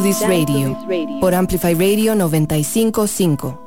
To 0.00 0.06
This 0.06 0.20
Radio 0.22 0.76
por 1.20 1.34
Amplify 1.34 1.74
Radio 1.74 2.14
955. 2.14 3.60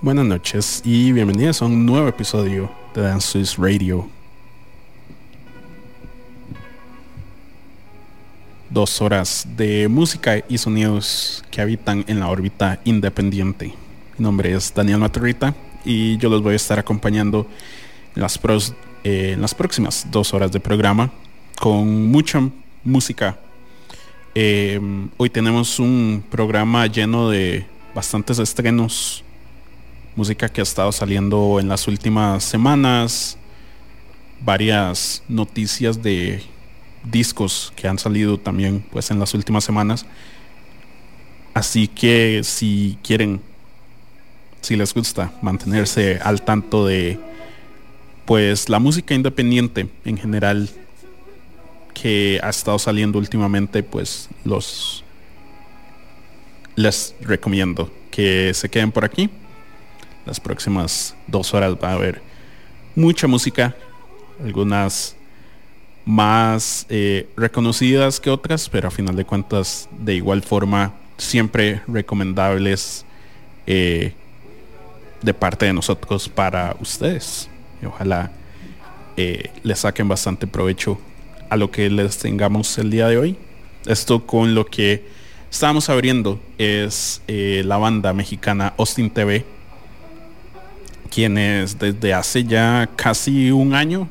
Buenas 0.00 0.24
noches 0.24 0.82
y 0.84 1.12
bienvenidos 1.12 1.62
a 1.62 1.66
un 1.66 1.86
nuevo 1.86 2.08
episodio 2.08 2.70
de 2.94 3.02
Dance 3.02 3.42
Radio. 3.58 4.08
Dos 8.70 9.00
horas 9.00 9.46
de 9.56 9.88
música 9.88 10.42
y 10.48 10.58
sonidos 10.58 11.44
que 11.50 11.60
habitan 11.60 12.04
en 12.08 12.18
la 12.18 12.28
órbita 12.28 12.80
independiente. 12.84 13.74
Mi 14.18 14.22
nombre 14.24 14.54
es 14.54 14.72
Daniel 14.74 14.98
Maturita 14.98 15.54
y 15.84 16.16
yo 16.16 16.28
los 16.28 16.42
voy 16.42 16.54
a 16.54 16.56
estar 16.56 16.78
acompañando 16.78 17.46
en 18.16 18.22
las, 18.22 18.40
eh, 19.04 19.32
en 19.34 19.40
las 19.40 19.54
próximas 19.54 20.06
dos 20.10 20.34
horas 20.34 20.50
de 20.50 20.60
programa 20.60 21.12
con 21.58 22.06
mucha 22.06 22.40
música. 22.84 23.38
Em, 24.34 25.08
hoy 25.16 25.30
tenemos 25.30 25.78
un 25.78 26.24
programa 26.30 26.86
lleno 26.86 27.30
de 27.30 27.66
bastantes 27.94 28.38
estrenos, 28.38 29.22
música 30.16 30.48
que 30.48 30.60
ha 30.60 30.64
estado 30.64 30.90
saliendo 30.90 31.58
en 31.60 31.68
las 31.68 31.86
últimas 31.86 32.42
semanas, 32.44 33.36
varias 34.44 35.22
noticias 35.28 36.02
de 36.02 36.42
discos 37.04 37.72
que 37.76 37.88
han 37.88 37.98
salido 37.98 38.38
también 38.38 38.84
pues 38.90 39.10
en 39.10 39.18
las 39.18 39.34
últimas 39.34 39.64
semanas. 39.64 40.06
Así 41.54 41.86
que 41.86 42.40
si 42.42 42.98
quieren, 43.02 43.40
si 44.60 44.76
les 44.76 44.94
gusta 44.94 45.32
mantenerse 45.42 46.18
al 46.22 46.42
tanto 46.42 46.86
de 46.86 47.18
pues 48.24 48.68
la 48.68 48.78
música 48.78 49.14
independiente 49.14 49.88
en 50.04 50.16
general 50.16 50.70
que 51.94 52.40
ha 52.42 52.50
estado 52.50 52.78
saliendo 52.78 53.18
últimamente, 53.18 53.82
pues 53.82 54.28
los 54.44 55.04
les 56.74 57.14
recomiendo 57.20 57.90
que 58.10 58.52
se 58.54 58.68
queden 58.68 58.92
por 58.92 59.04
aquí. 59.04 59.30
Las 60.24 60.40
próximas 60.40 61.14
dos 61.26 61.52
horas 61.54 61.74
va 61.82 61.90
a 61.90 61.94
haber 61.94 62.22
mucha 62.94 63.26
música, 63.26 63.74
algunas 64.42 65.16
más 66.04 66.86
eh, 66.88 67.28
reconocidas 67.36 68.20
que 68.20 68.30
otras, 68.30 68.68
pero 68.68 68.88
a 68.88 68.90
final 68.90 69.16
de 69.16 69.24
cuentas 69.24 69.88
de 69.98 70.14
igual 70.14 70.42
forma 70.42 70.94
siempre 71.16 71.82
recomendables 71.86 73.04
eh, 73.66 74.12
de 75.22 75.34
parte 75.34 75.66
de 75.66 75.72
nosotros 75.72 76.28
para 76.28 76.76
ustedes. 76.80 77.48
Y 77.80 77.86
ojalá 77.86 78.30
eh, 79.16 79.50
les 79.62 79.80
saquen 79.80 80.08
bastante 80.08 80.46
provecho 80.46 80.98
a 81.52 81.56
lo 81.56 81.70
que 81.70 81.90
les 81.90 82.16
tengamos 82.16 82.78
el 82.78 82.90
día 82.90 83.08
de 83.08 83.18
hoy. 83.18 83.36
Esto 83.84 84.24
con 84.24 84.54
lo 84.54 84.64
que 84.64 85.04
estamos 85.50 85.90
abriendo 85.90 86.40
es 86.56 87.20
eh, 87.28 87.62
la 87.66 87.76
banda 87.76 88.14
mexicana 88.14 88.72
Austin 88.78 89.10
TV, 89.10 89.44
quienes 91.10 91.78
desde 91.78 92.14
hace 92.14 92.44
ya 92.44 92.88
casi 92.96 93.50
un 93.50 93.74
año, 93.74 94.08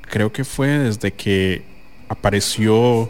creo 0.00 0.32
que 0.32 0.42
fue 0.42 0.66
desde 0.66 1.12
que 1.12 1.62
apareció, 2.08 3.08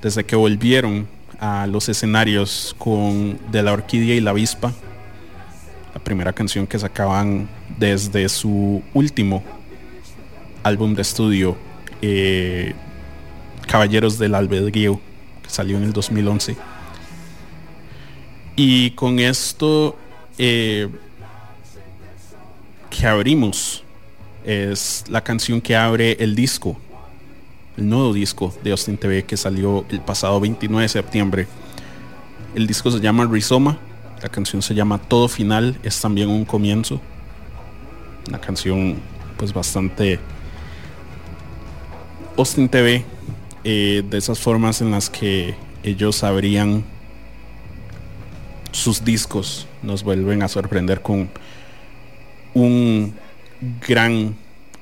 desde 0.00 0.22
que 0.22 0.36
volvieron 0.36 1.08
a 1.40 1.66
los 1.66 1.88
escenarios 1.88 2.76
con 2.78 3.40
De 3.50 3.60
la 3.60 3.72
Orquídea 3.72 4.14
y 4.14 4.20
la 4.20 4.30
Avispa, 4.30 4.72
la 5.92 6.00
primera 6.00 6.32
canción 6.32 6.64
que 6.64 6.78
sacaban 6.78 7.48
desde 7.76 8.28
su 8.28 8.84
último 8.94 9.42
álbum 10.64 10.94
de 10.94 11.02
estudio 11.02 11.56
eh, 12.02 12.74
Caballeros 13.68 14.18
del 14.18 14.34
Albedrío, 14.34 15.00
que 15.42 15.50
salió 15.50 15.76
en 15.76 15.84
el 15.84 15.92
2011. 15.92 16.56
Y 18.56 18.90
con 18.92 19.18
esto 19.18 19.96
eh, 20.38 20.88
que 22.90 23.06
abrimos 23.06 23.84
es 24.44 25.04
la 25.08 25.22
canción 25.22 25.60
que 25.60 25.76
abre 25.76 26.16
el 26.20 26.34
disco, 26.34 26.76
el 27.76 27.88
nuevo 27.88 28.12
disco 28.12 28.54
de 28.62 28.70
Austin 28.70 28.96
TV 28.96 29.24
que 29.24 29.36
salió 29.36 29.84
el 29.88 30.00
pasado 30.00 30.40
29 30.40 30.82
de 30.82 30.88
septiembre. 30.88 31.46
El 32.54 32.66
disco 32.66 32.90
se 32.90 33.00
llama 33.00 33.26
Rizoma, 33.30 33.78
la 34.22 34.28
canción 34.28 34.62
se 34.62 34.74
llama 34.74 34.98
Todo 34.98 35.28
Final, 35.28 35.76
es 35.82 36.00
también 36.00 36.28
un 36.28 36.44
comienzo. 36.44 37.00
Una 38.28 38.40
canción 38.40 38.96
pues 39.36 39.52
bastante 39.52 40.20
Austin 42.36 42.68
TV, 42.68 43.04
eh, 43.62 44.02
de 44.10 44.18
esas 44.18 44.40
formas 44.40 44.80
en 44.80 44.90
las 44.90 45.08
que 45.08 45.54
ellos 45.84 46.24
abrían 46.24 46.84
sus 48.72 49.04
discos, 49.04 49.68
nos 49.84 50.02
vuelven 50.02 50.42
a 50.42 50.48
sorprender 50.48 51.00
con 51.00 51.30
un 52.52 53.14
gran 53.86 54.34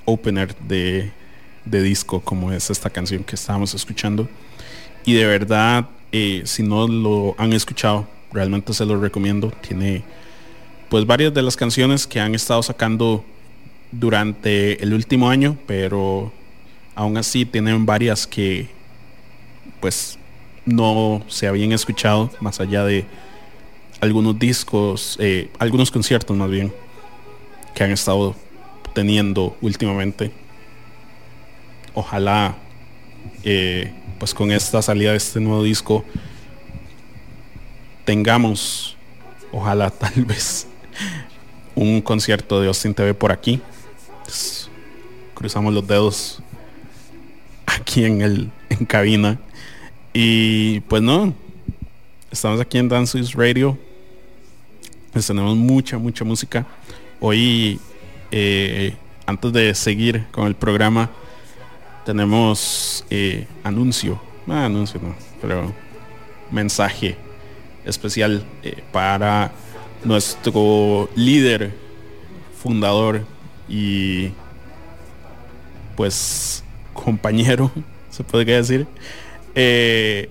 opener 0.07 0.57
de, 0.57 1.13
disco 1.67 2.21
como 2.21 2.51
es 2.53 2.71
esta 2.71 2.89
canción 2.89 3.23
que 3.23 3.35
estábamos 3.35 3.75
escuchando. 3.75 4.29
Y 5.05 5.13
de 5.13 5.27
verdad, 5.27 5.91
eh, 6.11 6.43
si 6.47 6.63
no 6.63 6.89
lo 6.89 7.35
han 7.37 7.53
escuchado, 7.53 8.09
realmente 8.33 8.73
se 8.73 8.87
lo 8.87 8.99
recomiendo. 8.99 9.53
Tiene 9.61 10.05
pues 10.89 11.05
varias 11.05 11.35
de 11.35 11.43
las 11.43 11.57
canciones 11.57 12.07
que 12.07 12.19
han 12.19 12.35
estado 12.35 12.63
sacando 12.63 13.23
durante 13.91 14.83
el 14.83 14.95
último 14.95 15.29
año, 15.29 15.59
pero 15.67 16.33
Aún 16.95 17.17
así 17.17 17.47
tienen 17.47 17.87
varias 17.87 18.27
que 18.27 18.69
pues 19.81 20.19
no 20.65 21.23
se 21.29 21.47
habían 21.47 21.73
escuchado 21.73 22.31
más 22.41 22.61
allá 22.61 22.85
de 22.85 23.07
algunos 24.01 24.39
discos, 24.39 25.17
eh, 25.21 25.51
algunos 25.59 25.91
conciertos 25.91 26.37
más 26.37 26.51
bien, 26.51 26.73
que 27.75 27.85
han 27.85 27.91
estado 27.93 28.35
teniendo 28.95 29.57
últimamente. 29.61 30.33
Ojalá 31.95 32.57
eh, 33.45 33.93
pues 34.19 34.35
con 34.35 34.53
esta 34.53 34.83
salida 34.83 35.13
de 35.13 35.17
este 35.17 35.41
nuevo 35.41 35.63
disco 35.63 36.05
tengamos, 38.05 38.97
ojalá 39.51 39.91
tal 39.99 40.25
vez, 40.25 40.67
un 41.75 42.01
concierto 42.03 42.61
de 42.61 42.69
Austin 42.69 42.95
TV 42.95 43.15
por 43.15 43.33
aquí. 43.33 43.61
cruzamos 45.35 45.73
los 45.73 45.87
dedos 45.87 46.42
aquí 47.77 48.05
en 48.05 48.23
el 48.23 48.51
en 48.71 48.87
cabina. 48.87 49.39
Y 50.13 50.81
pues 50.81 51.03
no, 51.03 51.35
estamos 52.31 52.61
aquí 52.61 52.79
en 52.79 52.89
Dance 52.89 53.19
Radio. 53.35 53.79
Tenemos 55.13 55.57
mucha, 55.57 55.99
mucha 55.99 56.25
música. 56.25 56.67
Hoy, 57.21 57.79
eh, 58.31 58.95
antes 59.27 59.53
de 59.53 59.75
seguir 59.75 60.27
con 60.31 60.47
el 60.47 60.55
programa, 60.55 61.11
tenemos 62.05 63.05
eh, 63.11 63.47
anuncio. 63.63 64.21
Ah, 64.49 64.65
anuncio 64.65 65.01
no, 65.03 65.15
pero 65.41 65.73
mensaje 66.51 67.17
especial 67.85 68.45
eh, 68.63 68.83
para 68.91 69.53
nuestro 70.05 71.09
líder, 71.15 71.75
fundador 72.61 73.25
y 73.69 74.31
pues 75.97 76.65
compañero, 76.93 77.71
se 78.11 78.25
podría 78.25 78.57
decir, 78.57 78.87
eh, 79.55 80.31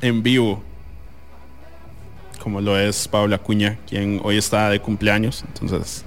en 0.00 0.22
vivo, 0.22 0.62
como 2.40 2.60
lo 2.60 2.78
es 2.78 3.06
Pablo 3.06 3.34
Acuña, 3.36 3.78
quien 3.88 4.20
hoy 4.24 4.36
está 4.36 4.68
de 4.68 4.80
cumpleaños. 4.80 5.44
Entonces, 5.46 6.04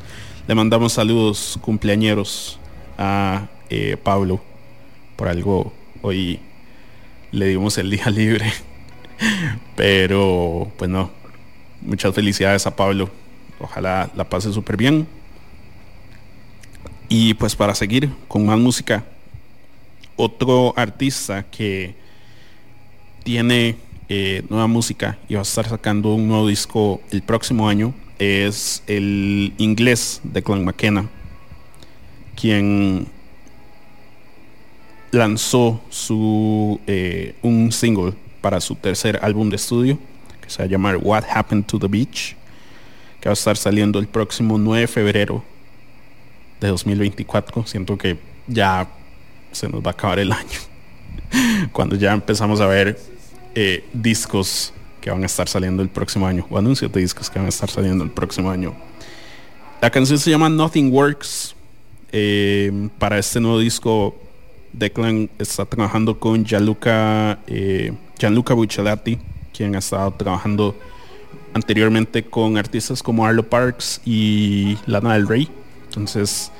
le 0.48 0.54
mandamos 0.54 0.94
saludos 0.94 1.58
cumpleañeros 1.62 2.60
a 2.98 3.48
eh, 3.70 3.98
Pablo. 4.02 4.42
Por 5.16 5.30
algo 5.30 5.72
hoy 6.02 6.40
le 7.32 7.48
dimos 7.48 7.78
el 7.78 7.90
día 7.90 8.10
libre. 8.10 8.52
Pero, 9.76 10.72
pues 10.78 10.90
no, 10.90 11.10
muchas 11.82 12.14
felicidades 12.14 12.68
a 12.68 12.76
Pablo. 12.76 13.10
Ojalá 13.60 14.12
la 14.16 14.26
pase 14.26 14.52
súper 14.52 14.76
bien. 14.76 15.08
Y 17.10 17.34
pues 17.36 17.56
para 17.56 17.76
seguir 17.76 18.10
con 18.28 18.46
más 18.46 18.58
música, 18.58 19.04
otro 20.16 20.74
artista 20.76 21.44
que 21.44 21.96
tiene 23.24 23.78
eh, 24.10 24.44
nueva 24.50 24.68
música 24.68 25.18
y 25.28 25.34
va 25.34 25.42
a 25.42 25.44
estar 25.44 25.68
sacando 25.68 26.14
un 26.14 26.28
nuevo 26.28 26.48
disco 26.48 27.02
el 27.12 27.22
próximo 27.22 27.68
año 27.68 27.94
es 28.20 28.84
el 28.88 29.54
inglés 29.58 30.22
de 30.24 30.42
Clan 30.42 30.64
McKenna, 30.64 31.10
quien 32.36 33.08
lanzó 35.12 35.82
su 35.90 36.80
eh, 36.88 37.36
un 37.42 37.72
single 37.72 38.14
para 38.42 38.62
su 38.62 38.76
tercer 38.76 39.20
álbum 39.22 39.50
de 39.50 39.56
estudio 39.56 39.98
que 40.42 40.50
se 40.50 40.60
va 40.60 40.66
a 40.66 40.68
llamar 40.68 40.98
What 41.02 41.24
Happened 41.30 41.66
to 41.66 41.80
the 41.80 41.88
Beach, 41.88 42.36
que 43.20 43.30
va 43.30 43.32
a 43.32 43.34
estar 43.34 43.58
saliendo 43.58 44.00
el 44.00 44.08
próximo 44.08 44.58
9 44.58 44.82
de 44.82 44.88
febrero 44.88 45.55
de 46.60 46.68
2024. 46.68 47.66
Siento 47.66 47.98
que 47.98 48.18
ya 48.48 48.88
se 49.52 49.70
nos 49.70 49.82
va 49.82 49.88
a 49.88 49.92
acabar 49.92 50.20
el 50.20 50.32
año. 50.32 50.60
Cuando 51.72 51.96
ya 51.96 52.14
empezamos 52.14 52.62
a 52.62 52.68
ver 52.68 53.00
eh, 53.54 53.86
discos 53.94 54.74
que 55.02 55.12
van 55.12 55.24
a 55.24 55.28
estar 55.28 55.48
saliendo 55.48 55.84
el 55.84 55.90
próximo 55.90 56.26
año, 56.26 56.46
o 56.50 56.58
anuncios 56.58 56.92
de 56.92 57.00
discos 57.00 57.30
que 57.30 57.38
van 57.38 57.46
a 57.46 57.50
estar 57.50 57.70
saliendo 57.70 58.04
el 58.04 58.12
próximo 58.12 58.50
año. 58.50 58.74
La 59.82 59.92
canción 59.92 60.18
se 60.18 60.32
llama 60.32 60.50
Nothing 60.50 60.92
Works. 60.92 61.56
Eh, 62.12 62.90
para 62.98 63.20
este 63.20 63.40
nuevo 63.40 63.60
disco, 63.60 64.16
Declan 64.74 65.30
está 65.38 65.66
trabajando 65.66 66.20
con 66.20 66.44
Gianluca, 66.46 67.40
eh, 67.48 67.94
Gianluca 68.18 68.54
Bucciolati, 68.54 69.20
quien 69.54 69.76
ha 69.76 69.80
estado 69.80 70.12
trabajando 70.12 70.76
anteriormente 71.54 72.24
con 72.24 72.58
artistas 72.58 73.02
como 73.02 73.26
Arlo 73.26 73.44
Parks 73.44 74.02
y 74.06 74.78
Lana 74.86 75.14
del 75.14 75.28
Rey. 75.28 75.50
Entonces, 75.96 76.52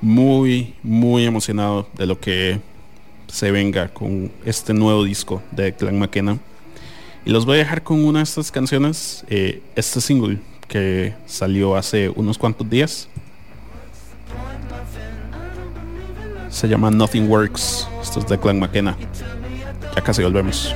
muy, 0.00 0.74
muy 0.82 1.24
emocionado 1.24 1.86
de 1.94 2.04
lo 2.04 2.18
que 2.18 2.60
se 3.28 3.52
venga 3.52 3.88
con 3.88 4.32
este 4.44 4.74
nuevo 4.74 5.04
disco 5.04 5.40
de 5.52 5.72
Clan 5.72 5.96
McKenna. 5.96 6.38
Y 7.24 7.30
los 7.30 7.46
voy 7.46 7.56
a 7.56 7.58
dejar 7.58 7.84
con 7.84 8.04
una 8.04 8.18
de 8.18 8.24
estas 8.24 8.50
canciones, 8.50 9.24
eh, 9.28 9.62
este 9.76 10.00
single 10.00 10.40
que 10.66 11.14
salió 11.26 11.76
hace 11.76 12.08
unos 12.08 12.38
cuantos 12.38 12.68
días. 12.68 13.08
Se 16.48 16.66
llama 16.66 16.90
Nothing 16.90 17.30
Works. 17.30 17.86
Esto 18.02 18.18
es 18.18 18.26
de 18.26 18.36
Clan 18.36 18.58
McKenna. 18.58 18.96
Ya 19.94 20.02
casi 20.02 20.24
volvemos. 20.24 20.74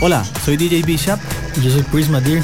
Hola, 0.00 0.24
soy 0.44 0.56
DJ 0.56 0.82
Bishop. 0.82 1.18
Yo 1.62 1.70
soy 1.70 1.82
Prisma 1.82 2.20
Deer, 2.20 2.42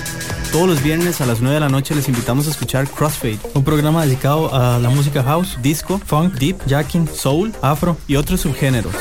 Todos 0.52 0.68
los 0.68 0.82
viernes 0.82 1.20
a 1.22 1.26
las 1.26 1.40
9 1.40 1.54
de 1.54 1.60
la 1.60 1.68
noche 1.68 1.94
les 1.94 2.08
invitamos 2.08 2.46
a 2.46 2.50
escuchar 2.50 2.86
Crossfade, 2.88 3.38
un 3.54 3.64
programa 3.64 4.04
dedicado 4.04 4.54
a 4.54 4.78
la 4.78 4.90
música 4.90 5.22
house, 5.22 5.56
disco, 5.62 5.98
funk, 6.04 6.34
deep, 6.34 6.58
jacking, 6.66 7.08
soul 7.08 7.54
afro. 7.62 7.96
y 8.06 8.16
otros 8.16 8.42
subgéneros. 8.42 8.92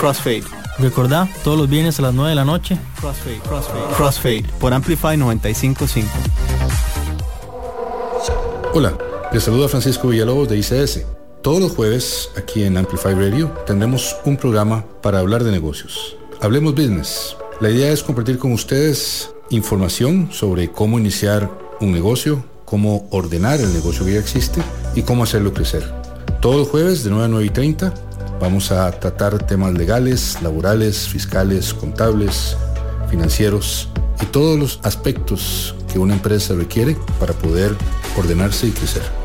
Crossfade. 0.00 0.44
Recordá, 0.78 1.28
todos 1.44 1.58
los 1.58 1.68
viernes 1.68 1.98
a 1.98 2.02
las 2.02 2.14
9 2.14 2.30
de 2.30 2.36
la 2.36 2.44
noche. 2.46 2.78
Crossfade, 3.00 3.40
Crossfade, 3.40 3.94
Crossfade 3.96 4.44
por 4.58 4.72
Amplify 4.72 5.16
955. 5.18 6.08
Hola, 8.72 8.96
les 9.32 9.42
saluda 9.42 9.68
Francisco 9.68 10.08
Villalobos 10.08 10.48
de 10.48 10.56
ICS. 10.56 11.23
Todos 11.44 11.60
los 11.60 11.72
jueves, 11.72 12.30
aquí 12.38 12.62
en 12.64 12.78
Amplify 12.78 13.12
Radio, 13.12 13.50
tendremos 13.66 14.16
un 14.24 14.38
programa 14.38 14.82
para 15.02 15.18
hablar 15.18 15.44
de 15.44 15.50
negocios. 15.50 16.16
Hablemos 16.40 16.74
Business. 16.74 17.36
La 17.60 17.68
idea 17.68 17.92
es 17.92 18.02
compartir 18.02 18.38
con 18.38 18.52
ustedes 18.52 19.30
información 19.50 20.30
sobre 20.32 20.72
cómo 20.72 20.98
iniciar 20.98 21.50
un 21.82 21.92
negocio, 21.92 22.42
cómo 22.64 23.06
ordenar 23.10 23.60
el 23.60 23.74
negocio 23.74 24.06
que 24.06 24.14
ya 24.14 24.20
existe 24.20 24.62
y 24.94 25.02
cómo 25.02 25.24
hacerlo 25.24 25.52
crecer. 25.52 25.84
Todos 26.40 26.56
los 26.56 26.68
jueves 26.68 27.04
de 27.04 27.10
9 27.10 27.26
a 27.26 27.28
9 27.28 27.44
y 27.44 27.50
30 27.50 27.92
vamos 28.40 28.72
a 28.72 28.90
tratar 28.92 29.46
temas 29.46 29.74
legales, 29.74 30.38
laborales, 30.40 31.06
fiscales, 31.06 31.74
contables, 31.74 32.56
financieros 33.10 33.90
y 34.22 34.24
todos 34.24 34.58
los 34.58 34.80
aspectos 34.82 35.74
que 35.92 35.98
una 35.98 36.14
empresa 36.14 36.54
requiere 36.54 36.96
para 37.20 37.34
poder 37.34 37.76
ordenarse 38.16 38.66
y 38.66 38.70
crecer. 38.70 39.23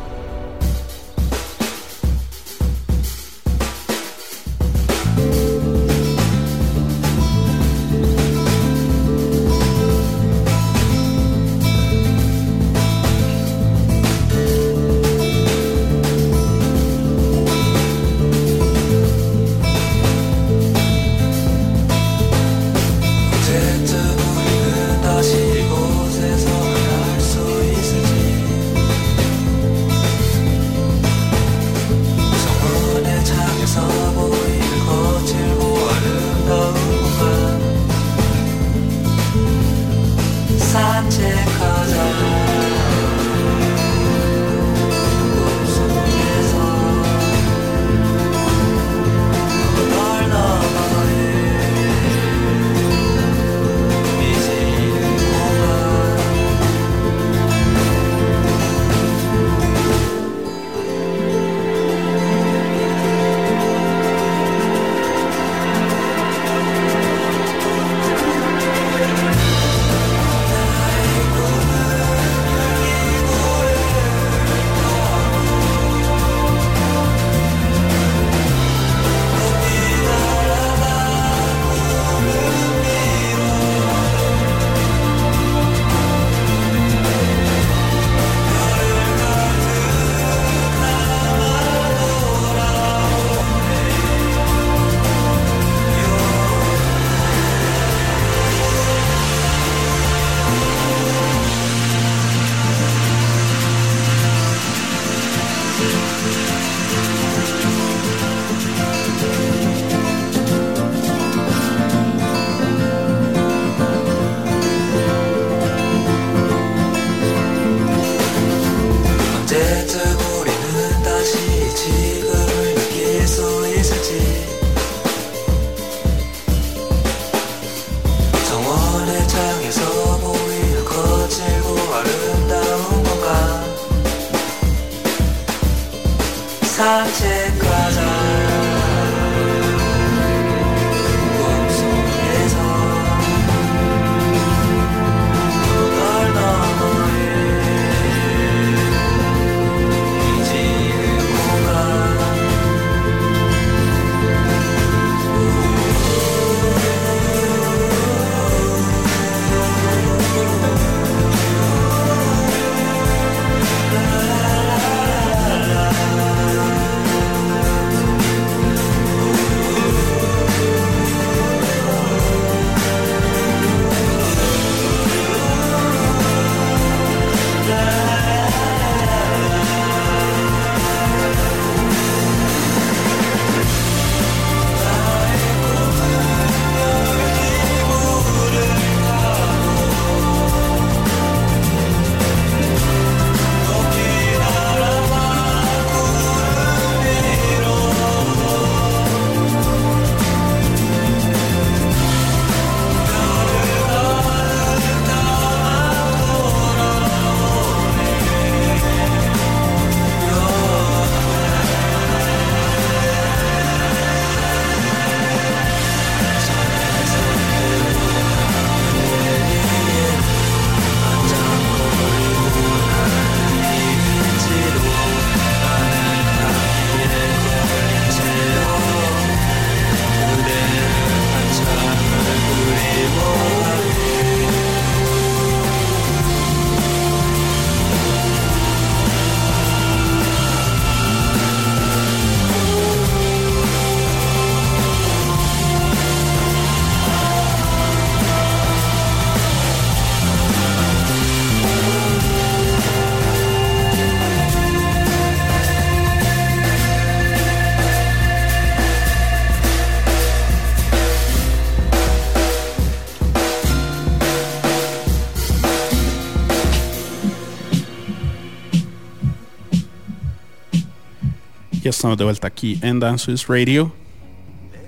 Estamos 271.89 272.19
de 272.19 272.23
vuelta 272.23 272.45
aquí 272.45 272.79
en 272.83 272.99
Dance 272.99 273.33
Radio. 273.47 273.91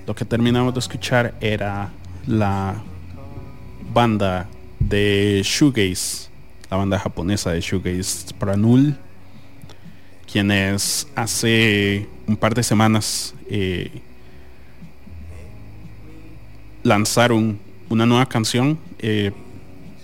Lo 0.05 0.13
que 0.13 0.23
terminamos 0.23 0.71
de 0.75 0.79
escuchar 0.79 1.33
era 1.41 1.91
la 2.27 2.75
banda 3.91 4.47
de 4.77 5.41
Shoegaze, 5.43 6.29
la 6.69 6.77
banda 6.77 6.99
japonesa 6.99 7.49
de 7.53 7.59
Shoegaze 7.59 8.31
Pranul, 8.37 8.95
quienes 10.31 11.07
hace 11.15 12.07
un 12.27 12.37
par 12.37 12.53
de 12.53 12.61
semanas 12.61 13.33
eh, 13.49 13.89
lanzaron 16.83 17.57
una 17.89 18.05
nueva 18.05 18.27
canción 18.27 18.77
eh, 18.99 19.31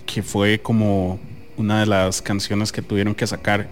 que 0.04 0.24
fue 0.24 0.58
como 0.58 1.20
una 1.56 1.78
de 1.78 1.86
las 1.86 2.20
canciones 2.20 2.72
que 2.72 2.82
tuvieron 2.82 3.14
que 3.14 3.24
sacar 3.24 3.68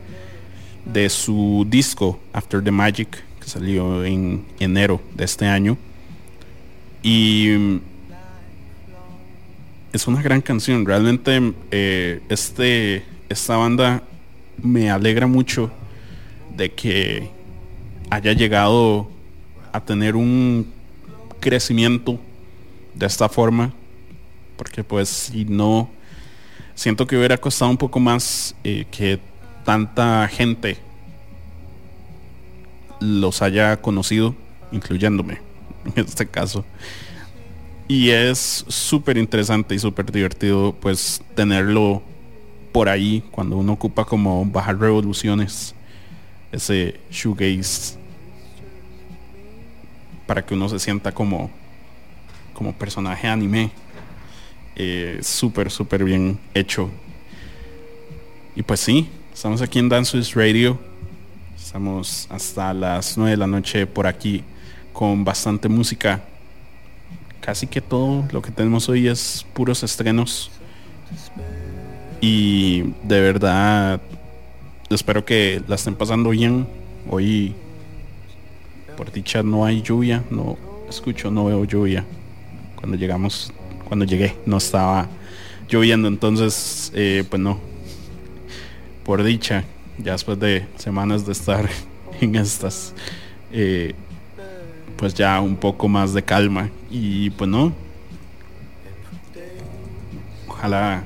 de 0.97 1.11
su 1.11 1.67
disco 1.69 2.19
After 2.33 2.65
the 2.65 2.71
Magic 2.71 3.23
que 3.39 3.47
salió 3.47 4.03
en 4.03 4.47
enero 4.59 4.99
de 5.15 5.27
este 5.27 5.45
año. 5.45 5.77
Y 7.03 7.51
mm, 7.51 7.81
es 9.93 10.07
una 10.07 10.23
gran 10.23 10.41
canción. 10.41 10.87
Realmente 10.87 11.53
eh, 11.71 12.23
este 12.31 13.05
esta 13.29 13.59
banda 13.59 14.05
me 14.63 14.89
alegra 14.91 15.27
mucho 15.27 15.71
de 16.57 16.73
que 16.73 17.29
haya 18.09 18.33
llegado 18.33 19.11
a 19.73 19.85
tener 19.85 20.17
un 20.17 20.67
crecimiento 21.41 22.19
de 22.95 23.05
esta 23.05 23.29
forma 23.29 23.75
porque 24.57 24.83
pues 24.83 25.11
si 25.11 25.45
no 25.45 25.91
siento 26.75 27.07
que 27.07 27.19
hubiera 27.19 27.37
costado 27.37 27.71
un 27.71 27.77
poco 27.77 28.01
más 28.01 28.55
eh, 28.65 28.87
que 28.91 29.21
tanta 29.63 30.27
gente 30.29 30.86
los 33.01 33.43
haya 33.43 33.81
conocido, 33.81 34.35
incluyéndome 34.73 35.41
en 35.97 36.05
este 36.05 36.27
caso. 36.27 36.65
Y 37.89 38.11
es 38.11 38.65
súper 38.69 39.17
interesante 39.17 39.75
y 39.75 39.79
súper 39.79 40.11
divertido 40.11 40.75
pues 40.81 41.23
tenerlo 41.35 42.03
por 42.73 42.89
ahí 42.89 43.23
cuando 43.31 43.57
uno 43.57 43.73
ocupa 43.75 44.05
como 44.05 44.45
bajar 44.45 44.79
revoluciones, 44.79 45.75
ese 46.51 47.01
shoegaze, 47.11 47.97
para 50.27 50.45
que 50.45 50.55
uno 50.55 50.69
se 50.69 50.79
sienta 50.79 51.13
como, 51.13 51.51
como 52.53 52.73
personaje 52.73 53.29
anime. 53.29 53.71
Eh, 54.75 55.21
súper, 55.23 55.71
súper 55.71 56.05
bien 56.05 56.39
hecho. 56.53 56.91
Y 58.55 58.63
pues 58.63 58.81
sí, 58.81 59.09
estamos 59.33 59.63
aquí 59.63 59.79
en 59.79 59.89
Dance 59.89 60.21
Radio. 60.35 60.79
Estamos 61.77 62.27
hasta 62.31 62.73
las 62.73 63.19
9 63.19 63.33
de 63.33 63.37
la 63.37 63.47
noche 63.47 63.87
por 63.87 64.07
aquí 64.07 64.43
con 64.95 65.27
bastante 65.27 65.69
música. 65.69 66.23
Casi 67.43 67.67
que 67.67 67.83
todo 67.83 68.25
lo 68.33 68.41
que 68.41 68.51
tenemos 68.51 68.89
hoy 68.89 69.09
es 69.09 69.45
puros 69.53 69.83
estrenos. 69.83 70.51
Y 72.23 72.81
de 73.03 73.21
verdad 73.21 74.01
espero 74.89 75.27
que 75.27 75.63
la 75.69 75.75
estén 75.75 75.95
pasando 75.95 76.31
bien. 76.31 76.67
Hoy 77.11 77.55
por 78.97 79.13
dicha 79.13 79.43
no 79.43 79.67
hay 79.67 79.83
lluvia, 79.83 80.25
no 80.31 80.57
escucho, 80.89 81.31
no 81.31 81.45
veo 81.45 81.67
lluvia. 81.67 82.07
Cuando 82.77 82.97
llegamos, 82.97 83.53
cuando 83.87 84.07
llegué 84.07 84.35
no 84.47 84.57
estaba 84.57 85.09
lloviendo, 85.69 86.09
entonces 86.09 86.91
eh, 86.95 87.23
pues 87.29 87.43
no. 87.43 87.61
Por 89.05 89.23
dicha, 89.23 89.63
ya 89.99 90.13
después 90.13 90.39
de 90.39 90.67
semanas 90.77 91.27
de 91.27 91.33
estar 91.33 91.69
en 92.21 92.35
estas, 92.37 92.95
eh, 93.53 93.95
pues 94.97 95.15
ya 95.15 95.41
un 95.41 95.57
poco 95.57 95.89
más 95.89 96.13
de 96.13 96.23
calma. 96.23 96.71
Y 96.91 97.31
pues 97.31 97.49
no. 97.49 97.73
Ojalá 100.49 101.05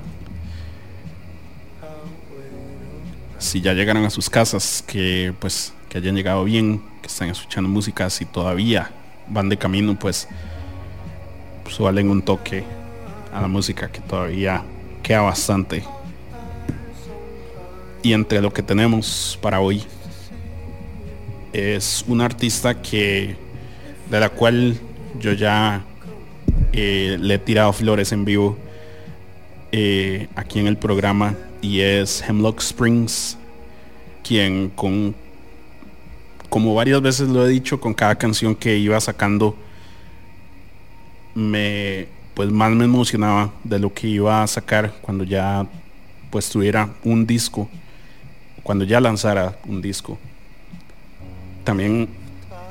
si 3.41 3.61
ya 3.61 3.73
llegaron 3.73 4.05
a 4.05 4.11
sus 4.11 4.31
casas, 4.31 4.85
que 4.87 5.35
pues 5.41 5.73
que 5.89 5.99
hayan 5.99 6.15
llegado 6.15 6.45
bien, 6.45 6.83
que 7.01 7.09
están 7.09 7.31
escuchando 7.31 7.69
música, 7.69 8.09
si 8.11 8.27
todavía 8.27 8.91
van 9.29 9.49
de 9.49 9.57
camino, 9.57 9.99
pues 9.99 10.29
suelen 11.69 12.11
un 12.11 12.23
toque 12.23 12.63
a 13.33 13.41
la 13.41 13.49
música 13.49 13.91
que 13.91 14.01
todavía 14.01 14.63
queda 15.03 15.23
bastante. 15.23 15.83
Y 18.03 18.13
entre 18.15 18.41
lo 18.41 18.53
que 18.53 18.63
tenemos 18.63 19.39
para 19.43 19.61
hoy 19.61 19.85
es 21.53 22.05
una 22.09 22.25
artista 22.25 22.81
que 22.81 23.37
de 24.09 24.21
la 24.21 24.29
cual 24.31 24.79
yo 25.19 25.33
ya 25.33 25.85
eh, 26.73 27.19
le 27.21 27.35
he 27.35 27.39
tirado 27.39 27.73
flores 27.73 28.13
en 28.13 28.25
vivo 28.25 28.57
eh, 29.73 30.29
aquí 30.35 30.61
en 30.61 30.67
el 30.67 30.77
programa 30.77 31.35
y 31.61 31.81
es 31.81 32.23
Hemlock 32.23 32.61
Springs 32.61 33.37
quien 34.23 34.71
con 34.71 35.15
como 36.49 36.75
varias 36.75 37.01
veces 37.03 37.29
lo 37.29 37.47
he 37.47 37.49
dicho 37.49 37.81
con 37.81 37.95
cada 37.95 38.17
canción 38.17 38.55
que 38.55 38.77
iba 38.79 39.01
sacando 39.01 39.57
me 41.35 42.09
pues 42.35 42.51
más 42.51 42.73
me 42.73 42.85
emocionaba 42.85 43.53
de 43.65 43.79
lo 43.79 43.93
que 43.93 44.09
iba 44.09 44.43
a 44.43 44.47
sacar 44.47 44.95
cuando 45.01 45.25
ya 45.25 45.67
pues 46.31 46.49
tuviera 46.49 46.89
un 47.05 47.27
disco 47.27 47.69
cuando 48.71 48.85
ya 48.85 49.01
lanzara 49.01 49.59
un 49.67 49.83
disco. 49.83 50.17
También 51.65 52.09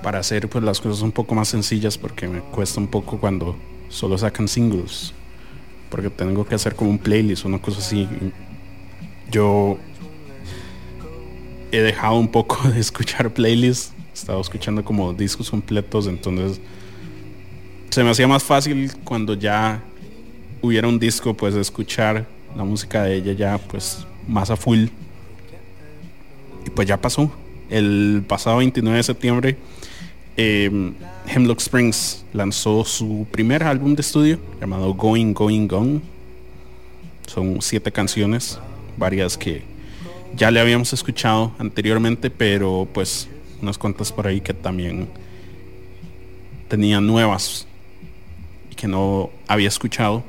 para 0.01 0.19
hacer 0.19 0.47
pues 0.47 0.63
las 0.63 0.79
cosas 0.79 1.01
un 1.01 1.11
poco 1.11 1.35
más 1.35 1.49
sencillas 1.49 1.97
porque 1.97 2.25
me 2.25 2.39
cuesta 2.39 2.79
un 2.79 2.87
poco 2.87 3.17
cuando 3.17 3.57
solo 3.89 4.17
sacan 4.17 4.47
singles 4.47 5.13
porque 5.89 6.09
tengo 6.09 6.47
que 6.47 6.55
hacer 6.55 6.73
como 6.73 6.89
un 6.89 6.99
playlist 6.99 7.43
una 7.43 7.59
cosa 7.59 7.79
así. 7.79 8.07
Yo 9.29 9.77
he 11.69 11.81
dejado 11.81 12.15
un 12.15 12.29
poco 12.29 12.69
de 12.69 12.79
escuchar 12.79 13.33
playlists 13.33 13.91
he 14.11 14.13
estado 14.13 14.39
escuchando 14.39 14.85
como 14.85 15.11
discos 15.11 15.49
completos 15.49 16.07
entonces 16.07 16.61
se 17.89 18.05
me 18.05 18.11
hacía 18.11 18.25
más 18.25 18.45
fácil 18.45 18.89
cuando 19.03 19.33
ya 19.33 19.83
hubiera 20.61 20.87
un 20.87 20.97
disco 20.97 21.33
pues 21.33 21.55
escuchar 21.55 22.25
la 22.55 22.63
música 22.63 23.03
de 23.03 23.15
ella 23.15 23.33
ya 23.33 23.57
pues 23.57 24.07
más 24.29 24.49
a 24.49 24.55
full 24.55 24.87
y 26.65 26.69
pues 26.69 26.87
ya 26.87 26.97
pasó. 26.99 27.31
El 27.69 28.23
pasado 28.27 28.57
29 28.57 28.97
de 28.97 29.03
septiembre 29.03 29.57
eh, 30.41 30.93
Hemlock 31.27 31.59
Springs 31.59 32.23
lanzó 32.31 32.85
su 32.85 33.27
primer 33.29 33.61
álbum 33.61 33.93
de 33.93 33.99
estudio 33.99 34.39
llamado 34.61 34.93
Going 34.93 35.33
Going 35.33 35.67
Gone. 35.67 35.99
Son 37.27 37.61
siete 37.61 37.91
canciones 37.91 38.57
varias 38.95 39.37
que 39.37 39.63
ya 40.37 40.49
le 40.49 40.61
habíamos 40.61 40.93
escuchado 40.93 41.51
anteriormente 41.59 42.29
pero 42.29 42.87
pues 42.93 43.27
unas 43.61 43.77
cuantas 43.77 44.13
por 44.13 44.27
ahí 44.27 44.39
que 44.39 44.53
también 44.53 45.09
tenían 46.69 47.05
nuevas 47.05 47.67
y 48.71 48.75
que 48.75 48.87
no 48.87 49.31
había 49.45 49.67
escuchado. 49.67 50.23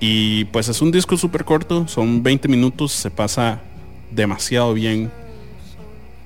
Y 0.00 0.46
pues 0.46 0.68
es 0.68 0.82
un 0.82 0.90
disco 0.90 1.16
súper 1.16 1.44
corto 1.44 1.86
son 1.86 2.20
20 2.20 2.48
minutos 2.48 2.90
se 2.90 3.12
pasa 3.12 3.62
demasiado 4.10 4.74
bien 4.74 5.12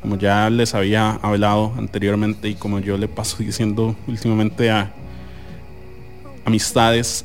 como 0.00 0.16
ya 0.16 0.48
les 0.50 0.74
había 0.74 1.12
hablado 1.22 1.74
anteriormente 1.76 2.48
y 2.48 2.54
como 2.54 2.78
yo 2.80 2.96
le 2.96 3.08
paso 3.08 3.36
diciendo 3.42 3.96
últimamente 4.06 4.70
a 4.70 4.92
amistades, 6.44 7.24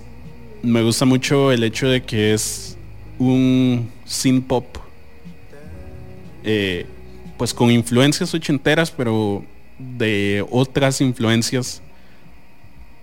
me 0.62 0.82
gusta 0.82 1.06
mucho 1.06 1.52
el 1.52 1.64
hecho 1.64 1.88
de 1.88 2.04
que 2.04 2.34
es 2.34 2.78
un 3.20 3.90
synth 4.06 4.48
pop, 4.48 4.78
eh, 6.44 6.86
pues 7.38 7.54
con 7.54 7.72
influencias 7.72 8.34
ochenteras, 8.34 8.92
pero 8.92 9.44
de 9.78 10.46
otras 10.50 11.02
influencias 11.02 11.82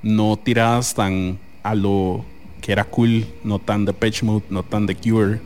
no 0.03 0.37
tiradas 0.37 0.95
tan 0.95 1.39
a 1.63 1.75
lo 1.75 2.25
que 2.61 2.73
era 2.73 2.85
cool, 2.85 3.27
no 3.45 3.59
tan 3.59 3.85
de 3.85 3.93
Pitch 3.93 4.23
Mode, 4.23 4.45
no 4.51 4.63
tan 4.63 4.87
de 4.87 4.95
Cure, 4.95 5.41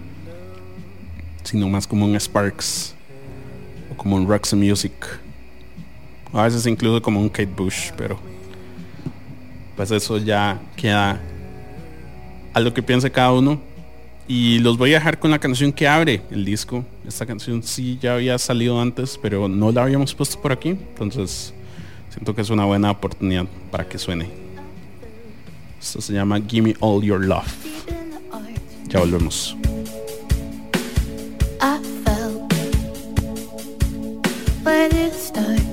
sino 1.42 1.68
más 1.68 1.86
como 1.86 2.06
un 2.06 2.18
Sparks 2.18 2.94
como 3.96 4.16
un 4.16 4.28
Roxy 4.28 4.56
Music. 4.56 4.92
A 6.32 6.42
veces 6.42 6.66
incluso 6.66 7.00
como 7.00 7.20
un 7.20 7.28
Kate 7.28 7.46
Bush, 7.46 7.90
pero 7.96 8.18
pues 9.76 9.90
eso 9.90 10.18
ya 10.18 10.60
queda 10.76 11.20
a 12.52 12.60
lo 12.60 12.72
que 12.72 12.82
piense 12.82 13.10
cada 13.10 13.32
uno. 13.32 13.60
Y 14.26 14.58
los 14.60 14.78
voy 14.78 14.92
a 14.92 14.94
dejar 14.94 15.18
con 15.18 15.30
la 15.30 15.38
canción 15.38 15.70
que 15.70 15.86
abre 15.86 16.22
el 16.30 16.44
disco. 16.44 16.84
Esta 17.06 17.26
canción 17.26 17.62
sí 17.62 17.98
ya 18.00 18.14
había 18.14 18.38
salido 18.38 18.80
antes, 18.80 19.18
pero 19.20 19.48
no 19.48 19.70
la 19.70 19.82
habíamos 19.82 20.14
puesto 20.14 20.40
por 20.40 20.50
aquí. 20.50 20.70
Entonces 20.70 21.52
siento 22.10 22.34
que 22.34 22.40
es 22.40 22.48
una 22.48 22.64
buena 22.64 22.90
oportunidad 22.90 23.46
para 23.70 23.86
que 23.86 23.98
suene. 23.98 24.28
Esto 25.78 26.00
se 26.00 26.14
llama 26.14 26.40
Gimme 26.40 26.74
All 26.80 27.02
Your 27.02 27.22
Love. 27.22 27.52
Ya 28.88 29.00
volvemos. 29.00 29.56
but 34.64 34.94
it's 34.94 35.26
starts. 35.26 35.63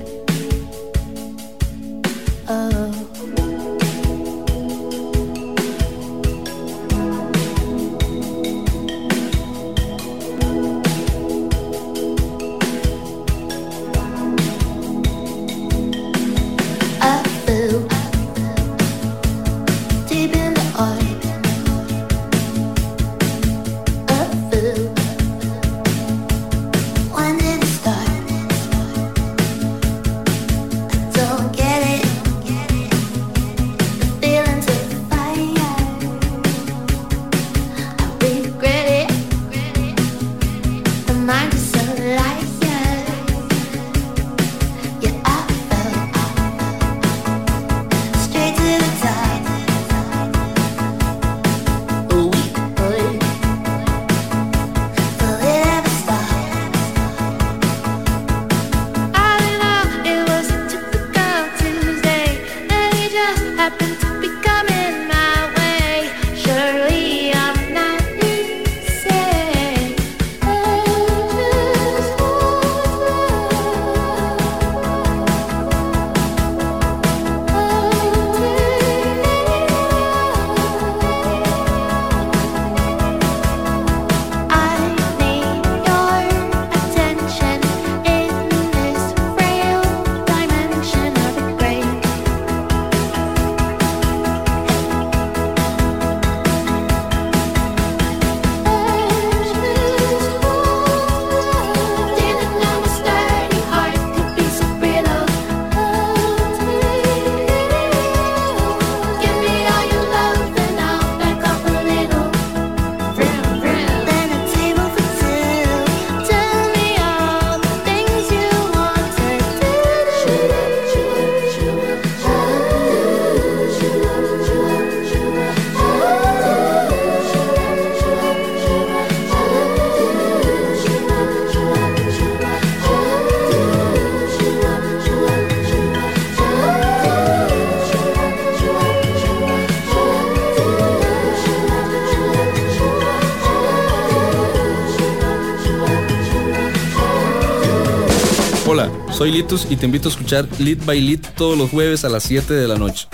Soy 149.22 149.32
Litus 149.32 149.68
y 149.70 149.76
te 149.76 149.86
invito 149.86 150.10
a 150.10 150.12
escuchar 150.12 150.48
Lit 150.58 150.84
by 150.84 151.00
Lit 151.00 151.28
todos 151.36 151.56
los 151.56 151.70
jueves 151.70 152.04
a 152.06 152.10
las 152.10 152.24
7 152.24 152.56
de 152.56 152.68
la 152.68 152.76
noche. 152.76 153.08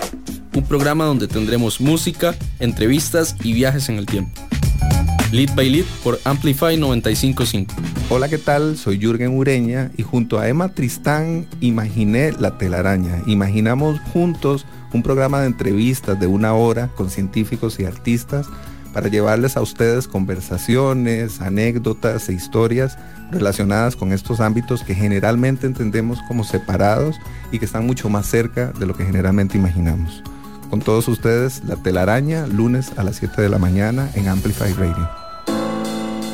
Un 0.54 0.64
programa 0.64 1.04
donde 1.04 1.28
tendremos 1.28 1.82
música, 1.82 2.34
entrevistas 2.60 3.36
y 3.44 3.52
viajes 3.52 3.90
en 3.90 3.98
el 3.98 4.06
tiempo. 4.06 4.32
Lit 5.32 5.54
by 5.54 5.68
Lit 5.68 5.84
por 6.02 6.18
Amplify 6.24 6.78
955. 6.78 7.74
Hola, 8.08 8.30
¿qué 8.30 8.38
tal? 8.38 8.78
Soy 8.78 8.98
Jürgen 8.98 9.36
Ureña 9.36 9.90
y 9.98 10.02
junto 10.02 10.38
a 10.38 10.48
Emma 10.48 10.70
Tristán 10.70 11.46
imaginé 11.60 12.32
La 12.32 12.56
telaraña. 12.56 13.22
Imaginamos 13.26 14.00
juntos 14.14 14.64
un 14.94 15.02
programa 15.02 15.42
de 15.42 15.48
entrevistas 15.48 16.18
de 16.18 16.26
una 16.26 16.54
hora 16.54 16.88
con 16.96 17.10
científicos 17.10 17.78
y 17.80 17.84
artistas 17.84 18.46
para 18.94 19.08
llevarles 19.08 19.58
a 19.58 19.60
ustedes 19.60 20.08
conversaciones, 20.08 21.42
anécdotas 21.42 22.30
e 22.30 22.32
historias 22.32 22.96
relacionadas 23.30 23.96
con 23.96 24.12
estos 24.12 24.40
ámbitos 24.40 24.82
que 24.82 24.94
generalmente 24.94 25.66
entendemos 25.66 26.18
como 26.28 26.44
separados 26.44 27.16
y 27.52 27.58
que 27.58 27.64
están 27.64 27.86
mucho 27.86 28.08
más 28.08 28.26
cerca 28.26 28.72
de 28.72 28.86
lo 28.86 28.94
que 28.94 29.04
generalmente 29.04 29.58
imaginamos. 29.58 30.22
Con 30.70 30.80
todos 30.80 31.08
ustedes, 31.08 31.62
La 31.64 31.76
Telaraña, 31.76 32.46
lunes 32.46 32.92
a 32.96 33.02
las 33.02 33.16
7 33.16 33.40
de 33.40 33.48
la 33.48 33.58
mañana 33.58 34.10
en 34.14 34.28
Amplify 34.28 34.72
Radio. 34.74 35.08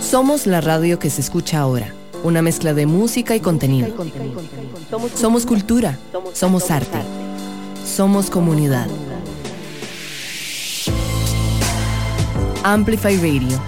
Somos 0.01 0.47
la 0.47 0.61
radio 0.61 0.99
que 0.99 1.11
se 1.11 1.21
escucha 1.21 1.61
ahora. 1.61 1.93
Una 2.25 2.43
mezcla 2.43 2.75
de 2.75 2.87
música 2.87 3.37
y 3.37 3.41
contenido. 3.41 3.95
Somos 5.15 5.47
cultura. 5.47 5.99
Somos 6.33 6.71
arte. 6.71 6.99
Somos 7.85 8.31
comunidad. 8.31 8.89
Amplify 12.65 13.17
Radio 13.17 13.61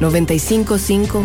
955. 0.00 1.24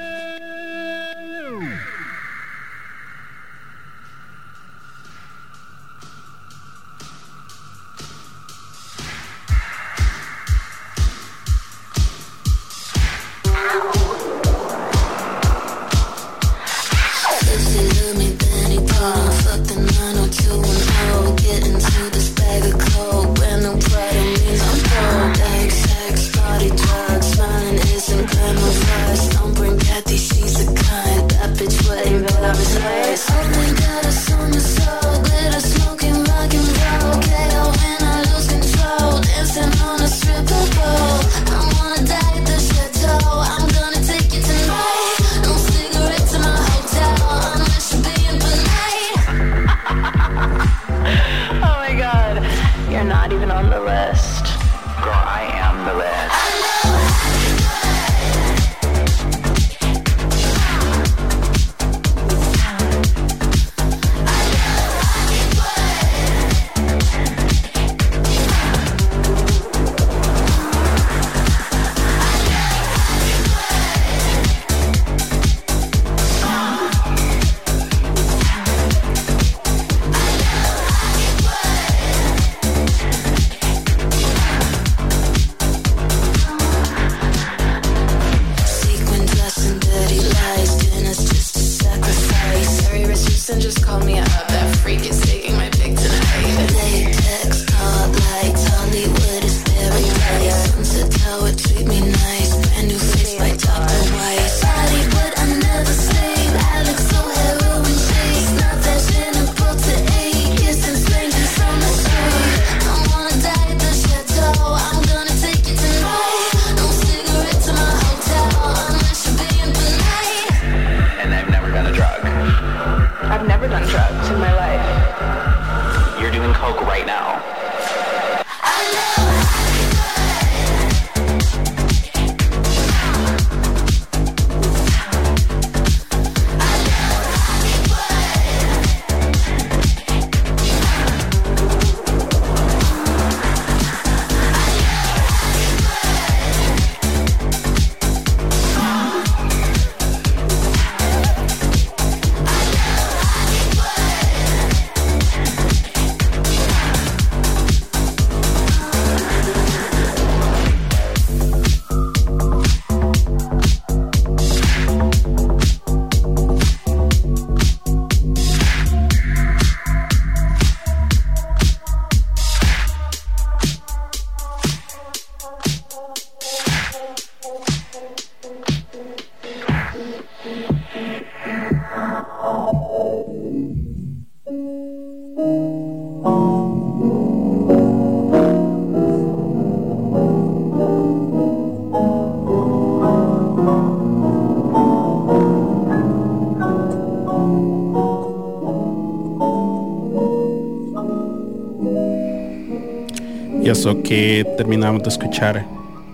Eso 203.91 204.03
que 204.03 204.45
terminamos 204.55 205.03
de 205.03 205.09
escuchar 205.09 205.65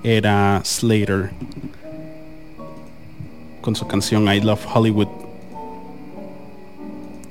era 0.03 0.59
Slater 0.65 1.29
con 3.61 3.75
su 3.75 3.85
canción 3.85 4.27
I 4.33 4.41
Love 4.41 4.65
Hollywood. 4.73 5.07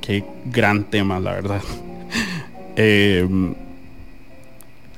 Qué 0.00 0.22
gran 0.44 0.84
tema, 0.84 1.18
la 1.18 1.32
verdad. 1.32 1.62
Eh, 2.78 3.26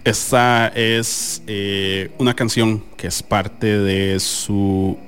esta 0.02 0.66
es 0.74 1.40
eh, 1.46 2.10
una 2.18 2.34
canción 2.34 2.82
que 2.96 3.06
es 3.06 3.22
parte 3.22 3.78
de 3.78 4.18
su 4.18 4.98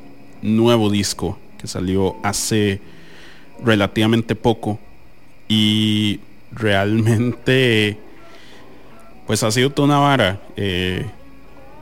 nuevo 0.40 0.88
disco 0.88 1.36
que 1.58 1.66
salió 1.66 2.14
hace 2.22 2.80
relativamente 3.64 4.36
poco 4.36 4.78
y 5.48 6.20
realmente 6.52 7.98
pues 9.26 9.42
ha 9.42 9.50
sido 9.50 9.72
una 9.82 9.98
vara. 9.98 10.40
Eh, 10.56 11.06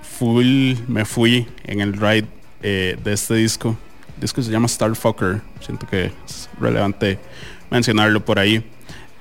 full 0.02 0.74
me 0.88 1.04
fui 1.04 1.46
en 1.64 1.80
el 1.80 1.92
ride 1.94 2.26
eh, 2.62 2.98
de 3.02 3.12
este 3.12 3.34
disco 3.34 3.76
El 4.16 4.22
disco 4.22 4.42
se 4.42 4.50
llama 4.50 4.68
Starfucker. 4.68 5.40
Siento 5.60 5.86
que 5.86 6.12
es 6.26 6.48
relevante 6.60 7.18
mencionarlo 7.70 8.24
por 8.24 8.38
ahí. 8.38 8.64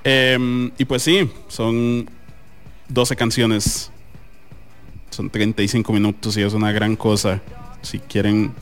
Em, 0.03 0.71
y 0.77 0.85
pues 0.85 1.03
sí, 1.03 1.29
son 1.47 2.09
12 2.89 3.15
canciones. 3.15 3.91
Son 5.09 5.29
35 5.29 5.91
minutos 5.93 6.37
y 6.37 6.41
es 6.41 6.53
una 6.53 6.71
gran 6.71 6.95
cosa. 6.95 7.41
Si 7.81 7.99
quieren 7.99 8.53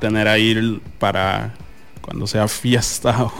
tener 0.00 0.26
ahí 0.28 0.80
para 0.98 1.54
cuando 2.00 2.26
sea 2.26 2.48
fiesta 2.48 3.22
o 3.24 3.32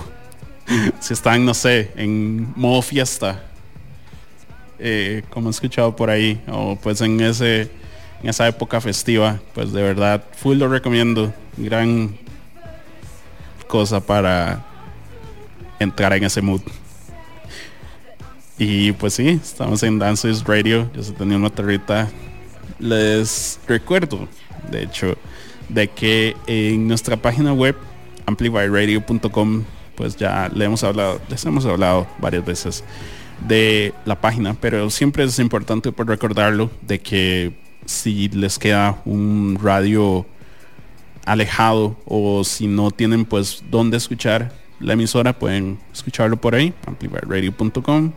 si 1.01 1.12
están, 1.12 1.45
no 1.45 1.55
sé, 1.55 1.90
en 1.97 2.53
modo 2.57 2.83
fiesta, 2.83 3.45
eh, 4.85 5.23
como 5.31 5.49
he 5.49 5.53
escuchado 5.53 5.95
por 5.95 6.11
ahí, 6.11 6.40
o 6.49 6.77
pues 6.77 7.01
en 7.01 7.21
ese 7.21 7.71
en 8.23 8.29
esa 8.29 8.47
época 8.47 8.81
festiva, 8.81 9.40
pues 9.55 9.73
de 9.73 9.83
verdad, 9.83 10.25
full 10.37 10.57
lo 10.57 10.68
recomiendo. 10.68 11.33
Gran 11.57 12.16
cosa 13.66 14.01
para 14.01 14.64
entrar 15.79 16.12
en 16.12 16.25
ese 16.25 16.40
mood. 16.40 16.62
Y 18.59 18.92
pues 18.92 19.14
sí, 19.14 19.40
estamos 19.42 19.83
en 19.83 19.99
Dances 19.99 20.45
Radio. 20.45 20.88
Yo 20.95 21.03
soy 21.03 21.16
Daniel 21.18 21.40
Matarrita. 21.40 22.09
Les 22.79 23.59
recuerdo, 23.66 24.29
de 24.71 24.85
hecho, 24.85 25.16
de 25.68 25.88
que 25.88 26.37
en 26.47 26.87
nuestra 26.87 27.16
página 27.16 27.53
web, 27.53 27.77
amplifyradio.com, 28.27 29.65
pues 29.96 30.17
ya 30.17 30.48
le 30.54 30.65
hemos 30.65 30.85
hablado, 30.85 31.21
les 31.29 31.44
hemos 31.44 31.67
hablado 31.67 32.06
varias 32.19 32.44
veces 32.44 32.85
de 33.47 33.95
la 34.05 34.21
página, 34.21 34.55
pero 34.55 34.90
siempre 34.90 35.25
es 35.25 35.38
importante 35.38 35.93
por 35.93 36.09
recordarlo 36.09 36.71
de 36.83 37.01
que 37.01 37.53
si 37.87 38.29
les 38.29 38.59
queda 38.59 39.01
un 39.05 39.59
radio 39.63 40.27
alejado 41.25 41.97
o 42.05 42.45
si 42.45 42.67
no 42.67 42.90
tienen 42.90 43.25
pues 43.25 43.63
dónde 43.71 43.97
escuchar 43.97 44.53
la 44.81 44.95
emisora, 44.95 45.38
pueden 45.38 45.79
escucharlo 45.93 46.37
por 46.37 46.55
ahí, 46.55 46.73
amplifyradio.com. 46.87 48.13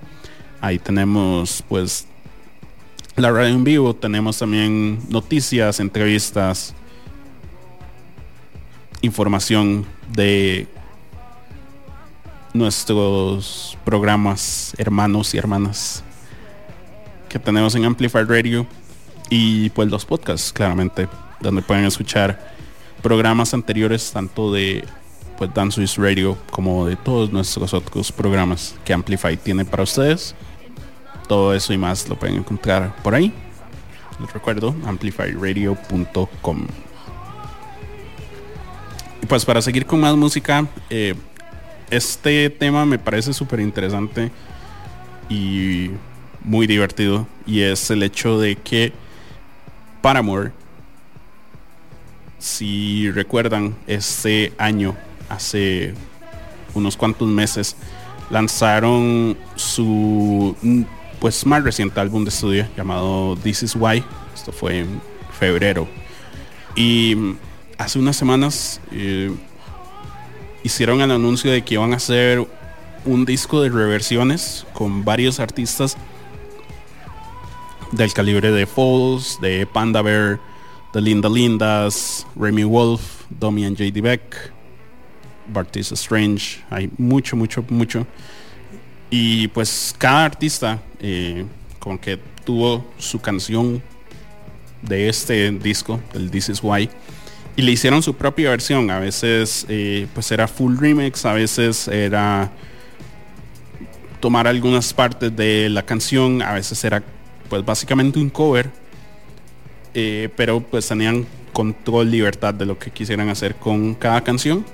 Ahí 0.62 0.80
tenemos 0.80 1.64
pues 1.68 2.08
la 3.16 3.32
radio 3.32 3.54
en 3.54 3.64
vivo, 3.64 3.96
tenemos 3.96 4.40
también 4.40 5.00
noticias, 5.10 5.80
entrevistas, 5.80 6.74
información 9.02 9.86
de 10.12 10.68
nuestros 12.56 13.78
programas 13.84 14.74
hermanos 14.78 15.34
y 15.34 15.38
hermanas 15.38 16.04
que 17.28 17.38
tenemos 17.38 17.76
en 17.76 17.84
Amplify 17.84 18.24
Radio 18.24 18.66
y 19.30 19.70
pues 19.72 19.90
los 19.90 20.06
podcasts 20.06 20.54
claramente 20.54 21.10
donde 21.42 21.62
pueden 21.62 21.84
escuchar 21.84 22.54
programas 23.02 23.54
anteriores 23.54 24.10
tanto 24.12 24.54
de 24.54 24.86
pues 25.38 25.54
Dance 25.54 25.86
Radio 25.98 26.38
como 26.50 26.86
de 26.86 26.96
todos 26.96 27.30
nuestros 27.32 27.74
otros 27.74 28.12
programas 28.14 28.76
que 28.86 28.94
Amplify 28.94 29.36
tiene 29.36 29.66
para 29.66 29.84
ustedes. 29.84 30.34
Todo 31.28 31.54
eso 31.54 31.74
y 31.74 31.78
más 31.78 32.08
lo 32.08 32.16
pueden 32.16 32.38
encontrar 32.38 32.96
por 33.04 33.16
ahí. 33.16 33.34
Les 34.22 34.32
recuerdo 34.32 34.74
amplifyradio.com 34.86 36.68
y 39.22 39.26
pues 39.26 39.44
para 39.44 39.62
seguir 39.62 39.86
con 39.86 40.00
más 40.00 40.16
música 40.16 40.66
eh, 40.90 41.16
este 41.90 42.50
tema 42.50 42.86
me 42.86 43.00
parece 43.00 43.34
súper 43.34 43.60
interesante 43.60 44.32
y 45.30 45.92
muy 46.44 46.68
divertido 46.68 47.28
y 47.46 47.62
es 47.62 47.90
el 47.92 48.04
hecho 48.04 48.40
de 48.40 48.56
que 48.56 48.94
Paramore 50.02 50.52
si 52.38 53.10
recuerdan 53.12 53.76
este 53.88 54.54
año 54.58 54.96
hace 55.30 55.94
unos 56.74 56.96
cuantos 56.98 57.28
meses 57.28 57.76
lanzaron 58.30 59.38
su 59.56 60.56
pues 61.20 61.46
más 61.46 61.64
reciente 61.64 62.00
álbum 62.00 62.24
de 62.24 62.30
estudio 62.30 62.68
llamado 62.76 63.36
This 63.38 63.64
Is 63.64 63.76
Why. 63.76 64.04
Esto 64.34 64.52
fue 64.52 64.80
en 64.80 65.02
febrero. 65.40 65.88
Y 66.76 67.16
hace 67.78 68.00
unas 68.00 68.16
semanas 68.16 68.82
eh, 68.92 69.32
hicieron 70.66 71.00
el 71.02 71.12
anuncio 71.12 71.52
de 71.52 71.64
que 71.64 71.76
iban 71.76 71.94
a 71.94 71.98
hacer 71.98 72.44
un 73.06 73.24
disco 73.24 73.62
de 73.62 73.70
reversiones 73.70 74.66
con 74.74 75.06
varios 75.06 75.40
artistas 75.40 75.96
del 77.92 78.12
calibre 78.14 78.50
de 78.50 78.66
Falls, 78.66 79.38
de 79.40 79.68
Panda 79.68 80.02
Bear, 80.02 80.40
de 80.92 81.02
Linda 81.02 81.30
Lindas, 81.30 82.26
Remy 82.36 82.64
Wolf, 82.64 83.26
Domi 83.30 83.64
and 83.64 83.78
J.D. 83.78 84.02
Beck, 84.02 84.52
Bartis 85.54 85.92
Strange, 85.92 86.64
hay 86.72 86.90
mucho, 86.98 87.36
mucho, 87.36 87.64
mucho. 87.70 88.08
Y 89.12 89.48
pues 89.50 89.94
cada 90.00 90.26
artista 90.26 90.82
eh, 91.00 91.46
como 91.78 92.02
que 92.02 92.18
tuvo 92.44 92.84
su 92.98 93.22
canción 93.22 93.84
de 94.82 95.10
este 95.10 95.52
disco, 95.52 96.00
el 96.16 96.32
This 96.32 96.50
Is 96.50 96.64
Why, 96.64 96.90
y 97.56 97.62
le 97.62 97.72
hicieron 97.72 98.04
su 98.04 98.16
propia 98.16 98.50
versión. 98.50 98.90
A 98.90 99.00
veces 99.00 99.66
eh, 99.70 100.08
pues 100.14 100.32
era 100.32 100.48
full 100.48 100.78
remix, 100.78 101.26
a 101.26 101.34
veces 101.34 101.88
era 101.88 102.52
tomar 104.20 104.48
algunas 104.48 104.94
partes 104.94 105.36
de 105.36 105.70
la 105.70 105.84
canción, 105.84 106.42
a 106.42 106.54
veces 106.54 106.84
era 106.84 107.04
pues 107.50 107.64
básicamente 107.64 108.20
un 108.20 108.30
cover, 108.30 108.72
eh, 109.94 110.30
pero 110.36 110.60
pues 110.60 110.88
tenían 110.88 111.26
control, 111.54 112.12
libertad 112.12 112.54
de 112.54 112.66
lo 112.66 112.78
que 112.78 112.92
quisieran 112.92 113.30
hacer 113.30 113.56
con 113.56 113.94
cada 113.96 114.22
canción. 114.22 114.66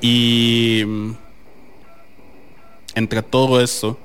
Y 0.00 0.82
mm, 0.86 1.12
entre 2.94 3.22
todo 3.22 3.60
esto, 3.60 3.98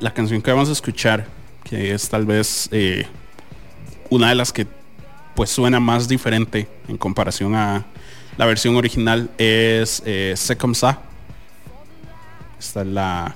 la 0.00 0.12
canción 0.12 0.40
que 0.40 0.50
vamos 0.50 0.68
a 0.68 0.72
escuchar, 0.72 1.26
que 1.64 1.92
es 1.92 2.08
tal 2.08 2.26
vez 2.26 2.68
eh, 2.72 3.06
una 4.10 4.28
de 4.28 4.34
las 4.34 4.52
que 4.52 4.66
pues 5.34 5.50
suena 5.50 5.80
más 5.80 6.08
diferente 6.08 6.68
en 6.88 6.96
comparación 6.96 7.54
a 7.54 7.84
la 8.36 8.46
versión 8.46 8.76
original, 8.76 9.30
es 9.38 10.02
eh, 10.04 10.34
C'est 10.36 10.58
comme 10.58 10.74
ça. 10.74 11.00
Esta 12.58 12.82
es 12.82 12.86
la 12.86 13.34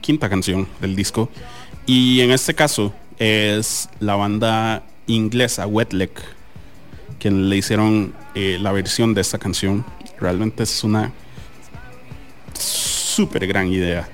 quinta 0.00 0.28
canción 0.28 0.68
del 0.80 0.94
disco. 0.94 1.28
Y 1.86 2.20
en 2.20 2.30
este 2.30 2.54
caso 2.54 2.92
es 3.18 3.88
la 4.00 4.14
banda 4.14 4.82
inglesa 5.06 5.66
Wetleg 5.66 6.10
quien 7.22 7.48
le 7.48 7.56
hicieron 7.56 8.12
eh, 8.34 8.58
la 8.60 8.72
versión 8.72 9.14
de 9.14 9.20
esta 9.20 9.38
canción. 9.38 9.84
Realmente 10.18 10.64
es 10.64 10.82
una 10.82 11.12
súper 12.58 13.46
gran 13.46 13.68
idea 13.68 14.08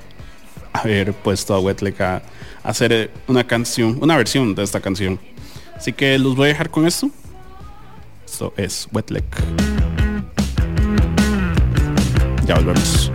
haber 0.74 1.14
puesto 1.14 1.54
a 1.54 1.60
Wetleg 1.60 2.02
a 2.02 2.22
hacer 2.62 2.92
eh, 2.92 3.10
una 3.26 3.46
canción, 3.46 3.98
una 4.00 4.16
versión 4.16 4.54
de 4.54 4.62
esta 4.62 4.80
canción. 4.80 5.18
Así 5.76 5.92
que 5.92 6.18
los 6.18 6.36
voy 6.36 6.46
a 6.46 6.48
dejar 6.48 6.70
con 6.70 6.86
esto. 6.86 7.10
Esto 8.24 8.52
es 8.56 8.88
Wetleg. 8.92 9.24
Ya 12.46 12.54
volvemos. 12.56 13.10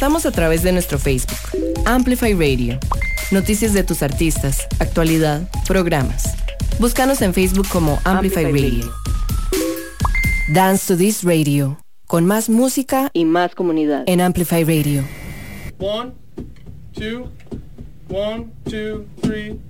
estamos 0.00 0.24
a 0.24 0.32
través 0.32 0.62
de 0.62 0.72
nuestro 0.72 0.98
Facebook, 0.98 1.36
Amplify 1.84 2.32
Radio. 2.32 2.80
Noticias 3.32 3.74
de 3.74 3.84
tus 3.84 4.02
artistas, 4.02 4.66
actualidad, 4.78 5.46
programas. 5.66 6.36
Búscanos 6.78 7.20
en 7.20 7.34
Facebook 7.34 7.68
como 7.68 8.00
Amplify, 8.04 8.46
Amplify 8.46 8.70
Radio. 8.70 8.90
Dance 10.54 10.86
to 10.86 10.96
This 10.96 11.22
Radio, 11.22 11.78
con 12.06 12.24
más 12.24 12.48
música 12.48 13.10
y 13.12 13.26
más 13.26 13.54
comunidad 13.54 14.04
en 14.06 14.22
Amplify 14.22 14.64
Radio. 14.64 15.04
One, 15.78 16.12
two, 16.94 17.28
one, 18.08 18.46
two, 18.64 19.04
three. 19.20 19.60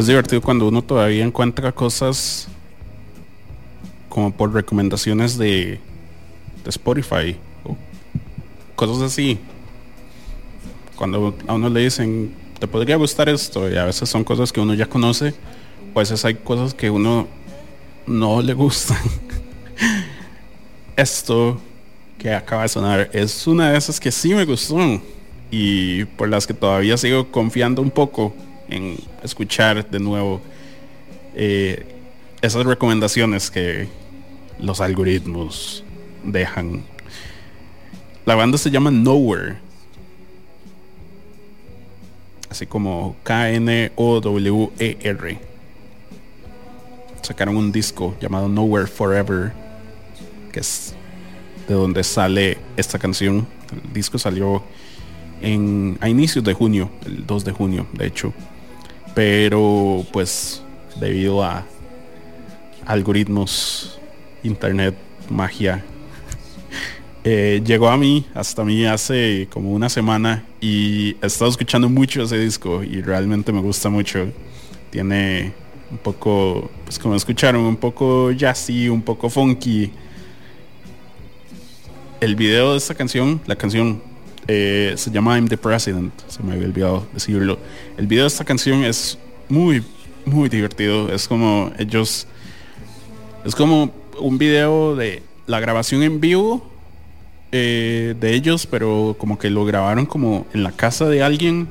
Es 0.00 0.06
divertido 0.06 0.40
cuando 0.40 0.66
uno 0.66 0.82
todavía 0.82 1.24
encuentra 1.24 1.72
cosas 1.72 2.48
como 4.08 4.32
por 4.32 4.52
recomendaciones 4.52 5.36
de, 5.36 5.78
Spotify 6.66 7.36
o 7.64 7.76
cosas 8.76 9.02
así. 9.02 9.38
Cuando 10.96 11.34
a 11.46 11.54
uno 11.54 11.70
le 11.70 11.80
dicen, 11.80 12.34
te 12.58 12.66
podría 12.66 12.96
gustar 12.96 13.28
esto, 13.28 13.70
y 13.70 13.76
a 13.76 13.84
veces 13.86 14.08
son 14.08 14.24
cosas 14.24 14.52
que 14.52 14.60
uno 14.60 14.74
ya 14.74 14.86
conoce, 14.86 15.34
a 15.94 15.98
veces 15.98 16.24
hay 16.24 16.34
cosas 16.34 16.74
que 16.74 16.90
uno 16.90 17.26
no 18.06 18.42
le 18.42 18.52
gustan. 18.52 18.98
esto 20.96 21.58
que 22.18 22.34
acaba 22.34 22.62
de 22.62 22.68
sonar 22.68 23.10
es 23.12 23.46
una 23.46 23.72
de 23.72 23.78
esas 23.78 23.98
que 23.98 24.12
sí 24.12 24.34
me 24.34 24.44
gustó 24.44 25.00
y 25.50 26.04
por 26.04 26.28
las 26.28 26.46
que 26.46 26.54
todavía 26.54 26.96
sigo 26.98 27.30
confiando 27.30 27.80
un 27.80 27.90
poco 27.90 28.34
en 28.70 28.96
escuchar 29.22 29.88
de 29.90 30.00
nuevo 30.00 30.40
eh, 31.34 31.84
esas 32.40 32.64
recomendaciones 32.64 33.50
que 33.50 33.88
los 34.58 34.80
algoritmos 34.80 35.84
dejan. 36.24 36.82
La 38.24 38.34
banda 38.34 38.56
se 38.58 38.70
llama 38.70 38.90
Nowhere. 38.90 39.56
Así 42.48 42.66
como 42.66 43.16
K-N-O-W-E-R. 43.22 43.80
Sacaron 47.22 47.56
un 47.56 47.70
disco 47.72 48.16
llamado 48.20 48.48
Nowhere 48.48 48.86
Forever. 48.86 49.52
Que 50.52 50.60
es 50.60 50.94
de 51.68 51.74
donde 51.74 52.02
sale 52.02 52.58
esta 52.76 52.98
canción. 52.98 53.46
El 53.72 53.92
disco 53.92 54.18
salió 54.18 54.64
en, 55.40 55.96
a 56.00 56.08
inicios 56.08 56.44
de 56.44 56.54
junio, 56.54 56.90
el 57.06 57.26
2 57.26 57.44
de 57.44 57.52
junio, 57.52 57.86
de 57.92 58.06
hecho. 58.06 58.32
Pero 59.14 60.04
pues 60.12 60.62
debido 60.98 61.42
a 61.42 61.66
algoritmos, 62.86 63.98
internet, 64.42 64.94
magia, 65.28 65.84
eh, 67.24 67.62
llegó 67.64 67.88
a 67.88 67.96
mí, 67.96 68.26
hasta 68.34 68.64
mí 68.64 68.86
hace 68.86 69.48
como 69.52 69.72
una 69.72 69.88
semana 69.88 70.44
y 70.60 71.16
he 71.22 71.26
estado 71.26 71.50
escuchando 71.50 71.88
mucho 71.88 72.22
ese 72.22 72.38
disco 72.38 72.82
y 72.82 73.00
realmente 73.02 73.52
me 73.52 73.60
gusta 73.60 73.88
mucho. 73.88 74.28
Tiene 74.90 75.52
un 75.90 75.98
poco, 75.98 76.70
pues 76.84 76.98
como 76.98 77.14
escucharon, 77.14 77.62
un 77.62 77.76
poco 77.76 78.30
jazzy, 78.32 78.88
un 78.88 79.02
poco 79.02 79.28
funky. 79.28 79.90
El 82.20 82.36
video 82.36 82.72
de 82.72 82.78
esta 82.78 82.94
canción, 82.94 83.40
la 83.46 83.56
canción 83.56 84.09
eh, 84.52 84.94
se 84.96 85.12
llama 85.12 85.36
I'm 85.36 85.46
the 85.46 85.56
President, 85.56 86.12
se 86.26 86.42
me 86.42 86.54
había 86.54 86.66
olvidado 86.66 87.06
decirlo. 87.14 87.56
El 87.96 88.08
video 88.08 88.24
de 88.24 88.28
esta 88.28 88.44
canción 88.44 88.82
es 88.82 89.16
muy, 89.48 89.84
muy 90.24 90.48
divertido. 90.48 91.12
Es 91.12 91.28
como 91.28 91.70
ellos, 91.78 92.26
es 93.44 93.54
como 93.54 93.92
un 94.18 94.38
video 94.38 94.96
de 94.96 95.22
la 95.46 95.60
grabación 95.60 96.02
en 96.02 96.20
vivo 96.20 96.68
eh, 97.52 98.16
de 98.18 98.34
ellos, 98.34 98.66
pero 98.66 99.14
como 99.18 99.38
que 99.38 99.50
lo 99.50 99.64
grabaron 99.64 100.04
como 100.04 100.48
en 100.52 100.64
la 100.64 100.72
casa 100.72 101.08
de 101.08 101.22
alguien, 101.22 101.68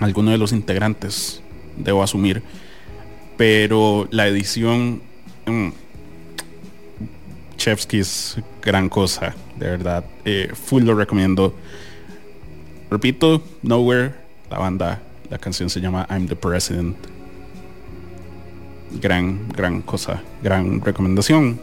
alguno 0.00 0.30
de 0.30 0.38
los 0.38 0.52
integrantes, 0.52 1.42
debo 1.76 2.02
asumir. 2.02 2.42
Pero 3.36 4.08
la 4.10 4.28
edición, 4.28 5.02
mm, 5.44 5.68
Chevsky's 7.56 8.38
gran 8.62 8.88
cosa, 8.88 9.34
de 9.56 9.70
verdad. 9.70 10.04
Eh, 10.24 10.50
full 10.54 10.82
lo 10.82 10.94
recomiendo. 10.94 11.54
Repito, 12.90 13.42
Nowhere, 13.62 14.14
la 14.50 14.58
banda, 14.58 15.00
la 15.30 15.38
canción 15.38 15.68
se 15.70 15.80
llama 15.80 16.06
I'm 16.10 16.28
the 16.28 16.36
President. 16.36 16.96
Gran, 19.00 19.48
gran 19.48 19.82
cosa, 19.82 20.22
gran 20.42 20.80
recomendación 20.80 21.58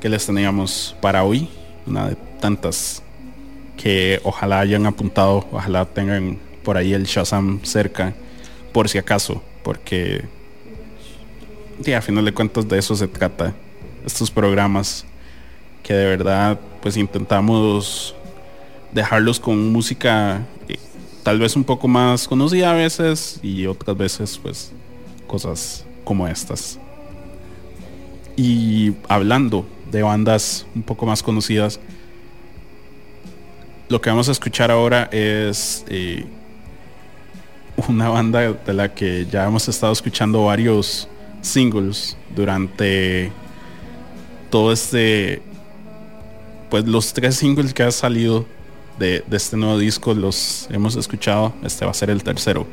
que 0.00 0.08
les 0.08 0.26
teníamos 0.26 0.96
para 1.00 1.24
hoy. 1.24 1.48
Una 1.86 2.08
de 2.08 2.16
tantas 2.40 3.02
que 3.76 4.20
ojalá 4.24 4.60
hayan 4.60 4.86
apuntado, 4.86 5.46
ojalá 5.50 5.84
tengan 5.86 6.38
por 6.62 6.76
ahí 6.76 6.92
el 6.92 7.04
Shazam 7.04 7.60
cerca, 7.62 8.12
por 8.72 8.88
si 8.88 8.98
acaso, 8.98 9.42
porque 9.62 10.24
sí, 11.82 11.92
a 11.92 12.02
final 12.02 12.24
de 12.24 12.34
cuentas 12.34 12.68
de 12.68 12.78
eso 12.78 12.94
se 12.94 13.08
trata. 13.08 13.54
Estos 14.08 14.30
programas 14.30 15.04
que 15.82 15.92
de 15.92 16.06
verdad 16.06 16.58
pues 16.80 16.96
intentamos 16.96 18.14
dejarlos 18.90 19.38
con 19.38 19.70
música 19.70 20.46
eh, 20.66 20.78
tal 21.22 21.38
vez 21.38 21.54
un 21.56 21.62
poco 21.62 21.88
más 21.88 22.26
conocida 22.26 22.70
a 22.70 22.72
veces 22.72 23.38
y 23.42 23.66
otras 23.66 23.94
veces 23.98 24.40
pues 24.42 24.72
cosas 25.26 25.84
como 26.04 26.26
estas. 26.26 26.78
Y 28.34 28.94
hablando 29.08 29.66
de 29.92 30.02
bandas 30.02 30.64
un 30.74 30.84
poco 30.84 31.04
más 31.04 31.22
conocidas, 31.22 31.78
lo 33.90 34.00
que 34.00 34.08
vamos 34.08 34.30
a 34.30 34.32
escuchar 34.32 34.70
ahora 34.70 35.10
es 35.12 35.84
eh, 35.88 36.24
una 37.86 38.08
banda 38.08 38.54
de 38.54 38.72
la 38.72 38.94
que 38.94 39.26
ya 39.30 39.44
hemos 39.44 39.68
estado 39.68 39.92
escuchando 39.92 40.46
varios 40.46 41.06
singles 41.42 42.16
durante 42.34 43.30
todo 44.50 44.72
este 44.72 45.42
pues 46.70 46.86
los 46.86 47.12
tres 47.12 47.36
singles 47.36 47.72
que 47.72 47.82
han 47.82 47.92
salido 47.92 48.44
de, 48.98 49.24
de, 49.26 49.36
este 49.36 49.56
nuevo 49.56 49.78
disco 49.78 50.12
los 50.14 50.68
hemos 50.70 50.96
escuchado. 50.96 51.54
Este 51.62 51.84
va 51.84 51.92
a 51.92 51.94
ser 51.94 52.10
el 52.10 52.22
tercero. 52.22 52.66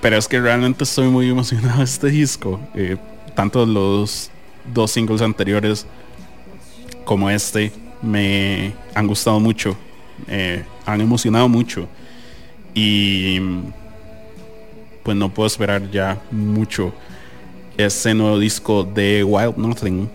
Pero 0.00 0.16
es 0.16 0.26
que 0.26 0.40
realmente 0.40 0.84
estoy 0.84 1.08
muy 1.08 1.30
emocionado 1.30 1.78
de 1.78 1.84
este 1.84 2.08
disco. 2.08 2.60
Eh, 2.74 2.96
tanto 3.34 3.64
los 3.64 4.30
dos 4.72 4.90
singles 4.90 5.22
anteriores 5.22 5.86
como 7.04 7.30
este 7.30 7.72
me 8.02 8.74
han 8.94 9.06
gustado 9.06 9.38
mucho. 9.40 9.76
Eh, 10.28 10.64
han 10.86 11.00
emocionado 11.00 11.48
mucho. 11.48 11.88
Y 12.74 13.38
pues 15.02 15.16
no 15.16 15.32
puedo 15.32 15.46
esperar 15.46 15.90
ya 15.90 16.20
mucho 16.30 16.92
este 17.76 18.14
nuevo 18.14 18.38
disco 18.38 18.84
de 18.84 19.24
Wild 19.24 19.56
Nothing. 19.56 20.08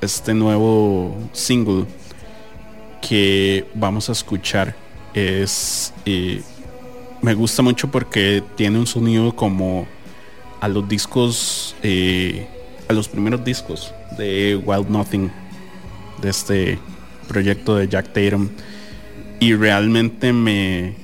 Este 0.00 0.34
nuevo 0.34 1.16
single 1.32 1.84
que 3.00 3.66
vamos 3.74 4.08
a 4.08 4.12
escuchar 4.12 4.74
es 5.14 5.92
me 7.22 7.34
gusta 7.34 7.62
mucho 7.62 7.90
porque 7.90 8.42
tiene 8.56 8.78
un 8.78 8.86
sonido 8.86 9.34
como 9.36 9.86
a 10.60 10.68
los 10.68 10.88
discos 10.88 11.74
eh, 11.82 12.46
a 12.88 12.92
los 12.92 13.08
primeros 13.08 13.44
discos 13.44 13.94
de 14.16 14.56
Wild 14.56 14.88
Nothing 14.88 15.30
de 16.20 16.30
este 16.30 16.78
proyecto 17.28 17.76
de 17.76 17.88
Jack 17.88 18.12
Tatum. 18.12 18.48
Y 19.38 19.54
realmente 19.54 20.32
me 20.32 20.94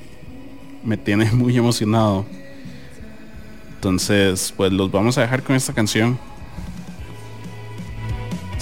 me 0.82 0.96
tiene 0.96 1.24
muy 1.32 1.56
emocionado 1.56 2.26
entonces 3.76 4.52
pues 4.56 4.72
los 4.72 4.90
vamos 4.90 5.16
a 5.18 5.20
dejar 5.20 5.42
con 5.42 5.54
esta 5.54 5.72
canción 5.72 6.18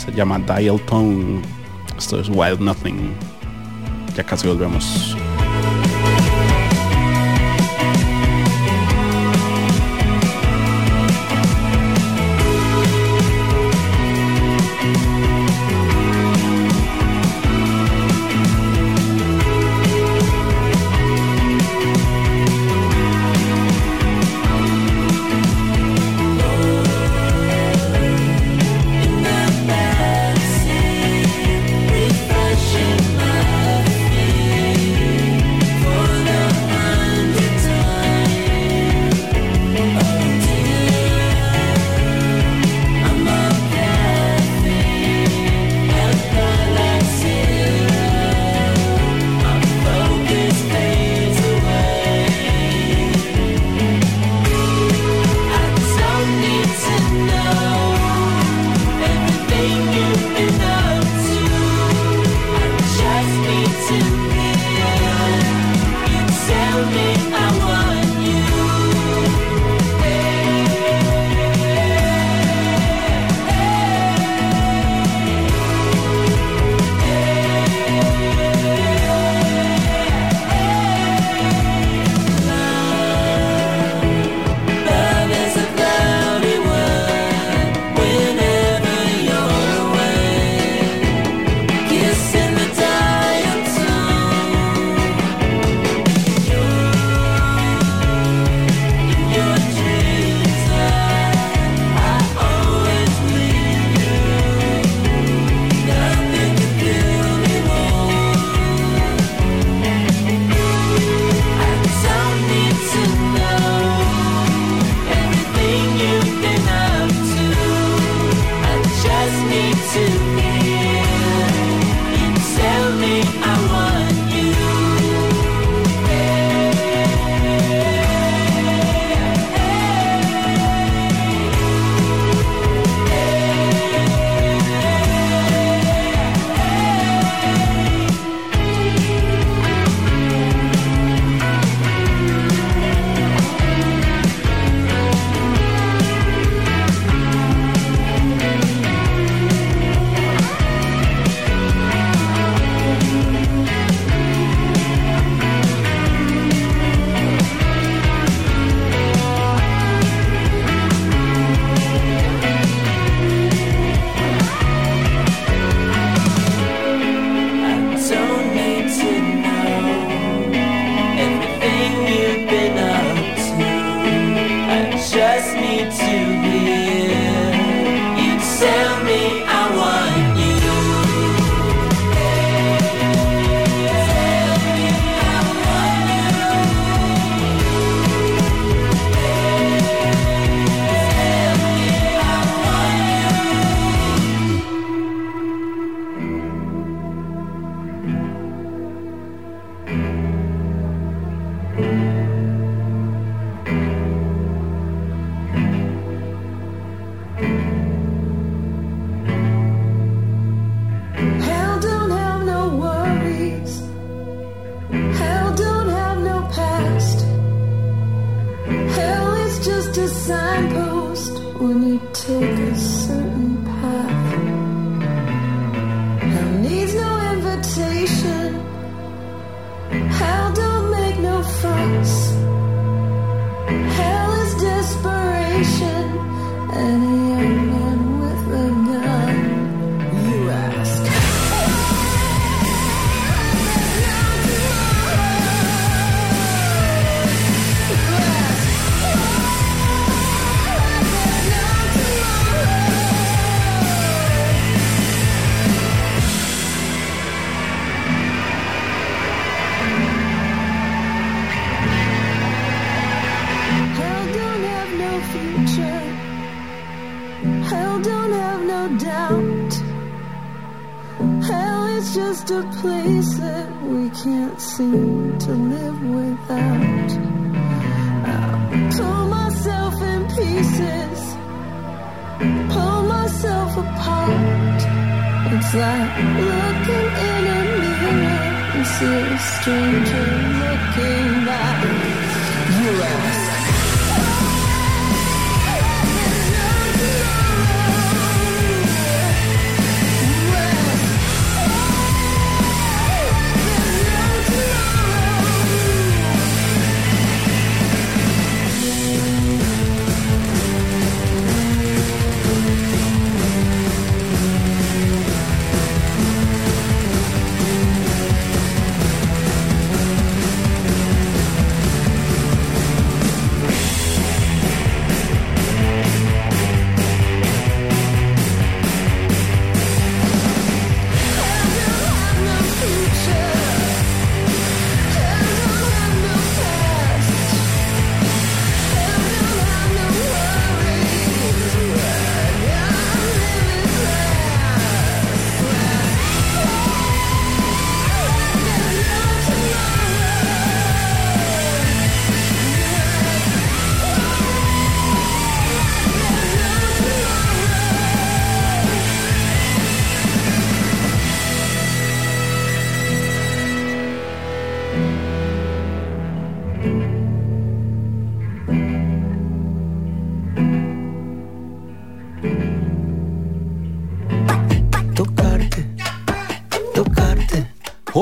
se 0.05 0.13
llama 0.13 0.39
Dial 0.39 0.81
Tone. 0.83 1.41
Esto 1.97 2.21
es 2.21 2.29
Wild 2.29 2.61
Nothing. 2.61 3.15
Ya 4.17 4.25
casi 4.25 4.47
volvemos. 4.47 5.17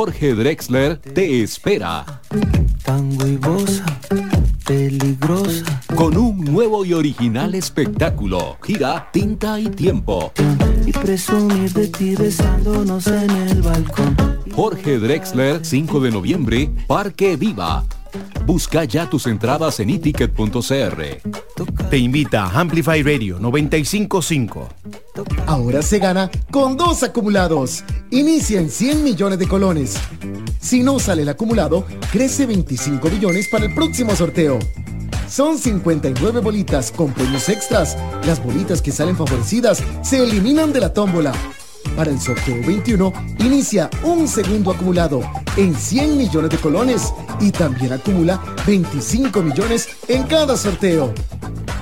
Jorge 0.03 0.35
Drexler 0.35 0.97
te 0.97 1.45
espera 1.45 2.05
Tango 2.83 3.25
y 3.25 3.37
bosa, 3.37 3.85
peligrosa. 4.67 5.81
con 5.95 6.17
un 6.17 6.45
nuevo 6.45 6.85
y 6.85 6.93
original 6.93 7.55
espectáculo. 7.55 8.59
Gira 8.65 9.09
Tinta 9.13 9.61
y 9.61 9.69
Tiempo. 9.69 10.33
Y 10.85 10.91
presumir 10.91 11.73
de 11.73 11.87
ti 11.87 12.17
besándonos 12.17 13.07
en 13.07 13.31
el 13.31 13.63
balcón. 13.63 14.17
Jorge 14.53 14.99
Drexler, 14.99 15.65
5 15.65 16.01
de 16.01 16.11
noviembre, 16.11 16.69
Parque 16.89 17.37
Viva. 17.37 17.85
Busca 18.45 18.83
ya 18.83 19.09
tus 19.09 19.29
entradas 19.29 19.79
en 19.79 19.89
iticket.cr. 19.89 21.03
Te 21.91 21.97
invita 21.97 22.47
a 22.47 22.61
Amplify 22.61 23.05
Radio 23.05 23.39
955. 23.39 24.69
Ahora 25.47 25.81
se 25.81 26.01
gana 26.01 26.29
con 26.51 26.77
dos 26.77 27.05
acumulados. 27.05 27.85
Inicia 28.13 28.61
en 28.61 28.69
100 28.69 29.05
millones 29.05 29.39
de 29.39 29.49
colones. 29.49 29.97
Si 30.61 30.83
no 30.83 30.99
sale 30.99 31.23
el 31.23 31.31
acumulado, 31.31 31.87
crece 32.13 32.45
25 32.45 33.09
millones 33.09 33.49
para 33.49 33.65
el 33.65 33.75
próximo 33.75 34.15
sorteo. 34.15 34.59
Son 35.31 35.57
59 35.57 36.41
bolitas 36.41 36.93
con 36.93 37.15
premios 37.15 37.49
extras. 37.49 37.97
Las 38.27 38.45
bolitas 38.45 38.83
que 38.83 38.93
salen 38.93 39.17
favorecidas 39.17 39.83
se 40.03 40.23
eliminan 40.23 40.75
de 40.75 40.81
la 40.81 40.93
tómbola. 40.93 41.33
Para 41.97 42.11
el 42.11 42.21
sorteo 42.21 42.57
21, 42.67 43.15
inicia 43.39 43.89
un 44.03 44.29
segundo 44.29 44.73
acumulado 44.73 45.23
en 45.57 45.75
100 45.75 46.19
millones 46.19 46.51
de 46.51 46.59
colones 46.59 47.15
y 47.41 47.51
también 47.51 47.95
acumula 47.95 48.43
25 48.67 49.41
millones 49.41 49.89
en 50.09 50.25
cada 50.25 50.59
sorteo. 50.59 51.15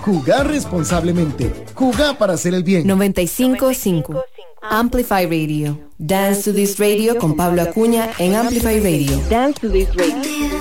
Jugar 0.02 0.46
responsablemente. 0.46 1.52
Jugar 1.74 2.18
para 2.18 2.34
hacer 2.34 2.54
el 2.54 2.62
bien. 2.62 2.86
955 2.86 4.29
Amplify 4.70 5.26
Radio. 5.26 5.76
Dance 5.98 6.44
to 6.44 6.52
this 6.52 6.78
radio 6.78 7.18
con 7.18 7.36
Pablo 7.36 7.62
Acuña 7.62 8.12
en 8.20 8.36
Amplify 8.36 8.78
Radio. 8.78 9.18
Dance 9.28 9.60
to 9.60 9.68
this 9.68 9.88
radio. 9.96 10.59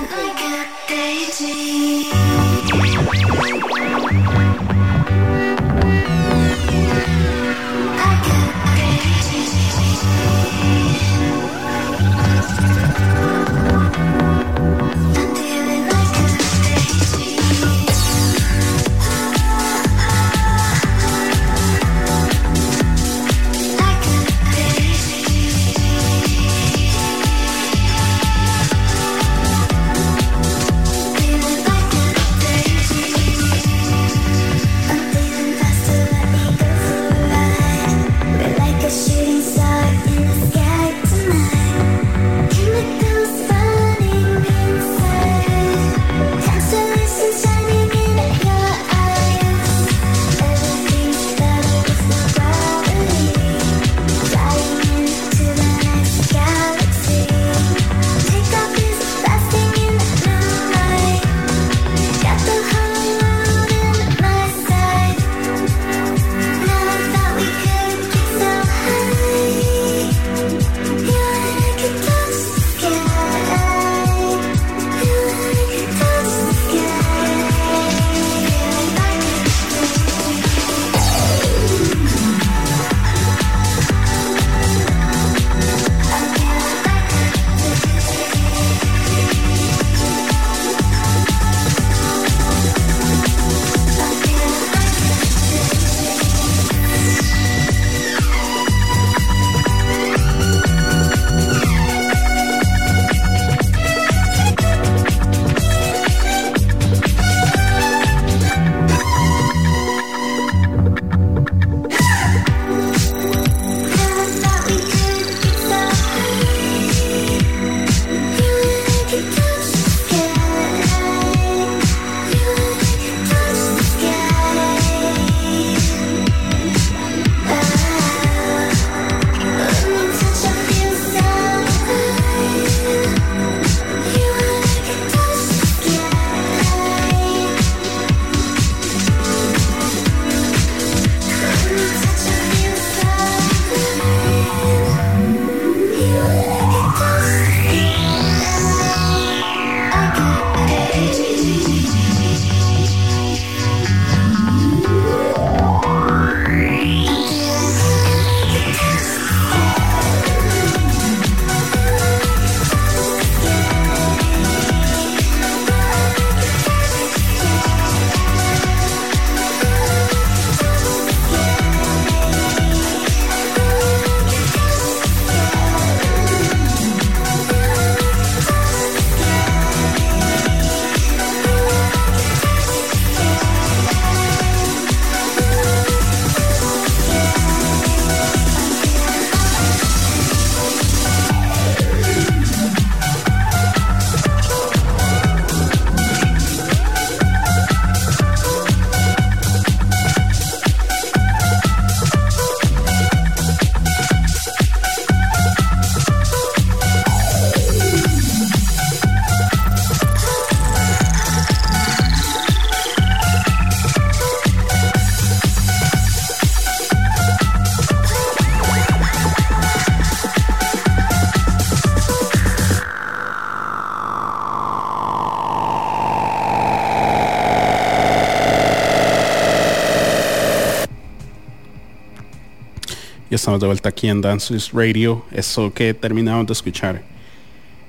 Y 233.30 233.34
estamos 233.36 233.60
de 233.60 233.66
vuelta 233.66 233.88
aquí 233.88 234.08
en 234.08 234.20
Dances 234.20 234.72
Radio. 234.72 235.24
Eso 235.30 235.72
que 235.72 235.94
terminamos 235.94 236.46
de 236.48 236.52
escuchar 236.52 237.02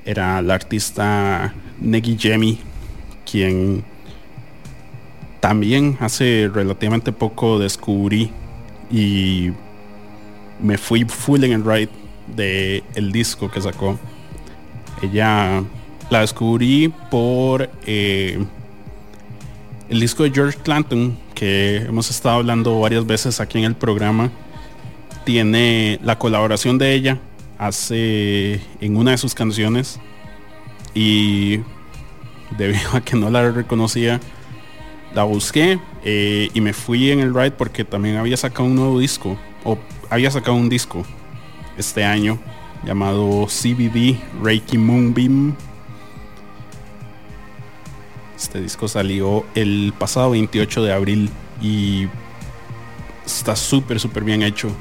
era 0.05 0.39
la 0.43 0.53
artista 0.53 1.53
Negi 1.79 2.15
Jemi, 2.17 2.59
quien 3.29 3.83
también 5.39 5.97
hace 5.99 6.49
relativamente 6.53 7.11
poco 7.11 7.57
descubrí 7.57 8.29
y 8.91 9.49
me 10.61 10.77
fui 10.77 11.05
full 11.05 11.43
en 11.43 11.53
el 11.53 11.65
ride 11.65 11.89
de 12.35 12.83
el 12.93 13.11
disco 13.11 13.49
que 13.49 13.61
sacó. 13.61 13.97
Ella 15.01 15.63
la 16.11 16.19
descubrí 16.19 16.93
por 17.09 17.67
eh, 17.87 18.45
el 19.89 19.99
disco 19.99 20.21
de 20.21 20.29
George 20.29 20.59
Clanton 20.63 21.17
que 21.33 21.77
hemos 21.77 22.11
estado 22.11 22.35
hablando 22.35 22.79
varias 22.79 23.07
veces 23.07 23.39
aquí 23.39 23.57
en 23.57 23.63
el 23.63 23.75
programa. 23.75 24.29
Tiene 25.23 25.99
la 26.03 26.17
colaboración 26.17 26.77
de 26.77 26.93
ella 26.93 27.19
hace 27.57 28.59
en 28.79 28.97
una 28.97 29.11
de 29.11 29.17
sus 29.17 29.35
canciones 29.35 29.99
y 30.93 31.59
debido 32.57 32.91
a 32.93 33.01
que 33.01 33.15
no 33.15 33.29
la 33.29 33.51
reconocía 33.51 34.19
la 35.13 35.23
busqué 35.23 35.79
eh, 36.03 36.49
y 36.53 36.61
me 36.61 36.73
fui 36.73 37.11
en 37.11 37.19
el 37.19 37.33
ride 37.33 37.51
porque 37.51 37.83
también 37.83 38.17
había 38.17 38.37
sacado 38.37 38.63
un 38.65 38.75
nuevo 38.75 38.99
disco 38.99 39.37
o 39.63 39.77
había 40.09 40.31
sacado 40.31 40.55
un 40.55 40.69
disco 40.69 41.03
este 41.77 42.03
año 42.03 42.39
llamado 42.85 43.45
CBD 43.47 44.17
Reiki 44.41 44.77
Moonbeam. 44.77 45.55
Este 48.35 48.61
disco 48.61 48.87
salió 48.87 49.45
el 49.53 49.93
pasado 49.97 50.31
28 50.31 50.83
de 50.83 50.93
abril 50.93 51.29
y 51.61 52.07
está 53.25 53.55
súper, 53.55 53.99
súper 53.99 54.23
bien 54.23 54.41
hecho. 54.41 54.71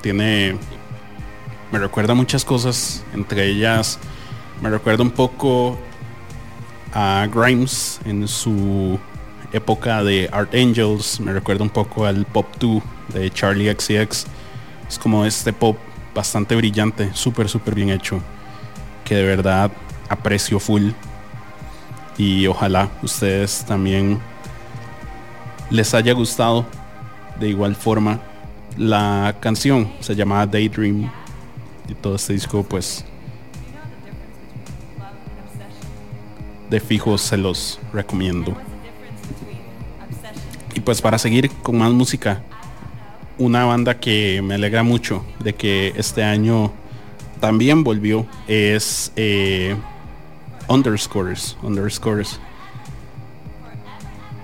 Tiene. 0.00 0.56
Me 1.72 1.78
recuerda 1.78 2.14
muchas 2.14 2.44
cosas, 2.44 3.04
entre 3.14 3.46
ellas 3.46 3.98
me 4.60 4.68
recuerda 4.68 5.02
un 5.02 5.10
poco 5.10 5.78
a 6.92 7.26
Grimes 7.32 7.98
en 8.04 8.28
su 8.28 8.98
época 9.52 10.04
de 10.04 10.28
Art 10.32 10.54
Angels, 10.54 11.18
me 11.18 11.32
recuerda 11.32 11.62
un 11.62 11.70
poco 11.70 12.04
al 12.04 12.26
Pop 12.26 12.46
2 12.58 12.82
de 13.14 13.30
Charlie 13.30 13.72
XCX. 13.72 14.26
Es 14.88 14.98
como 14.98 15.24
este 15.24 15.52
pop 15.52 15.78
bastante 16.14 16.54
brillante, 16.56 17.10
súper, 17.14 17.48
súper 17.48 17.74
bien 17.74 17.90
hecho, 17.90 18.20
que 19.04 19.14
de 19.14 19.24
verdad 19.24 19.70
aprecio 20.08 20.60
full. 20.60 20.90
Y 22.18 22.46
ojalá 22.46 22.90
ustedes 23.02 23.64
también 23.64 24.20
les 25.70 25.94
haya 25.94 26.12
gustado 26.12 26.66
de 27.38 27.48
igual 27.48 27.74
forma. 27.74 28.20
La 28.76 29.36
canción 29.40 29.92
se 30.00 30.14
llama 30.14 30.46
Daydream 30.46 31.10
y 31.88 31.94
todo 31.94 32.16
este 32.16 32.32
disco 32.32 32.62
pues 32.62 33.04
de 36.70 36.80
fijo 36.80 37.18
se 37.18 37.36
los 37.36 37.80
recomiendo. 37.92 38.56
Y 40.74 40.80
pues 40.80 41.02
para 41.02 41.18
seguir 41.18 41.50
con 41.62 41.78
más 41.78 41.90
música, 41.90 42.42
una 43.38 43.64
banda 43.64 43.98
que 43.98 44.40
me 44.42 44.54
alegra 44.54 44.82
mucho 44.82 45.24
de 45.40 45.54
que 45.54 45.92
este 45.96 46.22
año 46.22 46.72
también 47.40 47.82
volvió 47.82 48.26
es 48.46 49.12
eh, 49.16 49.74
Underscores. 50.68 51.56
Underscores. 51.62 52.38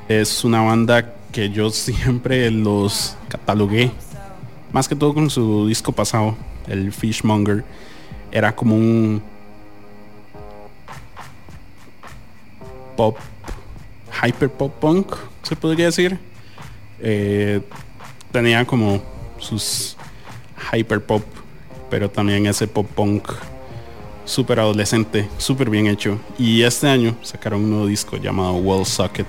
Es 0.08 0.44
una 0.44 0.62
banda 0.62 1.14
que 1.30 1.50
yo 1.50 1.70
siempre 1.70 2.50
los 2.50 3.16
catalogué, 3.28 3.92
más 4.72 4.88
que 4.88 4.96
todo 4.96 5.14
con 5.14 5.30
su 5.30 5.66
disco 5.66 5.92
pasado, 5.92 6.36
el 6.66 6.92
Fishmonger. 6.92 7.64
Era 8.30 8.54
como 8.54 8.74
un 8.74 9.22
pop, 12.96 13.16
hyper 14.22 14.50
pop 14.50 14.72
punk, 14.80 15.14
se 15.42 15.56
podría 15.56 15.86
decir. 15.86 16.18
Eh, 17.00 17.60
tenía 18.32 18.64
como 18.66 19.02
sus 19.38 19.96
hyper 20.72 21.04
pop, 21.04 21.22
pero 21.90 22.10
también 22.10 22.46
ese 22.46 22.66
pop 22.66 22.86
punk 22.94 23.30
super 24.24 24.58
adolescente, 24.60 25.28
súper 25.38 25.70
bien 25.70 25.86
hecho. 25.86 26.18
Y 26.38 26.62
este 26.62 26.88
año 26.88 27.16
sacaron 27.22 27.64
un 27.64 27.70
nuevo 27.70 27.86
disco 27.86 28.16
llamado 28.16 28.54
Wall 28.54 28.84
Socket, 28.84 29.26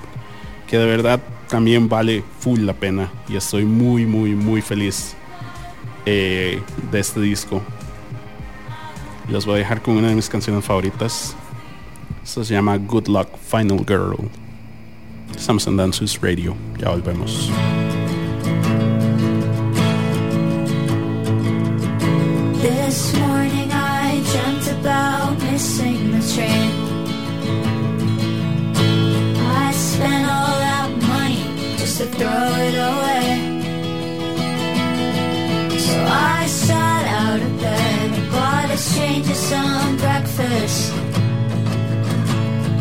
que 0.67 0.77
de 0.77 0.85
verdad 0.85 1.21
también 1.47 1.87
vale 1.87 2.23
full 2.39 2.61
la 2.61 2.73
pena. 2.73 3.09
Y 3.29 3.35
estoy 3.35 3.63
muy, 3.63 4.05
muy, 4.05 4.33
muy 4.33 4.61
feliz 4.61 5.15
eh, 6.09 6.61
de 6.89 6.99
este 6.99 7.19
disco. 7.19 7.61
Los 9.27 9.45
voy 9.45 9.55
a 9.55 9.57
dejar 9.57 9.81
con 9.81 9.97
una 9.97 10.07
de 10.07 10.15
mis 10.15 10.29
canciones 10.29 10.63
favoritas. 10.63 11.35
Esto 12.23 12.45
se 12.45 12.53
llama 12.53 12.77
Good 12.77 13.07
Luck 13.07 13.27
Final 13.37 13.79
Girl. 13.85 14.29
Estamos 15.35 15.67
en 15.67 15.75
Dances 15.75 16.17
Radio. 16.21 16.55
Ya 16.77 16.91
volvemos. 16.91 17.51
This 22.61 23.13
morning 23.19 23.69
I 23.69 24.21
dreamt 24.31 24.67
about 24.79 25.43
missing 25.51 26.11
the 26.11 26.33
train. 26.33 26.71
I 29.35 29.73
spent 29.73 30.25
all 30.25 30.57
that 30.57 30.89
money 31.01 31.77
just 31.77 31.97
to 31.97 32.05
throw 32.05 32.27
it 32.29 32.75
away. 32.75 33.06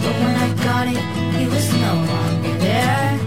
But 0.06 0.14
when 0.22 0.36
I 0.36 0.48
got 0.62 0.86
it, 0.86 1.04
he 1.36 1.44
was 1.48 1.66
no 1.84 1.92
longer 2.12 2.54
there. 2.58 3.18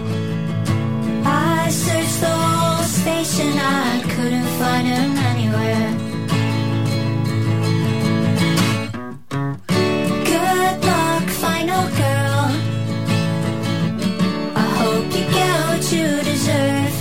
I 1.26 1.68
searched 1.70 2.20
the 2.22 2.36
whole 2.44 2.84
station, 2.84 3.52
I 3.58 4.02
couldn't 4.14 4.50
find 4.60 4.88
him 4.88 5.12
anywhere. 5.32 5.90
Good 10.32 10.76
luck, 10.92 11.26
final 11.44 11.86
girl. 12.04 12.44
I 14.64 14.68
hope 14.80 15.08
you 15.18 15.26
get 15.38 15.56
what 15.68 15.84
you 15.92 16.08
deserve. 16.32 16.96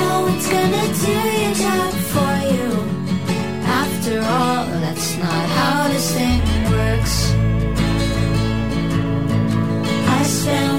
No 0.00 0.08
one's 0.26 0.48
gonna 0.54 0.86
do 1.04 1.16
your 1.42 1.54
job 1.64 1.92
for 2.12 2.34
you. 2.54 2.68
After 3.80 4.16
all, 4.34 4.66
that's 4.84 5.16
not 5.18 5.44
how 5.56 5.86
this 5.86 6.08
thing 6.16 6.42
works. 6.72 7.41
I 10.32 10.34
spend 10.34 10.71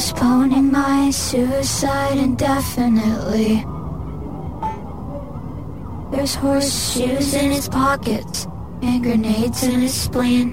postponing 0.00 0.72
my 0.72 1.10
suicide 1.10 2.16
indefinitely. 2.16 3.62
There's 6.10 6.34
horseshoes 6.34 7.34
in 7.34 7.50
his 7.50 7.68
pockets 7.68 8.46
and 8.80 9.02
grenades 9.02 9.62
in 9.62 9.80
his 9.80 9.92
spleen. 9.92 10.52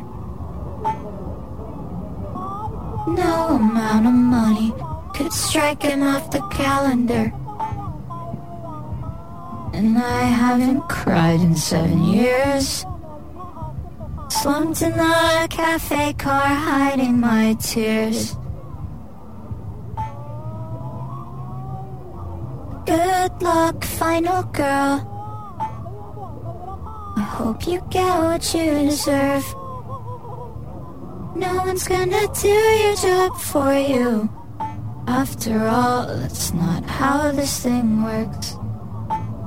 No 3.15 3.55
amount 3.55 4.07
of 4.07 4.13
money 4.13 4.73
could 5.15 5.31
strike 5.31 5.81
him 5.81 6.03
off 6.03 6.29
the 6.29 6.41
calendar. 6.51 7.31
And 9.73 9.97
I 9.97 10.23
haven't 10.23 10.81
cried 10.89 11.39
in 11.39 11.55
seven 11.55 12.03
years. 12.03 12.85
Slumped 14.27 14.81
in 14.81 14.91
the 14.91 15.47
cafe 15.49 16.11
car, 16.15 16.47
hiding 16.47 17.21
my 17.21 17.53
tears. 17.61 18.35
Good 22.87 23.41
luck, 23.41 23.83
final 23.83 24.43
girl. 24.43 25.03
I 27.17 27.21
hope 27.35 27.67
you 27.67 27.81
get 27.89 28.17
what 28.23 28.53
you 28.53 28.87
deserve. 28.87 29.43
No 31.35 31.51
one's 31.65 31.85
gonna 31.85 32.27
do 32.41 32.47
your 32.47 32.95
job 32.95 33.35
for 33.35 33.73
you. 33.73 34.29
After 35.05 35.67
all, 35.67 36.07
that's 36.07 36.53
not 36.53 36.85
how 36.85 37.33
this 37.33 37.59
thing 37.59 38.03
works. 38.03 38.55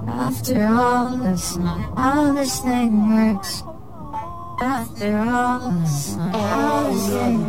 After 0.06 0.66
all, 0.66 1.16
that's 1.16 1.56
not 1.56 1.96
how 1.96 2.34
this 2.34 2.60
thing 2.60 2.92
works. 3.08 3.62
After 4.60 5.16
all, 5.16 5.70
that's 5.80 6.14
not 6.14 6.36
how 6.36 6.90
this 6.90 7.08
thing 7.08 7.40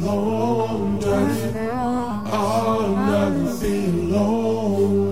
works. 0.00 1.06
After 1.06 1.72
all, 1.72 2.24
I'll 2.32 2.96
never 2.96 3.54
be 3.60 3.84
alone. 3.84 5.05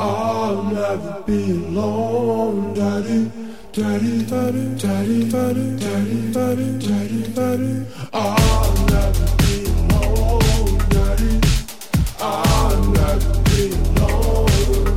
I'll 0.00 0.62
never 0.62 1.24
be 1.26 1.50
alone, 1.50 2.72
Daddy. 2.72 3.32
Daddy, 3.72 4.22
daddy, 4.22 4.76
daddy, 4.76 5.28
daddy, 5.28 5.76
daddy, 5.76 6.32
daddy, 6.32 6.78
daddy, 6.78 7.22
daddy. 7.34 7.86
I'll 8.12 8.74
never 8.86 9.26
be 9.38 9.66
alone, 9.66 10.78
Daddy. 10.88 11.40
I'll 12.20 12.82
never 12.84 13.42
be 13.42 13.72
alone. 13.74 14.96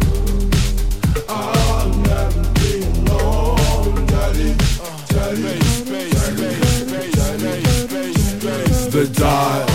I'll 1.28 1.90
never 1.90 2.44
be 2.60 2.84
alone, 2.84 4.06
Daddy. 4.06 4.54
Daddy, 5.10 5.42
daddy, 6.14 6.52
daddy 7.12 7.72
the 8.92 9.06
dot, 9.16 9.68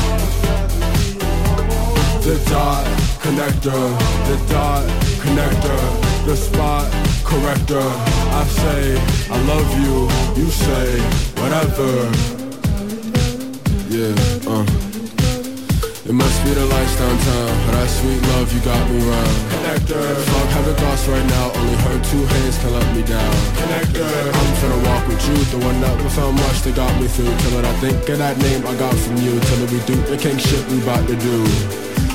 the 2.22 2.34
dot 2.48 2.86
connector, 3.20 3.98
the 4.28 4.36
dot 4.52 5.05
connector, 5.26 5.80
the 6.24 6.36
spot 6.36 6.86
corrector. 7.24 7.88
I 8.30 8.44
say 8.62 8.96
I 9.30 9.38
love 9.50 9.68
you, 9.82 10.08
you 10.38 10.48
say 10.50 11.00
whatever. 11.42 11.90
Yeah, 13.90 14.14
uh. 14.46 14.86
It 16.06 16.14
must 16.14 16.38
be 16.44 16.54
the 16.54 16.64
lights 16.66 16.94
downtown. 17.02 17.50
That 17.74 17.90
sweet 17.90 18.22
love 18.30 18.46
you 18.54 18.60
got 18.62 18.78
me 18.88 19.02
round. 19.02 19.36
Connector. 19.50 20.06
Fuck 20.30 20.48
having 20.54 20.76
thoughts 20.76 21.08
right 21.08 21.26
now. 21.26 21.50
Only 21.50 21.74
her 21.82 21.98
two 22.06 22.22
hands 22.24 22.58
can 22.62 22.72
let 22.78 22.86
me 22.94 23.02
down. 23.02 23.34
Connector. 23.58 24.06
I'm 24.06 24.52
finna 24.62 24.86
walk 24.86 25.02
with 25.08 25.18
you. 25.26 25.34
The 25.50 25.66
one 25.66 25.80
that 25.80 26.00
was 26.00 26.14
so 26.14 26.30
much 26.30 26.62
that 26.62 26.76
got 26.76 26.94
me 27.00 27.08
through. 27.08 27.34
Till 27.42 27.58
I 27.58 27.72
think 27.82 28.08
of 28.08 28.18
that 28.18 28.38
name 28.38 28.64
I 28.64 28.76
got 28.78 28.94
from 28.94 29.16
you. 29.16 29.34
Till 29.34 29.66
we 29.66 29.80
do 29.82 29.96
the 30.06 30.16
king 30.16 30.38
shit 30.38 30.62
we 30.70 30.78
bout 30.86 31.02
to 31.08 31.16
do. 31.18 31.36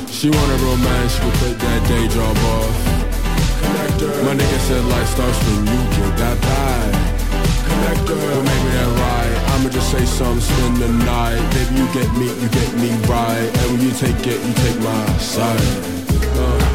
She 0.07 0.29
want 0.29 0.49
a 0.55 0.57
romance. 0.63 1.11
She 1.11 1.19
can 1.19 1.31
quit 1.39 1.59
that 1.59 1.81
day 1.89 2.07
job 2.07 2.37
off. 2.55 3.00
My 4.25 4.33
nigga 4.35 4.59
said 4.67 4.83
life 4.85 5.07
starts 5.07 5.37
when 5.45 5.67
you 5.67 5.81
get 5.97 6.17
that 6.17 6.37
bag. 6.41 6.93
Connector. 7.67 8.17
Well, 8.17 8.43
maybe 8.43 8.69
that 8.77 8.91
right. 9.05 9.35
I'ma 9.53 9.69
just 9.69 9.91
say 9.91 10.05
something, 10.05 10.41
spend 10.41 10.77
the 10.77 10.89
night. 11.05 11.41
Baby, 11.53 11.81
you 11.81 11.87
get 11.93 12.09
me, 12.17 12.27
you 12.41 12.49
get 12.49 12.71
me 12.75 12.89
right. 13.07 13.49
And 13.59 13.71
when 13.71 13.81
you 13.81 13.91
take 13.91 14.25
it, 14.25 14.39
you 14.45 14.53
take 14.65 14.79
my 14.81 15.17
side. 15.17 15.61
Uh. 16.37 16.70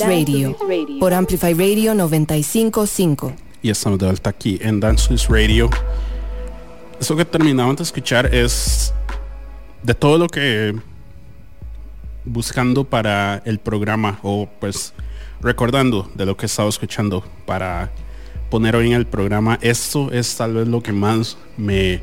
Dance 0.00 0.24
Radio 0.24 0.56
por 0.98 1.12
Amplify 1.12 1.52
Radio 1.52 1.94
955. 1.94 3.34
Y 3.60 3.68
estamos 3.68 3.98
de 3.98 4.06
vuelta 4.06 4.30
aquí 4.30 4.58
en 4.62 4.80
Dance 4.80 5.08
This 5.08 5.28
Radio. 5.28 5.68
Eso 6.98 7.16
que 7.16 7.26
terminamos 7.26 7.76
de 7.76 7.82
escuchar 7.82 8.34
es 8.34 8.94
de 9.82 9.94
todo 9.94 10.16
lo 10.16 10.26
que 10.26 10.74
buscando 12.24 12.84
para 12.84 13.42
el 13.44 13.58
programa 13.58 14.18
o 14.22 14.48
pues 14.58 14.94
recordando 15.42 16.10
de 16.14 16.24
lo 16.24 16.34
que 16.34 16.46
he 16.46 16.48
estado 16.48 16.70
escuchando 16.70 17.22
para 17.44 17.90
poner 18.48 18.76
hoy 18.76 18.86
en 18.86 18.94
el 18.94 19.06
programa. 19.06 19.58
Esto 19.60 20.10
es 20.12 20.34
tal 20.34 20.54
vez 20.54 20.66
lo 20.66 20.82
que 20.82 20.92
más 20.92 21.36
me 21.58 22.00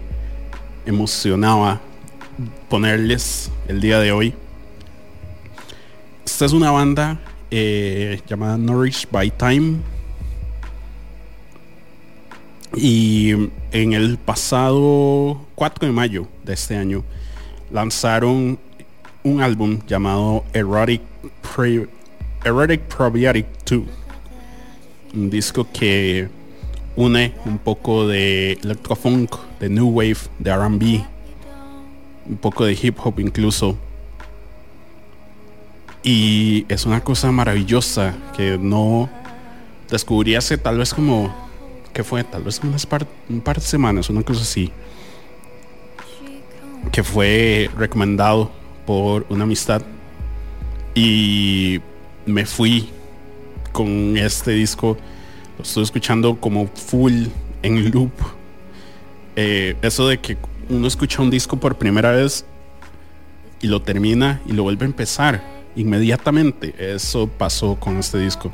emocionaba 0.86 1.82
ponerles 2.70 3.50
el 3.68 3.82
día 3.82 4.00
de 4.00 4.12
hoy. 4.12 4.36
Esta 6.24 6.46
es 6.46 6.54
una 6.54 6.70
banda 6.70 7.20
eh, 7.52 8.20
llamada 8.28 8.58
Nourish 8.58 9.08
by 9.12 9.32
Time. 9.32 9.78
Y 12.76 13.32
en 13.72 13.94
el 13.94 14.18
pasado 14.18 15.46
4 15.56 15.88
de 15.88 15.94
mayo 15.94 16.28
de 16.44 16.54
este 16.54 16.76
año 16.76 17.04
lanzaron 17.72 18.60
un 19.24 19.42
álbum 19.42 19.80
llamado 19.88 20.44
Erotic, 20.54 21.02
Pre- 21.56 21.88
Erotic 22.44 22.82
Probiotic 22.82 23.46
2. 23.70 23.82
Un 25.16 25.30
disco 25.30 25.66
que 25.72 26.30
une 26.96 27.34
un 27.46 27.58
poco 27.58 28.08
de 28.08 28.54
electrofunk, 28.54 29.36
de 29.60 29.70
new 29.70 29.88
wave, 29.88 30.18
de 30.40 30.56
RB, 30.56 31.04
un 32.30 32.38
poco 32.38 32.66
de 32.66 32.74
hip 32.80 32.98
hop 33.04 33.20
incluso. 33.20 33.78
Y 36.10 36.66
es 36.70 36.86
una 36.86 37.04
cosa 37.04 37.34
maravillosa 37.34 38.16
que 38.34 38.58
no 38.58 39.10
descubrí 39.90 40.36
hace 40.36 40.58
tal 40.58 40.78
vez 40.78 40.94
como, 40.94 41.36
que 41.92 42.02
fue? 42.02 42.24
Tal 42.24 42.44
vez 42.44 42.62
unas 42.64 42.86
par- 42.86 43.06
un 43.28 43.42
par 43.42 43.58
de 43.60 43.66
semanas, 43.66 44.10
una 44.10 44.24
cosa 44.24 44.44
así. 44.44 44.72
Que 46.94 47.04
fue 47.04 47.70
recomendado 47.78 48.50
por 48.86 49.26
una 49.28 49.44
amistad. 49.44 49.82
Y 50.96 51.82
me 52.26 52.46
fui 52.46 52.88
con 53.74 54.16
este 54.16 54.52
disco. 54.52 54.98
Lo 55.58 55.64
estoy 55.66 55.84
escuchando 55.84 56.38
como 56.40 56.68
full 56.68 57.26
en 57.64 57.92
loop. 57.92 58.14
Eh, 59.36 59.76
eso 59.82 60.08
de 60.08 60.20
que 60.22 60.38
uno 60.70 60.88
escucha 60.88 61.22
un 61.22 61.30
disco 61.30 61.58
por 61.60 61.78
primera 61.78 62.12
vez 62.12 62.46
y 63.62 63.68
lo 63.68 63.82
termina 63.82 64.40
y 64.46 64.54
lo 64.54 64.64
vuelve 64.64 64.86
a 64.86 64.88
empezar 64.88 65.57
inmediatamente. 65.78 66.74
Eso 66.78 67.28
pasó 67.28 67.76
con 67.80 67.98
este 67.98 68.20
disco. 68.20 68.52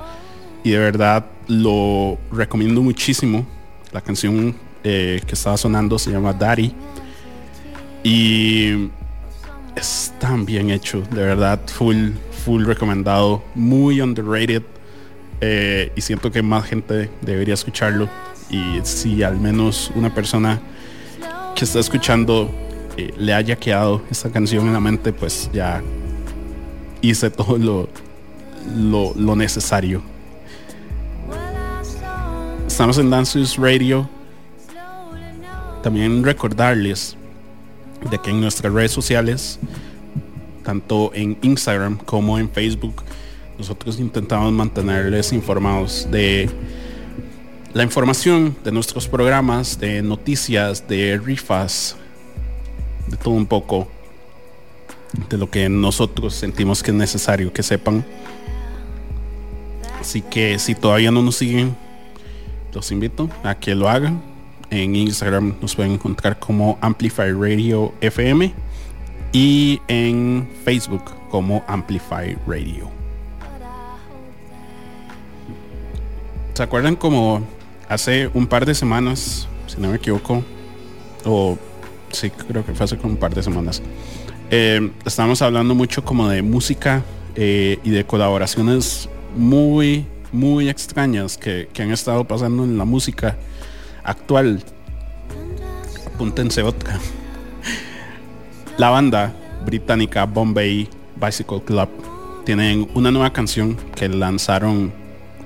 Y 0.64 0.72
de 0.72 0.78
verdad 0.78 1.26
lo 1.48 2.18
recomiendo 2.32 2.82
muchísimo. 2.82 3.46
La 3.92 4.02
canción 4.02 4.56
eh, 4.84 5.22
que 5.26 5.34
estaba 5.34 5.58
sonando 5.58 5.98
se 5.98 6.12
llama 6.12 6.34
Daddy. 6.34 6.74
Y 8.04 8.90
es 9.76 10.14
tan 10.20 10.46
bien 10.46 10.70
hecho. 10.70 11.02
De 11.02 11.24
verdad, 11.24 11.60
full, 11.68 12.12
full 12.46 12.66
recomendado. 12.66 13.44
Muy 13.56 14.02
underrated. 14.02 14.64
Eh, 15.42 15.92
y 15.96 16.02
siento 16.02 16.32
que 16.32 16.42
más 16.42 16.66
gente 16.66 17.10
debería 17.22 17.56
escucharlo. 17.56 18.08
Y 18.50 18.80
si 18.84 19.24
al 19.24 19.38
menos 19.38 19.92
una 19.96 20.14
persona 20.14 20.62
que 21.56 21.66
está 21.66 21.80
escuchando 21.80 22.50
eh, 22.98 23.14
le 23.18 23.34
haya 23.34 23.56
quedado 23.56 24.02
esta 24.12 24.32
canción 24.32 24.68
en 24.68 24.74
la 24.74 24.80
mente, 24.80 25.12
pues 25.14 25.50
ya 25.52 25.82
hice 27.04 27.30
todo 27.30 27.58
lo, 27.58 27.90
lo, 29.16 29.36
necesario. 29.36 30.02
Estamos 32.66 32.98
en 32.98 33.10
Dances 33.10 33.58
Radio. 33.58 34.10
También 35.84 36.24
recordarles 36.24 37.18
de 38.10 38.18
que 38.20 38.30
en 38.30 38.40
nuestras 38.40 38.72
redes 38.72 38.92
sociales, 38.92 39.60
tanto 40.64 41.12
en 41.14 41.38
Instagram 41.42 41.98
como 41.98 42.40
en 42.40 42.50
Facebook, 42.50 43.04
nosotros 43.58 44.00
intentamos 44.00 44.54
mantenerles 44.54 45.34
informados 45.34 46.08
de 46.10 46.50
la 47.74 47.84
información 47.84 48.56
de 48.64 48.72
nuestros 48.72 49.10
programas, 49.10 49.78
de 49.78 50.02
noticias, 50.02 50.88
de 50.88 51.18
rifas, 51.18 51.98
de 53.08 53.18
todo 53.18 53.34
un 53.34 53.46
poco, 53.46 53.90
de 55.30 55.38
lo 55.38 55.50
que 55.50 55.70
nosotros 55.70 56.34
sentimos 56.34 56.84
que 56.84 56.92
es 56.92 56.98
necesario 56.98 57.54
que 57.54 57.64
sepan. 57.64 58.06
Así 60.00 60.22
que 60.22 60.60
si 60.60 60.76
todavía 60.76 61.12
no 61.12 61.22
nos 61.22 61.36
siguen, 61.36 61.76
los 62.74 62.92
invito 62.92 63.30
a 63.44 63.56
que 63.56 63.76
lo 63.76 63.90
hagan. 63.90 64.22
En 64.70 64.96
Instagram 64.96 65.56
nos 65.62 65.76
pueden 65.76 65.94
encontrar 65.94 66.40
como 66.40 66.78
Amplify 66.82 67.32
Radio 67.32 67.94
FM 68.02 68.54
y 69.32 69.80
en 69.88 70.50
Facebook 70.64 71.04
como 71.30 71.64
Amplify 71.68 72.38
Radio. 72.48 72.90
¿Se 76.54 76.64
acuerdan 76.64 76.96
como 76.96 77.42
hace 77.90 78.30
un 78.34 78.48
par 78.48 78.66
de 78.66 78.76
semanas, 78.76 79.48
si 79.68 79.80
no 79.80 79.90
me 79.90 79.96
equivoco, 79.96 80.44
o 81.26 81.58
sí, 82.12 82.30
creo 82.30 82.66
que 82.66 82.74
fue 82.74 82.84
hace 82.84 82.98
como 82.98 83.14
un 83.14 83.20
par 83.20 83.34
de 83.34 83.42
semanas, 83.42 83.82
eh, 84.56 84.92
estábamos 85.04 85.42
hablando 85.42 85.74
mucho 85.74 86.06
como 86.06 86.30
de 86.30 86.44
música 86.44 87.04
eh, 87.36 87.80
y 87.84 87.90
de 87.90 88.06
colaboraciones 88.06 89.10
muy, 89.36 90.06
muy 90.32 90.70
extrañas 90.70 91.40
que, 91.40 91.70
que 91.74 91.82
han 91.82 91.90
estado 91.90 92.24
pasando 92.28 92.64
en 92.64 92.78
la 92.78 92.86
música 92.86 93.36
actual. 94.04 94.64
Apúntense 96.06 96.62
otra. 96.62 97.00
La 98.78 98.92
banda 98.92 99.34
británica 99.66 100.26
Bombay 100.26 100.88
Bicycle 101.16 101.64
Club 101.64 101.90
tienen 102.46 102.88
una 102.94 103.10
nueva 103.10 103.34
canción 103.34 103.76
que 103.96 104.08
lanzaron 104.08 104.94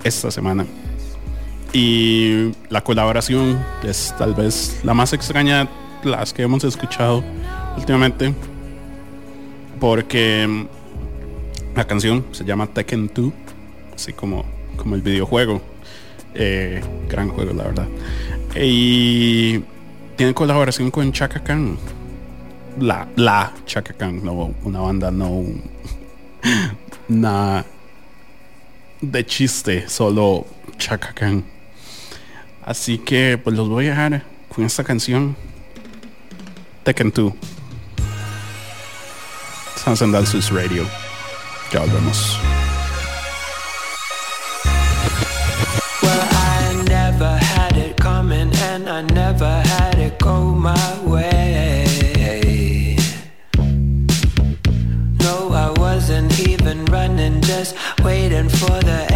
esta 0.04 0.32
semana. 0.32 0.66
Y 1.72 2.52
la 2.68 2.84
colaboración 2.84 3.58
es 3.84 4.14
tal 4.18 4.34
vez 4.34 4.82
la 4.84 4.94
más 4.94 5.14
extraña 5.14 5.70
de 6.04 6.10
las 6.10 6.34
que 6.34 6.42
hemos 6.42 6.66
escuchado 6.66 7.24
últimamente. 7.78 8.36
Porque 9.80 10.46
mm, 10.48 11.76
la 11.76 11.86
canción 11.86 12.26
se 12.32 12.44
llama 12.44 12.68
Tekken 12.68 13.12
2, 13.14 13.34
así 13.96 14.14
como, 14.14 14.46
como 14.78 14.96
el 14.96 15.02
videojuego. 15.02 15.62
Eh, 16.34 16.82
gran 17.10 17.30
juego, 17.30 17.54
la 17.54 17.64
verdad. 17.64 17.88
Y 18.56 19.60
tiene 20.16 20.34
colaboración 20.34 20.92
con 20.92 21.12
Chaka 21.12 21.44
Khan. 21.44 21.78
La, 22.80 23.08
la 23.16 23.54
Chaka 23.66 23.94
Khan, 23.94 24.24
no 24.24 24.54
una 24.64 24.80
banda, 24.82 25.12
no 25.12 25.44
una 27.10 27.66
de 29.02 29.26
chiste, 29.26 29.88
solo 29.88 30.46
Chaka 30.78 31.14
Khan. 31.14 31.44
Así 32.64 32.98
que 32.98 33.40
pues 33.42 33.56
los 33.56 33.70
voy 33.70 33.88
a 33.88 33.90
dejar 33.92 34.24
con 34.54 34.66
esta 34.66 34.84
canción 34.84 35.36
Tekken 36.84 37.12
2. 37.16 37.34
En 39.88 40.12
Dalsus 40.12 40.52
Radio. 40.52 40.86
Ya 41.72 41.80
volvemos. 41.80 42.38
Well, 46.04 46.28
I 46.30 46.84
never 46.90 47.38
had 47.38 47.78
it 47.78 47.96
coming 47.96 48.54
and 48.54 48.90
I 48.90 49.02
never 49.14 49.48
had 49.48 49.98
it 49.98 50.20
go 50.20 50.44
my 50.44 50.76
way. 51.06 52.98
No, 55.22 55.54
I 55.54 55.72
wasn't 55.80 56.38
even 56.50 56.84
running, 56.92 57.40
just 57.42 57.74
waiting 58.04 58.50
for 58.50 58.78
the 58.84 59.08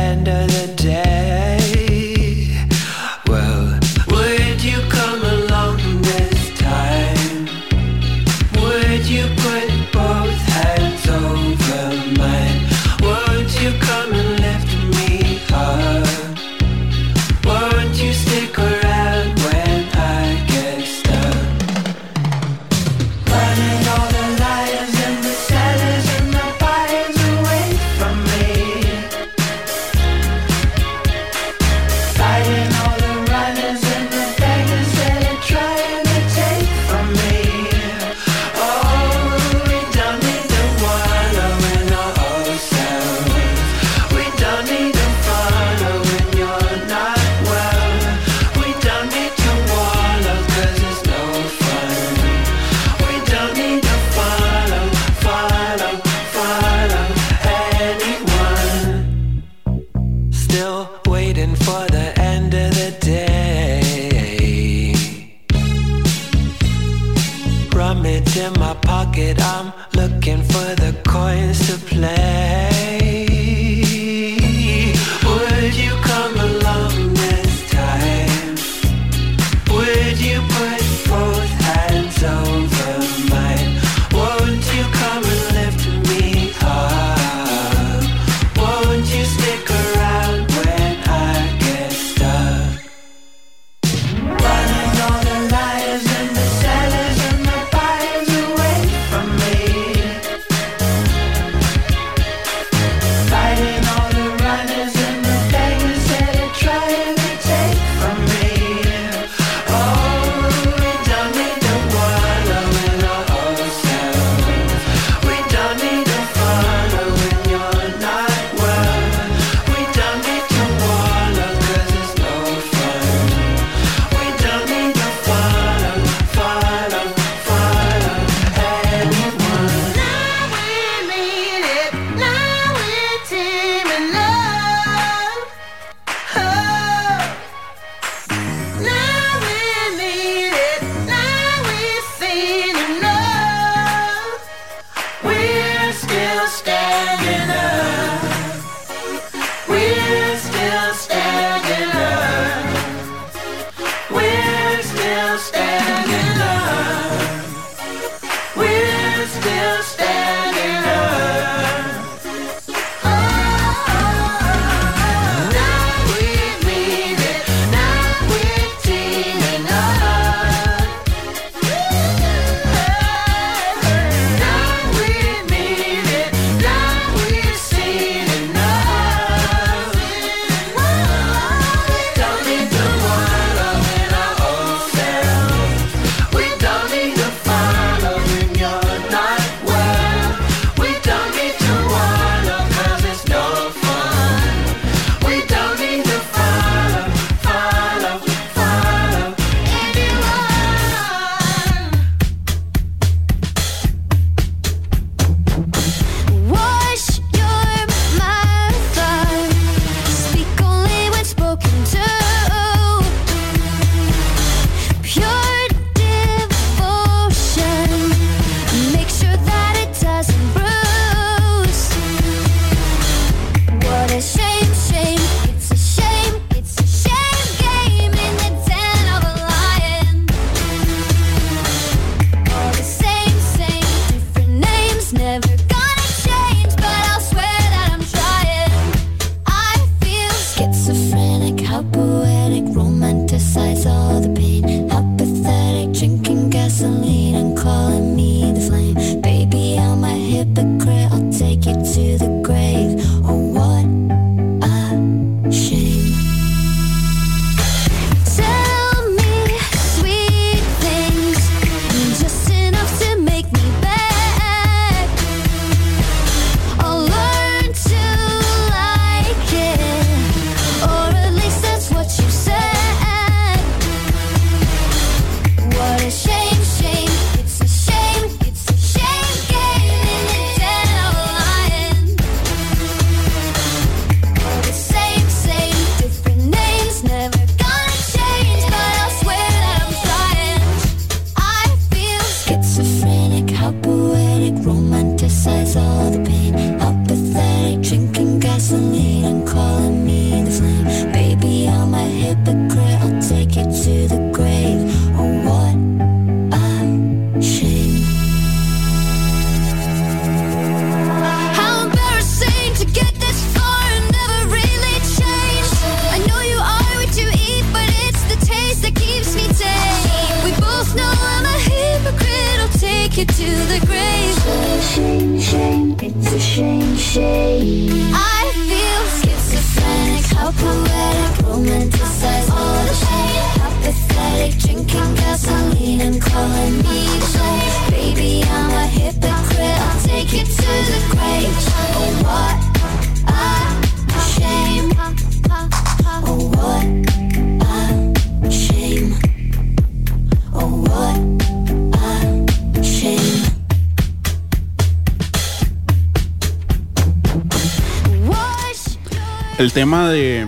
Tema 359.74 360.10
de 360.10 360.48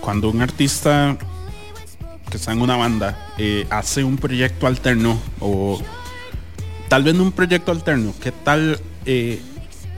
cuando 0.00 0.30
un 0.30 0.40
artista 0.40 1.16
que 2.30 2.36
está 2.36 2.52
en 2.52 2.62
una 2.62 2.76
banda 2.76 3.32
eh, 3.38 3.66
hace 3.70 4.02
un 4.02 4.16
proyecto 4.16 4.66
alterno 4.66 5.18
o 5.40 5.80
tal 6.88 7.04
vez 7.04 7.14
un 7.14 7.32
proyecto 7.32 7.70
alterno, 7.70 8.14
¿qué 8.20 8.32
tal 8.32 8.80
eh, 9.04 9.40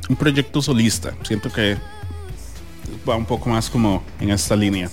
un 0.08 0.16
proyecto 0.16 0.62
solista. 0.62 1.14
Siento 1.22 1.52
que 1.52 1.76
va 3.08 3.16
un 3.16 3.26
poco 3.26 3.50
más 3.50 3.68
como 3.68 4.02
en 4.20 4.30
esta 4.30 4.56
línea. 4.56 4.90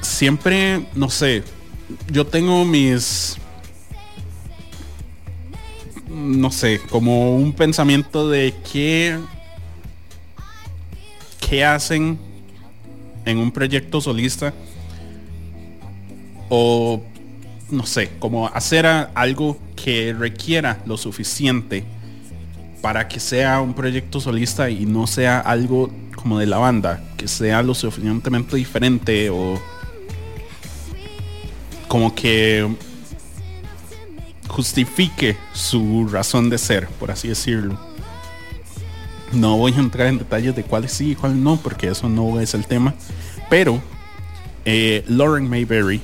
Siempre, 0.00 0.86
no 0.94 1.10
sé, 1.10 1.42
yo 2.10 2.26
tengo 2.26 2.64
mis 2.64 3.02
sé, 6.54 6.80
como 6.88 7.36
un 7.36 7.52
pensamiento 7.52 8.28
de 8.30 8.54
qué 8.72 9.18
qué 11.46 11.64
hacen 11.64 12.18
en 13.26 13.38
un 13.38 13.50
proyecto 13.50 14.00
solista 14.00 14.54
o 16.48 17.02
no 17.70 17.84
sé, 17.84 18.10
como 18.18 18.46
hacer 18.48 18.86
algo 18.86 19.58
que 19.74 20.14
requiera 20.16 20.80
lo 20.86 20.96
suficiente 20.96 21.84
para 22.80 23.08
que 23.08 23.18
sea 23.18 23.60
un 23.60 23.74
proyecto 23.74 24.20
solista 24.20 24.70
y 24.70 24.86
no 24.86 25.06
sea 25.06 25.40
algo 25.40 25.90
como 26.14 26.38
de 26.38 26.46
la 26.46 26.58
banda, 26.58 27.02
que 27.16 27.26
sea 27.26 27.62
lo 27.62 27.74
suficientemente 27.74 28.56
diferente 28.56 29.30
o 29.30 29.60
como 31.88 32.14
que 32.14 32.68
justifique 34.54 35.36
su 35.52 36.06
razón 36.08 36.48
de 36.48 36.58
ser, 36.58 36.86
por 36.86 37.10
así 37.10 37.26
decirlo. 37.26 37.76
No 39.32 39.56
voy 39.56 39.72
a 39.72 39.80
entrar 39.80 40.06
en 40.06 40.18
detalles 40.18 40.54
de 40.54 40.62
cuál 40.62 40.88
sí 40.88 41.10
y 41.10 41.14
cuál 41.16 41.42
no, 41.42 41.56
porque 41.56 41.88
eso 41.88 42.08
no 42.08 42.38
es 42.38 42.54
el 42.54 42.64
tema. 42.66 42.94
Pero 43.50 43.82
eh, 44.64 45.04
Lauren 45.08 45.48
Mayberry, 45.50 46.00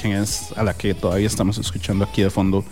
quien 0.00 0.14
es 0.14 0.52
a 0.56 0.62
la 0.62 0.72
que 0.72 0.94
todavía 0.94 1.26
estamos 1.26 1.58
escuchando 1.58 2.06
aquí 2.06 2.22
de 2.22 2.30
fondo, 2.30 2.64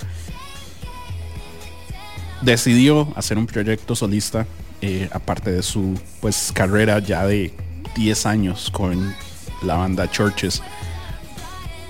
decidió 2.41 3.13
hacer 3.17 3.37
un 3.37 3.47
proyecto 3.47 3.95
solista, 3.95 4.47
eh, 4.81 5.11
aparte 5.13 5.53
de 5.53 5.63
su 5.63 6.01
pues 6.23 6.53
carrera 6.55 7.01
ya 7.01 7.27
de 7.27 7.53
10 7.95 8.25
años 8.25 8.71
con 8.71 9.15
la 9.63 9.75
banda 9.75 10.11
Churches. 10.11 10.63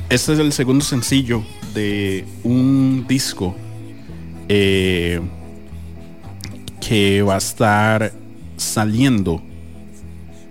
Este 0.08 0.32
es 0.32 0.38
el 0.40 0.52
segundo 0.52 0.84
sencillo 0.84 1.44
de 1.76 2.24
un 2.42 3.04
disco 3.06 3.54
eh, 4.48 5.20
que 6.80 7.20
va 7.22 7.34
a 7.34 7.38
estar 7.38 8.12
saliendo 8.56 9.42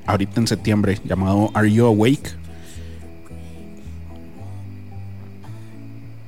ahorita 0.05 0.39
en 0.39 0.47
septiembre 0.47 0.99
llamado 1.03 1.49
Are 1.55 1.71
You 1.71 1.85
Awake? 1.87 2.29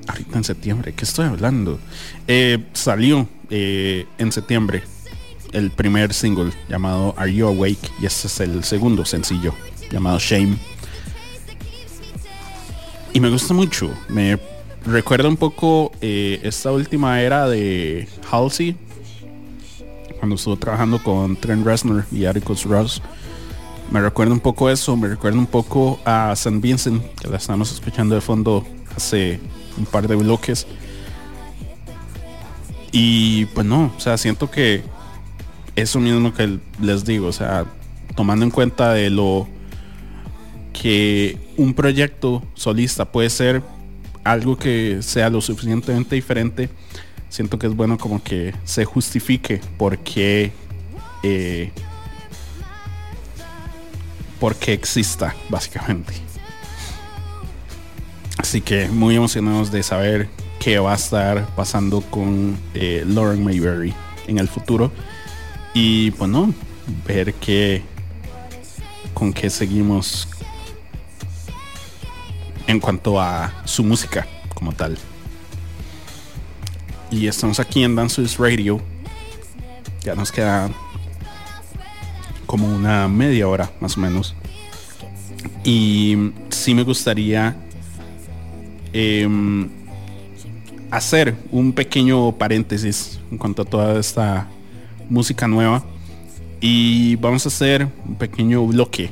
Ahorita 0.08 0.38
en 0.38 0.44
septiembre, 0.44 0.92
¿qué 0.94 1.04
estoy 1.04 1.26
hablando? 1.26 1.78
Eh, 2.26 2.64
salió 2.72 3.28
eh, 3.50 4.04
en 4.18 4.32
septiembre 4.32 4.82
el 5.52 5.70
primer 5.70 6.12
single 6.12 6.52
llamado 6.68 7.14
Are 7.16 7.32
You 7.32 7.46
Awake? 7.46 7.88
Y 8.02 8.06
este 8.06 8.26
es 8.26 8.40
el 8.40 8.64
segundo 8.64 9.04
sencillo 9.04 9.54
llamado 9.92 10.18
Shame. 10.18 10.56
Y 13.12 13.20
me 13.20 13.30
gusta 13.30 13.54
mucho. 13.54 13.90
Me 14.08 14.38
recuerda 14.84 15.28
un 15.28 15.36
poco 15.36 15.92
eh, 16.00 16.40
esta 16.42 16.72
última 16.72 17.20
era 17.20 17.48
de 17.48 18.08
Halsey. 18.30 18.76
Cuando 20.18 20.36
estuvo 20.36 20.56
trabajando 20.56 21.02
con 21.02 21.36
Trent 21.36 21.64
Reznor 21.64 22.04
y 22.10 22.24
Atticus 22.24 22.64
Ross. 22.64 23.02
Me 23.90 24.00
recuerda 24.00 24.32
un 24.32 24.40
poco 24.40 24.68
eso. 24.68 24.96
Me 24.96 25.08
recuerda 25.08 25.38
un 25.38 25.46
poco 25.46 26.00
a 26.04 26.32
St. 26.32 26.58
Vincent. 26.60 27.02
Que 27.14 27.28
la 27.28 27.36
estamos 27.36 27.70
escuchando 27.72 28.14
de 28.14 28.20
fondo 28.20 28.66
hace 28.96 29.40
un 29.76 29.86
par 29.86 30.08
de 30.08 30.16
bloques. 30.16 30.66
Y 32.90 33.46
pues 33.46 33.66
no, 33.66 33.92
o 33.96 34.00
sea, 34.00 34.16
siento 34.16 34.50
que 34.50 34.82
eso 35.76 36.00
mismo 36.00 36.32
que 36.32 36.58
les 36.80 37.04
digo, 37.04 37.28
o 37.28 37.32
sea, 37.32 37.66
tomando 38.16 38.44
en 38.44 38.50
cuenta 38.50 38.92
de 38.92 39.10
lo 39.10 39.46
que 40.72 41.38
un 41.56 41.74
proyecto 41.74 42.42
solista 42.54 43.12
puede 43.12 43.30
ser 43.30 43.62
algo 44.30 44.56
que 44.56 44.98
sea 45.02 45.30
lo 45.30 45.40
suficientemente 45.40 46.14
diferente, 46.14 46.68
siento 47.28 47.58
que 47.58 47.66
es 47.66 47.74
bueno 47.74 47.98
como 47.98 48.22
que 48.22 48.54
se 48.64 48.84
justifique 48.84 49.60
por 49.76 49.98
qué 49.98 50.52
eh, 51.22 51.70
por 54.38 54.54
qué 54.56 54.72
exista, 54.72 55.34
básicamente. 55.48 56.12
Así 58.36 58.60
que 58.60 58.88
muy 58.88 59.16
emocionados 59.16 59.72
de 59.72 59.82
saber 59.82 60.28
qué 60.60 60.78
va 60.78 60.92
a 60.92 60.96
estar 60.96 61.46
pasando 61.56 62.02
con 62.02 62.56
eh, 62.74 63.04
Lauren 63.06 63.42
Mayberry 63.42 63.92
en 64.28 64.38
el 64.38 64.48
futuro. 64.48 64.92
Y 65.74 66.10
bueno, 66.10 66.54
ver 67.06 67.34
qué 67.34 67.82
con 69.12 69.32
qué 69.32 69.50
seguimos 69.50 70.28
en 72.68 72.78
cuanto 72.80 73.20
a 73.20 73.52
su 73.64 73.82
música 73.82 74.26
como 74.54 74.72
tal. 74.72 74.96
Y 77.10 77.26
estamos 77.26 77.58
aquí 77.58 77.82
en 77.82 77.96
Dances 77.96 78.36
Radio. 78.36 78.80
Ya 80.02 80.14
nos 80.14 80.30
queda 80.30 80.70
como 82.46 82.68
una 82.68 83.08
media 83.08 83.48
hora 83.48 83.70
más 83.80 83.96
o 83.96 84.00
menos. 84.00 84.36
Y 85.64 86.32
sí 86.50 86.74
me 86.74 86.82
gustaría 86.82 87.56
em, 88.92 89.70
hacer 90.90 91.34
un 91.50 91.72
pequeño 91.72 92.32
paréntesis 92.32 93.18
en 93.30 93.38
cuanto 93.38 93.62
a 93.62 93.64
toda 93.64 93.98
esta 93.98 94.46
música 95.08 95.48
nueva. 95.48 95.82
Y 96.60 97.16
vamos 97.16 97.46
a 97.46 97.48
hacer 97.48 97.88
un 98.06 98.16
pequeño 98.16 98.66
bloque. 98.66 99.10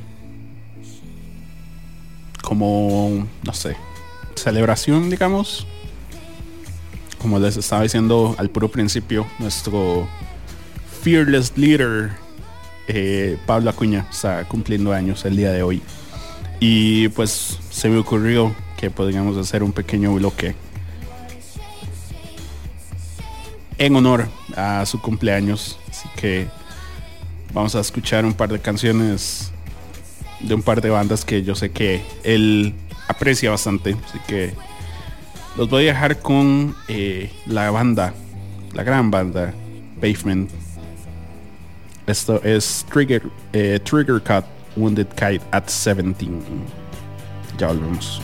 Como, 2.47 3.27
no 3.43 3.53
sé, 3.53 3.77
celebración, 4.37 5.11
digamos. 5.11 5.67
Como 7.21 7.41
les 7.41 7.57
estaba 7.57 7.83
diciendo 7.83 8.37
al 8.39 8.51
puro 8.51 8.71
principio, 8.71 9.27
nuestro 9.41 10.07
fearless 11.03 11.59
leader, 11.59 12.13
eh, 12.87 13.37
Pablo 13.47 13.69
Acuña, 13.69 14.07
está 14.09 14.47
cumpliendo 14.47 14.93
años 14.93 15.25
el 15.25 15.37
día 15.37 15.51
de 15.51 15.65
hoy. 15.65 15.83
Y 16.61 17.09
pues 17.09 17.59
se 17.69 17.89
me 17.89 17.99
ocurrió 17.99 18.55
que 18.77 18.93
podríamos 18.93 19.37
hacer 19.39 19.65
un 19.65 19.73
pequeño 19.73 20.15
bloque 20.15 20.55
en 23.77 23.97
honor 23.97 24.29
a 24.55 24.87
su 24.87 25.01
cumpleaños. 25.01 25.81
Así 25.91 26.09
que 26.17 26.47
vamos 27.53 27.75
a 27.75 27.81
escuchar 27.81 28.25
un 28.25 28.35
par 28.35 28.51
de 28.51 28.61
canciones 28.61 29.51
de 30.41 30.55
un 30.55 30.63
par 30.63 30.81
de 30.81 30.91
bandas 30.91 31.25
que 31.25 31.43
yo 31.43 31.55
sé 31.55 31.71
que 31.71 32.03
él 32.25 32.75
aprecia 33.09 33.51
bastante. 33.51 33.97
Así 34.05 34.19
que 34.27 34.55
los 35.57 35.69
voy 35.69 35.85
a 35.85 35.93
dejar 35.93 36.21
con 36.21 36.75
eh, 36.89 37.31
la 37.47 37.71
banda, 37.71 38.15
la 38.73 38.83
gran 38.83 39.11
banda 39.11 39.55
Pavement. 40.01 40.51
Esto 42.07 42.41
es 42.45 42.87
Trigger, 42.93 43.23
eh, 43.53 43.81
Trigger 43.83 44.21
Cut 44.21 44.45
Wounded 44.77 45.09
Kite 45.09 45.43
at 45.51 45.69
17. 45.69 46.15
Ya 47.59 47.69
volvemos. 47.69 48.21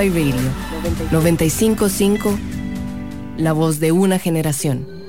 Amplify 0.00 0.32
Radio 0.32 0.50
955, 1.10 2.38
la 3.36 3.52
voz 3.52 3.80
de 3.80 3.92
una 3.92 4.18
generación. 4.18 4.99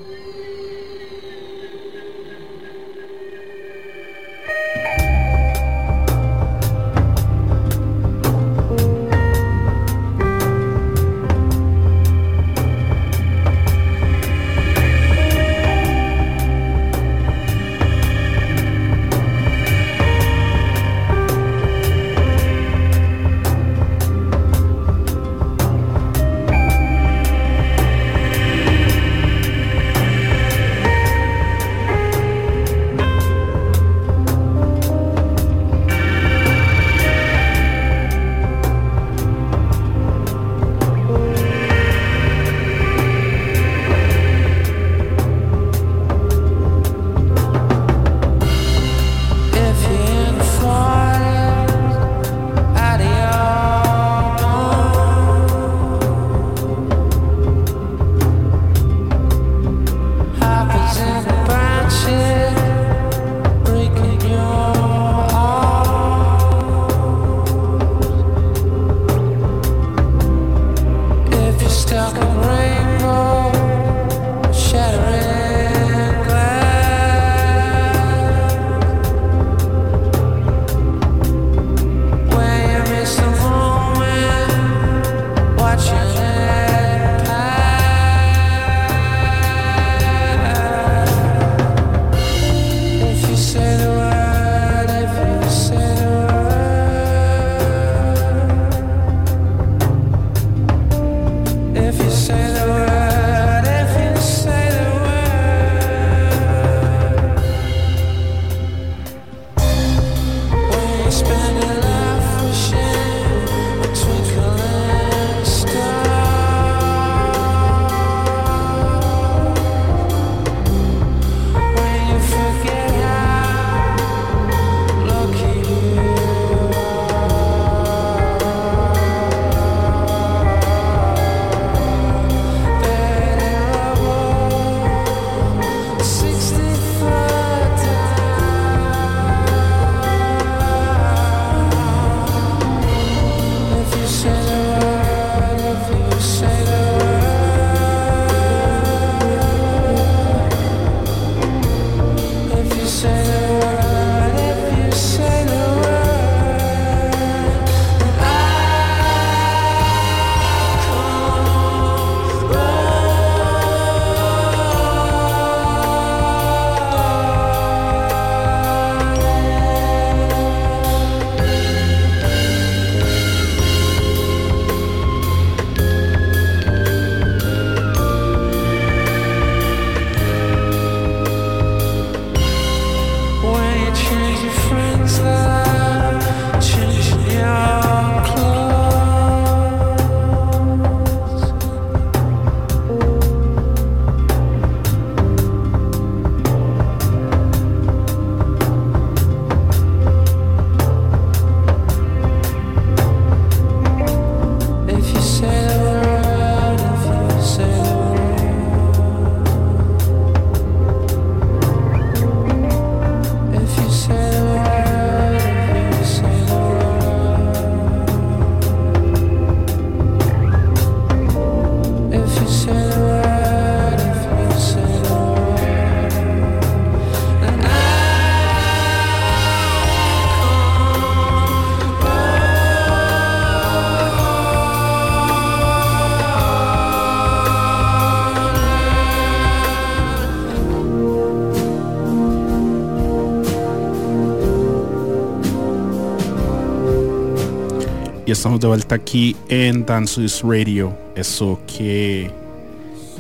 Estamos 248.32 248.62
de 248.62 248.68
vuelta 248.68 248.96
aquí 248.96 249.36
en 249.50 249.86
Dances 249.86 250.42
Radio. 250.42 250.98
Eso 251.16 251.60
que 251.68 252.32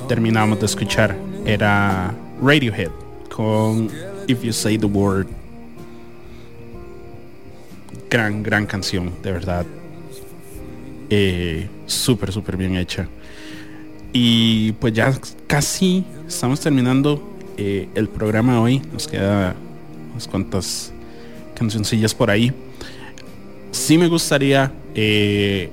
terminamos 0.07 0.59
de 0.59 0.65
escuchar 0.65 1.17
era 1.45 2.15
Radiohead 2.41 2.91
con 3.33 3.89
If 4.27 4.41
You 4.41 4.53
Say 4.53 4.77
the 4.77 4.85
Word. 4.85 5.27
Gran, 8.09 8.41
gran 8.41 8.65
canción, 8.65 9.11
de 9.21 9.31
verdad. 9.31 9.65
Eh, 11.09 11.67
súper, 11.87 12.31
súper 12.31 12.55
bien 12.55 12.77
hecha. 12.77 13.07
Y 14.13 14.71
pues 14.73 14.93
ya 14.93 15.13
casi 15.45 16.05
estamos 16.25 16.61
terminando 16.61 17.21
eh, 17.57 17.89
el 17.95 18.07
programa 18.07 18.61
hoy. 18.61 18.81
Nos 18.93 19.07
queda 19.07 19.55
unas 20.11 20.27
cuantas 20.27 20.93
cancioncillas 21.53 22.15
por 22.15 22.29
ahí. 22.29 22.53
Sí 23.71 23.97
me 23.97 24.07
gustaría 24.07 24.71
eh, 24.95 25.69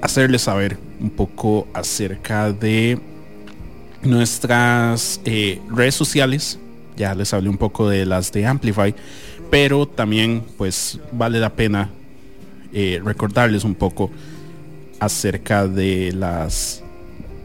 hacerles 0.00 0.42
saber 0.42 0.78
un 1.00 1.10
poco 1.10 1.66
acerca 1.74 2.52
de 2.52 2.98
nuestras 4.02 5.20
eh, 5.24 5.60
redes 5.70 5.94
sociales. 5.94 6.58
Ya 6.96 7.14
les 7.14 7.32
hablé 7.32 7.48
un 7.48 7.56
poco 7.56 7.88
de 7.88 8.04
las 8.04 8.32
de 8.32 8.46
Amplify, 8.46 8.94
pero 9.50 9.86
también 9.86 10.42
pues 10.58 11.00
vale 11.12 11.40
la 11.40 11.50
pena 11.54 11.90
eh, 12.72 13.00
recordarles 13.04 13.64
un 13.64 13.74
poco 13.74 14.10
acerca 15.00 15.66
de 15.66 16.12
las 16.12 16.82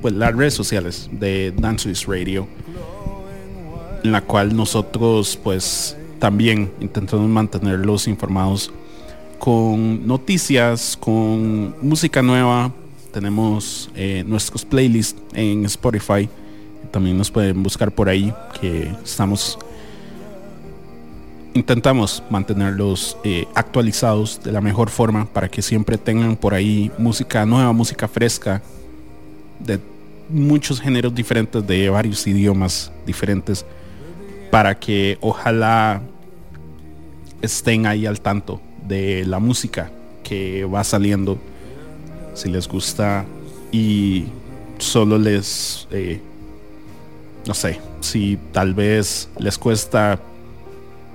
pues 0.02 0.14
las 0.14 0.36
redes 0.36 0.54
sociales 0.54 1.10
de 1.12 1.52
Dance 1.58 1.92
Radio 2.06 2.48
en 4.04 4.12
la 4.12 4.22
cual 4.22 4.56
nosotros 4.56 5.40
pues 5.44 5.98
también 6.20 6.72
intentamos 6.80 7.28
mantenerlos 7.28 8.08
informados 8.08 8.72
con 9.40 10.06
noticias, 10.08 10.98
con 11.00 11.76
música 11.82 12.22
nueva. 12.22 12.72
Tenemos 13.12 13.90
eh, 13.96 14.24
nuestros 14.28 14.66
playlists 14.66 15.22
en 15.34 15.66
Spotify. 15.66 16.30
También 16.92 17.18
nos 17.18 17.32
pueden 17.32 17.62
buscar 17.64 17.92
por 17.92 18.10
ahí 18.10 18.34
que 18.60 18.92
estamos 19.04 19.58
intentamos 21.54 22.22
mantenerlos 22.30 23.18
eh, 23.24 23.48
actualizados 23.56 24.40
de 24.44 24.52
la 24.52 24.62
mejor 24.62 24.90
forma 24.90 25.26
para 25.26 25.50
que 25.50 25.64
siempre 25.64 25.98
tengan 25.98 26.36
por 26.36 26.54
ahí 26.54 26.92
música 27.00 27.46
nueva, 27.48 27.74
música 27.74 28.08
fresca 28.08 28.62
de 29.60 29.80
muchos 30.30 30.80
géneros 30.80 31.16
diferentes, 31.16 31.66
de 31.66 31.90
varios 31.90 32.28
idiomas 32.28 32.92
diferentes, 33.08 33.66
para 34.52 34.78
que 34.78 35.18
ojalá 35.20 36.02
estén 37.42 37.88
ahí 37.88 38.06
al 38.06 38.22
tanto 38.22 38.62
de 38.88 39.26
la 39.26 39.40
música 39.40 39.92
que 40.24 40.66
va 40.66 40.84
saliendo, 40.84 41.38
si 42.34 42.50
les 42.50 42.68
gusta 42.68 43.26
y 43.72 44.26
solo 44.78 45.18
les, 45.18 45.88
eh, 45.92 46.20
no 47.46 47.54
sé, 47.54 47.80
si 48.02 48.38
tal 48.52 48.74
vez 48.74 49.30
les 49.40 49.58
cuesta 49.58 50.20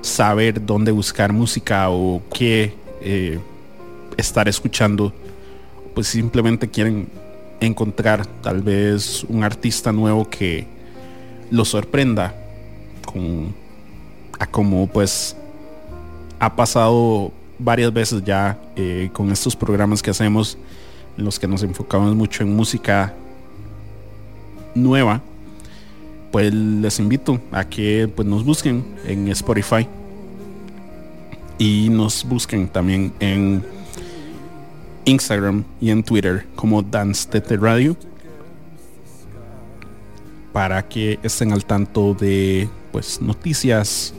saber 0.01 0.65
dónde 0.65 0.91
buscar 0.91 1.33
música 1.33 1.91
o 1.91 2.23
qué 2.35 2.75
eh, 3.01 3.39
estar 4.17 4.49
escuchando, 4.49 5.13
pues 5.95 6.09
simplemente 6.09 6.69
quieren 6.69 7.09
encontrar 7.61 8.27
tal 8.27 8.63
vez 8.63 9.25
un 9.25 9.45
artista 9.45 9.93
nuevo 9.93 10.29
que 10.29 10.67
los 11.51 11.69
sorprenda 11.69 12.35
con 13.07 13.55
a 14.39 14.47
como 14.47 14.89
pues 14.89 15.37
ha 16.41 16.57
pasado 16.57 17.33
varias 17.63 17.93
veces 17.93 18.23
ya 18.25 18.59
eh, 18.77 19.11
con 19.13 19.31
estos 19.31 19.57
programas 19.57 20.03
que 20.03 20.11
hacemos 20.11 20.59
en 21.17 21.25
los 21.25 21.39
que 21.39 21.47
nos 21.47 21.63
enfocamos 21.63 22.15
mucho 22.15 22.43
en 22.43 22.55
música 22.55 23.15
nueva 24.75 25.21
pues 26.33 26.53
les 26.53 26.99
invito 26.99 27.41
a 27.53 27.65
que 27.65 28.11
pues, 28.15 28.27
nos 28.27 28.45
busquen 28.45 28.85
en 29.07 29.29
Spotify 29.29 29.87
y 31.59 31.89
nos 31.91 32.25
busquen 32.25 32.69
también 32.69 33.13
en 33.21 33.63
Instagram 35.05 35.65
y 35.81 35.91
en 35.91 36.03
Twitter 36.03 36.47
como 36.57 36.83
Dance 36.83 37.29
TT 37.29 37.53
Radio 37.61 37.97
para 40.53 40.89
que 40.89 41.19
estén 41.23 41.53
al 41.53 41.65
tanto 41.65 42.15
de 42.15 42.69
pues 42.93 43.21
noticias 43.21 44.15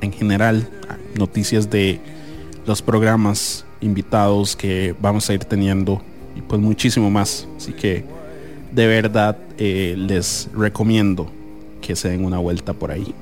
en 0.00 0.12
general, 0.12 0.68
noticias 1.16 1.68
de 1.68 2.00
los 2.68 2.82
programas 2.82 3.64
invitados 3.80 4.54
que 4.54 4.94
vamos 5.00 5.30
a 5.30 5.32
ir 5.32 5.42
teniendo 5.42 6.02
y 6.36 6.42
pues 6.42 6.60
muchísimo 6.60 7.10
más. 7.10 7.48
Así 7.56 7.72
que 7.72 8.04
de 8.70 8.86
verdad 8.86 9.38
eh, 9.56 9.94
les 9.96 10.50
recomiendo 10.54 11.30
que 11.80 11.96
se 11.96 12.10
den 12.10 12.26
una 12.26 12.36
vuelta 12.36 12.74
por 12.74 12.90
ahí. 12.90 13.14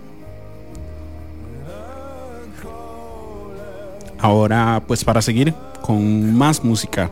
Ahora 4.18 4.82
pues 4.85 5.05
para 5.05 5.23
seguir 5.23 5.55
con 5.81 6.35
más 6.35 6.64
música. 6.64 7.09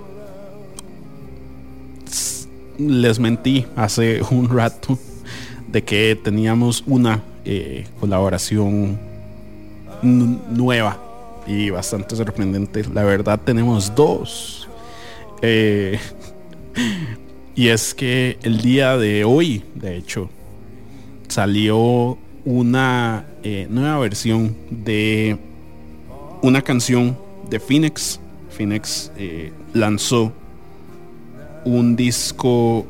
Les 2.76 3.20
mentí 3.20 3.64
hace 3.76 4.20
un 4.32 4.48
rato 4.48 4.98
de 5.68 5.84
que 5.84 6.18
teníamos 6.20 6.82
una 6.84 7.22
eh, 7.44 7.86
colaboración 8.00 8.98
nueva 10.02 11.13
y 11.46 11.70
bastante 11.70 12.16
sorprendente. 12.16 12.84
La 12.92 13.04
verdad 13.04 13.40
tenemos 13.42 13.94
dos. 13.94 14.68
Eh, 15.42 15.98
y 17.54 17.68
es 17.68 17.94
que 17.94 18.38
el 18.42 18.60
día 18.60 18.96
de 18.96 19.24
hoy, 19.24 19.62
de 19.74 19.96
hecho, 19.96 20.30
salió 21.28 22.18
una 22.44 23.26
eh, 23.42 23.66
nueva 23.70 23.98
versión 23.98 24.54
de 24.70 25.38
una 26.42 26.62
canción 26.62 27.16
de 27.50 27.60
Phoenix. 27.60 28.20
Phoenix 28.50 29.10
eh, 29.16 29.52
lanzó 29.72 30.32
un 31.64 31.96
disco 31.96 32.86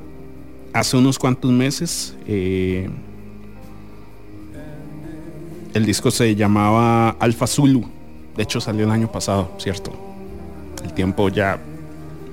hace 0.72 0.96
unos 0.96 1.18
cuantos 1.18 1.50
meses. 1.50 2.14
el 2.26 2.90
disco 5.86 6.10
se 6.10 6.34
llamaba 6.34 7.10
Alpha 7.20 7.46
Zulu. 7.46 7.84
De 8.36 8.42
hecho 8.42 8.60
salió 8.60 8.84
el 8.84 8.90
año 8.90 9.10
pasado, 9.10 9.52
¿cierto? 9.58 9.92
El 10.84 10.92
tiempo 10.92 11.28
ya 11.28 11.60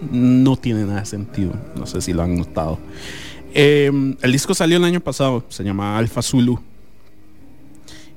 no 0.10 0.58
tiene 0.58 0.84
nada 0.84 1.02
de 1.02 1.06
sentido. 1.06 1.54
No 1.76 1.86
sé 1.86 2.02
si 2.02 2.14
lo 2.14 2.24
han 2.24 2.36
notado. 2.36 2.80
Eh, 3.54 3.92
el 4.22 4.32
disco 4.32 4.54
salió 4.54 4.78
el 4.78 4.84
año 4.84 5.00
pasado, 5.02 5.44
se 5.50 5.64
llama 5.64 5.98
Alpha 5.98 6.22
Zulu. 6.22 6.60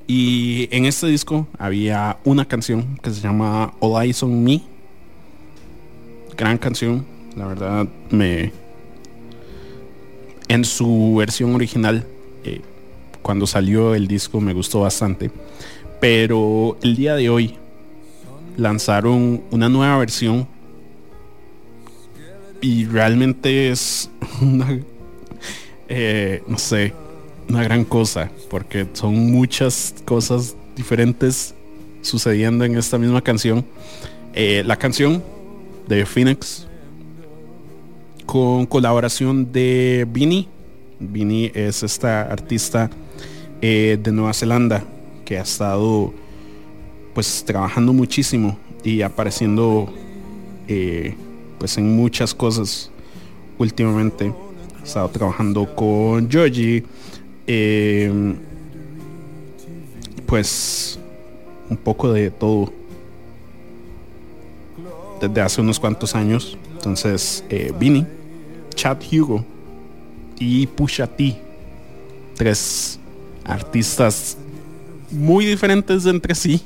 Y 0.06 0.68
en 0.70 0.84
este 0.84 1.06
disco 1.06 1.46
había 1.58 2.18
una 2.24 2.44
canción 2.44 2.98
que 3.02 3.10
se 3.10 3.20
llama 3.20 3.74
All 3.80 4.02
Eyes 4.02 4.22
on 4.22 4.44
Me. 4.44 4.62
Gran 6.36 6.58
canción, 6.58 7.04
la 7.36 7.46
verdad 7.46 7.88
me... 8.10 8.52
En 10.46 10.64
su 10.64 11.16
versión 11.18 11.54
original, 11.54 12.06
eh, 12.44 12.60
cuando 13.22 13.46
salió 13.46 13.94
el 13.94 14.06
disco 14.06 14.40
me 14.40 14.52
gustó 14.52 14.80
bastante. 14.80 15.30
Pero 16.00 16.76
el 16.82 16.96
día 16.96 17.14
de 17.14 17.30
hoy 17.30 17.56
lanzaron 18.56 19.42
una 19.50 19.68
nueva 19.68 19.98
versión. 19.98 20.46
Y 22.60 22.86
realmente 22.86 23.70
es 23.70 24.10
una... 24.40 24.78
eh, 25.88 26.42
no 26.46 26.58
sé, 26.58 26.94
una 27.48 27.62
gran 27.62 27.84
cosa, 27.84 28.30
porque 28.48 28.86
son 28.92 29.30
muchas 29.30 29.94
cosas 30.04 30.56
diferentes 30.76 31.54
sucediendo 32.02 32.64
en 32.64 32.76
esta 32.76 32.98
misma 32.98 33.22
canción. 33.22 33.64
Eh, 34.34 34.62
la 34.66 34.76
canción 34.76 35.22
de 35.86 36.06
Phoenix 36.06 36.66
con 38.26 38.66
colaboración 38.66 39.52
de 39.52 40.06
Vinny. 40.10 40.48
Vinny 40.98 41.50
es 41.54 41.82
esta 41.82 42.22
artista 42.22 42.90
eh, 43.60 43.98
de 44.02 44.12
Nueva 44.12 44.32
Zelanda 44.32 44.82
que 45.24 45.38
ha 45.38 45.42
estado 45.42 46.12
pues 47.14 47.44
trabajando 47.44 47.92
muchísimo 47.92 48.58
y 48.82 49.02
apareciendo 49.02 49.92
eh, 50.68 51.14
pues 51.58 51.78
en 51.78 51.94
muchas 51.96 52.34
cosas 52.34 52.90
últimamente. 53.58 54.32
Ha 54.80 54.84
estado 54.84 55.08
trabajando 55.08 55.74
con 55.74 56.30
Georgie. 56.30 56.84
eh, 57.46 58.34
pues 60.26 60.98
un 61.70 61.76
poco 61.76 62.12
de 62.12 62.30
todo 62.30 62.72
desde 65.20 65.40
hace 65.40 65.60
unos 65.60 65.78
cuantos 65.78 66.14
años. 66.14 66.56
Entonces, 66.74 67.44
eh, 67.48 67.72
Vinny, 67.78 68.06
Chad 68.74 68.98
Hugo 69.12 69.44
y 70.38 70.66
Pusha 70.66 71.08
tres 72.34 72.98
artistas 73.44 74.36
muy 75.10 75.46
diferentes 75.46 76.04
entre 76.06 76.34
sí, 76.34 76.60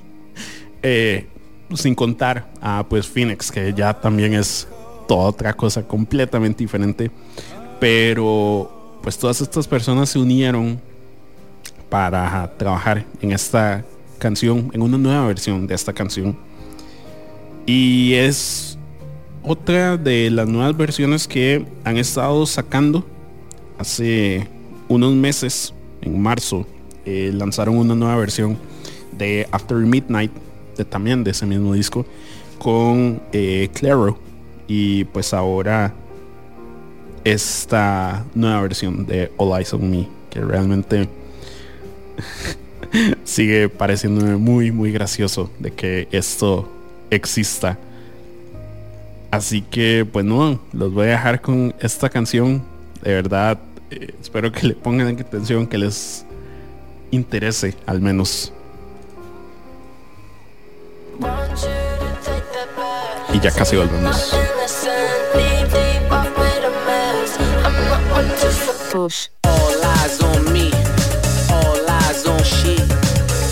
eh, 0.82 1.26
sin 1.74 1.94
contar 1.94 2.48
a 2.60 2.84
pues 2.88 3.06
Phoenix, 3.06 3.50
que 3.50 3.72
ya 3.74 3.94
también 3.94 4.34
es 4.34 4.68
toda 5.06 5.28
otra 5.28 5.52
cosa 5.52 5.82
completamente 5.82 6.64
diferente. 6.64 7.10
Pero 7.80 8.98
pues 9.02 9.18
todas 9.18 9.40
estas 9.40 9.66
personas 9.66 10.10
se 10.10 10.18
unieron 10.18 10.80
para 11.88 12.52
trabajar 12.56 13.04
en 13.20 13.32
esta 13.32 13.84
canción, 14.18 14.70
en 14.72 14.82
una 14.82 14.98
nueva 14.98 15.26
versión 15.26 15.66
de 15.66 15.74
esta 15.74 15.92
canción. 15.92 16.36
Y 17.66 18.14
es 18.14 18.78
otra 19.42 19.96
de 19.96 20.30
las 20.30 20.48
nuevas 20.48 20.76
versiones 20.76 21.28
que 21.28 21.64
han 21.84 21.96
estado 21.96 22.44
sacando 22.46 23.06
hace 23.78 24.48
unos 24.88 25.14
meses, 25.14 25.74
en 26.00 26.20
marzo, 26.20 26.66
eh, 27.04 27.30
lanzaron 27.32 27.76
una 27.76 27.94
nueva 27.94 28.16
versión 28.16 28.58
de 29.12 29.46
After 29.50 29.76
Midnight, 29.76 30.32
también 30.84 31.24
de 31.24 31.30
ese 31.30 31.46
mismo 31.46 31.74
disco, 31.74 32.06
con 32.58 33.20
eh, 33.32 33.68
Claro. 33.72 34.18
Y 34.66 35.04
pues 35.04 35.32
ahora 35.32 35.94
esta 37.24 38.24
nueva 38.34 38.62
versión 38.62 39.06
de 39.06 39.32
All 39.36 39.56
Eyes 39.56 39.72
on 39.72 39.90
Me, 39.90 40.08
que 40.30 40.40
realmente 40.40 41.08
sigue 43.24 43.68
pareciéndome 43.68 44.36
muy, 44.36 44.70
muy 44.70 44.92
gracioso 44.92 45.50
de 45.58 45.70
que 45.72 46.08
esto 46.10 46.70
exista. 47.10 47.78
Así 49.30 49.62
que, 49.62 50.06
pues 50.10 50.24
no, 50.24 50.60
los 50.72 50.92
voy 50.92 51.06
a 51.06 51.10
dejar 51.10 51.40
con 51.40 51.74
esta 51.80 52.08
canción. 52.08 52.62
De 53.02 53.12
verdad, 53.12 53.58
eh, 53.90 54.14
espero 54.20 54.50
que 54.50 54.68
le 54.68 54.74
pongan 54.74 55.08
atención, 55.08 55.66
que 55.66 55.78
les 55.78 56.24
interese 57.10 57.74
al 57.86 58.00
menos. 58.00 58.52
Y 63.32 63.40
ya 63.40 63.50
casi 63.50 63.76
volvemos. 63.76 64.32
Push. 68.92 69.28
All 69.44 69.84
eyes 69.84 70.20
on 70.22 70.52
me. 70.52 70.70
All 71.50 71.90
eyes 71.90 72.24
on 72.26 72.42
she. 72.42 72.76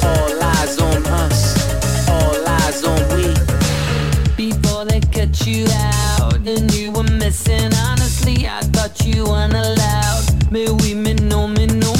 All 0.02 0.42
eyes 0.42 0.78
on 0.78 1.06
us. 1.24 2.08
All 2.08 2.48
eyes 2.48 2.84
on 2.84 3.00
we. 3.16 3.34
Before 4.36 4.84
they 4.84 5.00
cut 5.00 5.46
you 5.46 5.66
out 5.68 6.34
and 6.46 6.72
you 6.72 6.92
were 6.92 7.10
missing. 7.18 7.72
Honestly, 7.74 8.46
I 8.46 8.60
thought 8.72 9.04
you 9.04 9.24
weren't 9.24 9.54
allowed. 9.54 10.24
Mais 10.50 10.68
oui, 10.70 10.94
mais 10.94 11.14
non, 11.14 11.48
mais 11.48 11.66
non, 11.66 11.95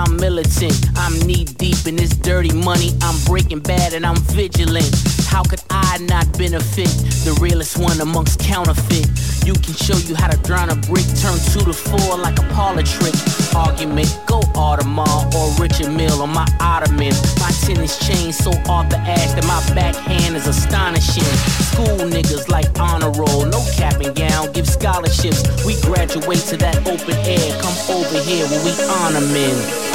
I'm 0.00 0.16
militant. 0.16 0.72
I'm 0.96 1.12
knee 1.26 1.44
deep 1.44 1.86
in 1.86 1.96
this 1.96 2.16
dirty 2.16 2.54
money. 2.54 2.96
I'm 3.02 3.22
breaking 3.26 3.60
bad 3.60 3.92
and 3.92 4.06
I'm 4.06 4.16
vigilant. 4.32 4.88
How 5.28 5.42
could 5.42 5.60
I 5.68 5.98
not 6.08 6.26
benefit? 6.38 6.88
The 7.28 7.36
realest 7.38 7.76
one 7.76 8.00
amongst 8.00 8.40
counterfeit. 8.40 9.06
You 9.44 9.52
can 9.52 9.74
show 9.74 9.96
you 10.08 10.14
how 10.14 10.28
to 10.28 10.38
drown 10.38 10.70
a 10.70 10.76
brick, 10.88 11.04
turn 11.20 11.36
two 11.52 11.60
to 11.68 11.74
four 11.74 12.16
like 12.16 12.38
a 12.38 12.46
parlor 12.54 12.82
trick. 12.82 13.12
Argument, 13.54 14.08
go 14.26 14.40
Audemars 14.56 15.34
or 15.36 15.52
Richard 15.60 15.92
Mill 15.92 16.22
on 16.22 16.32
my 16.32 16.48
ottoman. 16.60 17.12
My 17.36 17.52
tennis 17.60 18.00
chain 18.00 18.32
so 18.32 18.52
off 18.72 18.88
the 18.88 18.96
ash 18.96 19.32
that 19.36 19.44
my 19.44 19.60
backhand 19.74 20.34
is 20.34 20.46
astonishing. 20.46 21.28
School 21.76 22.08
niggas 22.08 22.48
like 22.48 22.72
honor 22.80 23.10
roll, 23.12 23.44
no 23.44 23.60
cap 23.76 24.00
and 24.00 24.16
gown, 24.16 24.50
give 24.52 24.66
scholarships. 24.66 25.44
We 25.66 25.78
graduate 25.82 26.40
to 26.48 26.56
that 26.56 26.88
open 26.88 27.16
air. 27.28 27.52
Come 27.60 27.76
over 28.00 28.18
here 28.24 28.48
when 28.48 28.64
we 28.64 28.72
honor 28.88 29.26
men. 29.28 29.89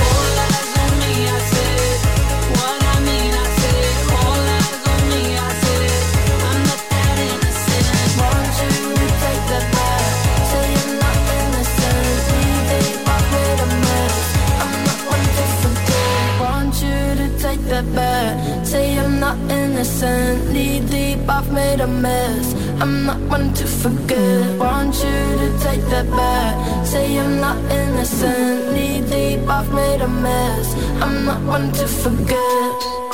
Innocent. 19.85 20.51
Knee 20.51 20.79
deep, 20.79 21.29
I've 21.29 21.51
made 21.51 21.79
a 21.79 21.87
mess. 21.87 22.53
I'm 22.81 23.05
not 23.05 23.19
one 23.29 23.53
to 23.53 23.65
forget. 23.67 24.59
Want 24.59 24.95
you 24.95 25.19
to 25.41 25.59
take 25.61 25.81
that 25.93 26.09
back. 26.09 26.85
Say 26.85 27.17
I'm 27.19 27.39
not 27.39 27.57
innocent. 27.71 28.73
Knee 28.73 29.01
deep, 29.01 29.47
I've 29.47 29.71
made 29.71 30.01
a 30.01 30.07
mess. 30.07 30.73
I'm 31.01 31.25
not 31.25 31.41
one 31.43 31.71
to 31.73 31.87
forget. 31.87 33.04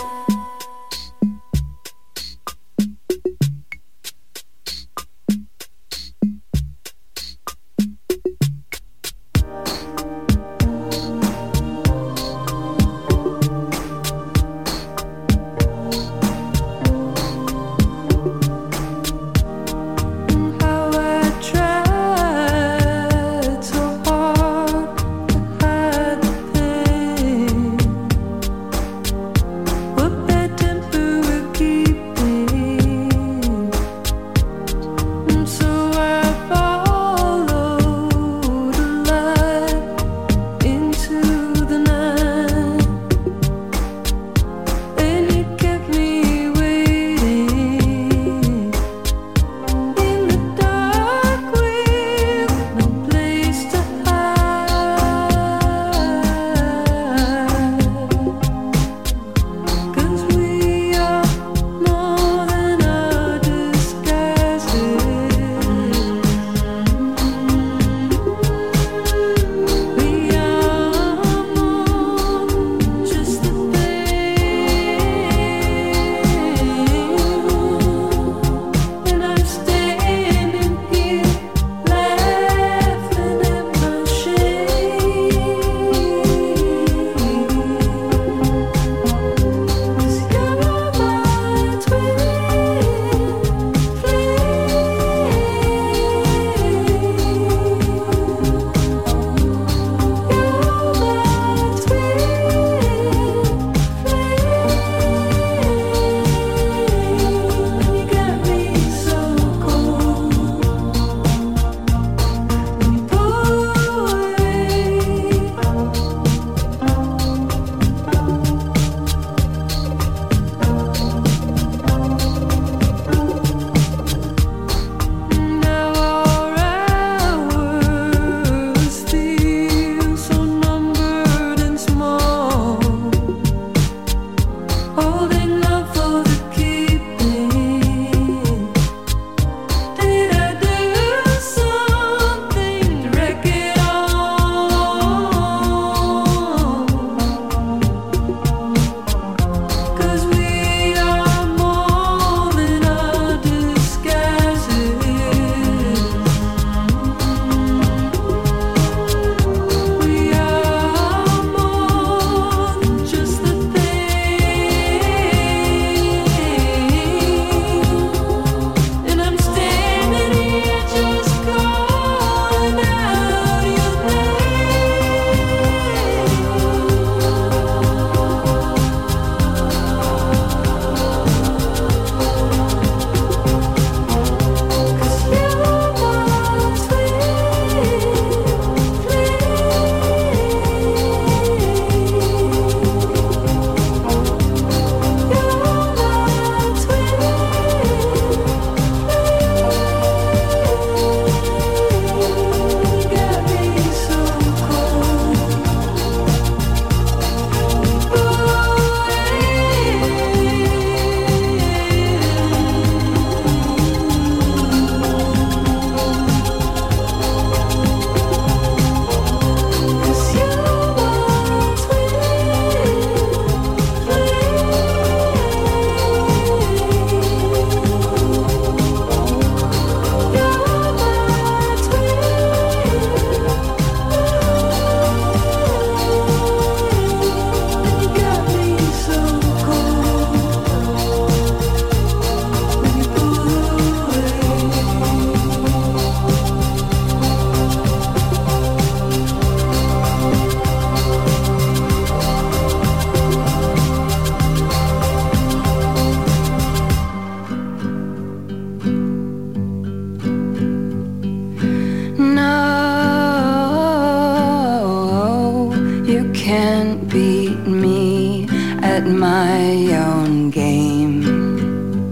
My 269.22 269.94
own 269.94 270.50
game. 270.50 271.22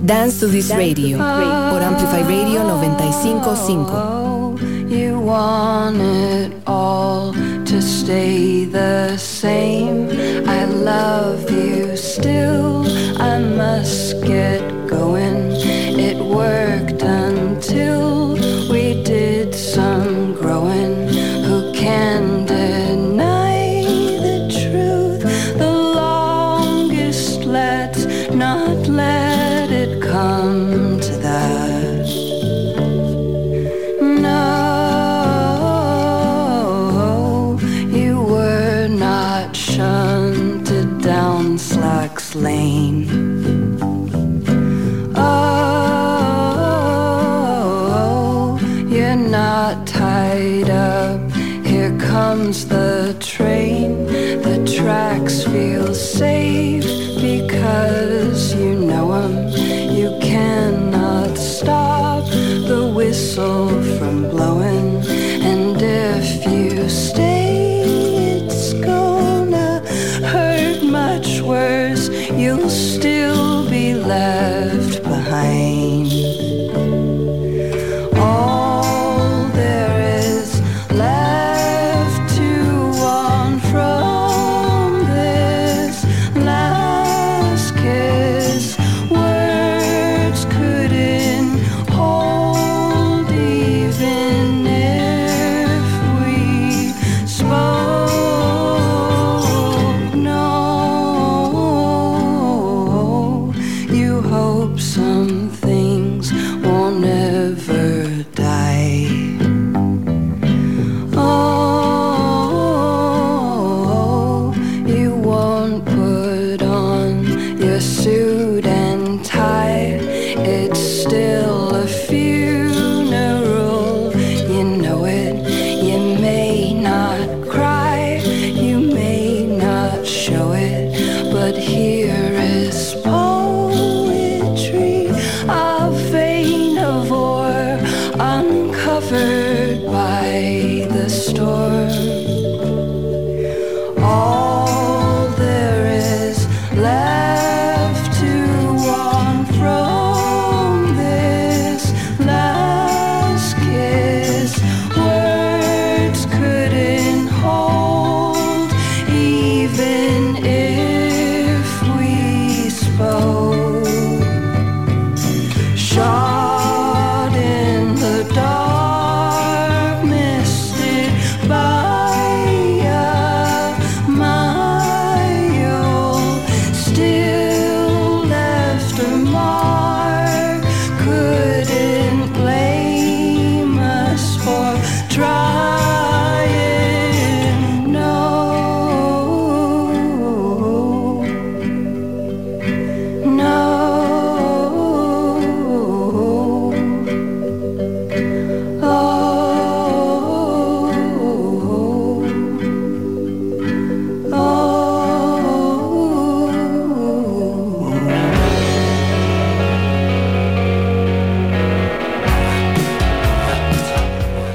Dance 0.06 0.40
to 0.42 0.48
this 0.48 0.70
radio 0.70 1.18
por 1.18 1.82
Amplify 1.82 2.22
Radio 2.22 2.62
955. 2.64 4.62
You 4.92 5.20
want 5.20 5.98
it 5.98 6.54
all 6.68 7.34
to 7.66 7.82
stay 7.82 8.66
the 8.66 9.18
same. 9.18 10.08
I 10.48 10.66
love 10.66 11.50
you 11.50 11.98
still. 11.98 12.86
I 13.18 13.40
must 13.40 14.22
get 14.24 14.59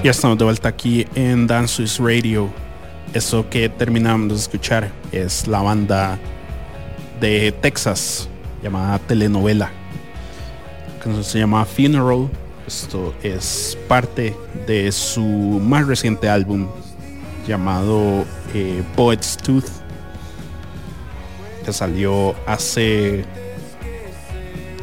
Ya 0.05 0.11
estamos 0.11 0.37
de 0.37 0.45
vuelta 0.45 0.69
aquí 0.69 1.07
en 1.15 1.47
Dance 1.47 1.77
Swiss 1.77 1.99
Radio. 1.99 2.53
Eso 3.15 3.49
que 3.49 3.71
terminamos 3.71 4.29
de 4.29 4.35
escuchar 4.35 4.93
es 5.13 5.47
la 5.47 5.63
banda 5.63 6.19
de 7.23 7.53
Texas 7.53 8.29
llamada 8.63 8.99
Telenovela. 8.99 9.71
La 10.93 11.03
canción 11.03 11.25
se 11.25 11.39
llama 11.39 11.65
Funeral. 11.65 12.29
Esto 12.67 13.15
es 13.23 13.79
parte 13.89 14.37
de 14.67 14.93
su 14.93 15.23
más 15.23 15.87
reciente 15.87 16.29
álbum 16.29 16.69
llamado 17.49 18.27
eh, 18.53 18.83
Poet's 18.95 19.39
Tooth 19.39 19.71
que 21.65 21.73
salió 21.73 22.35
hace 22.47 23.25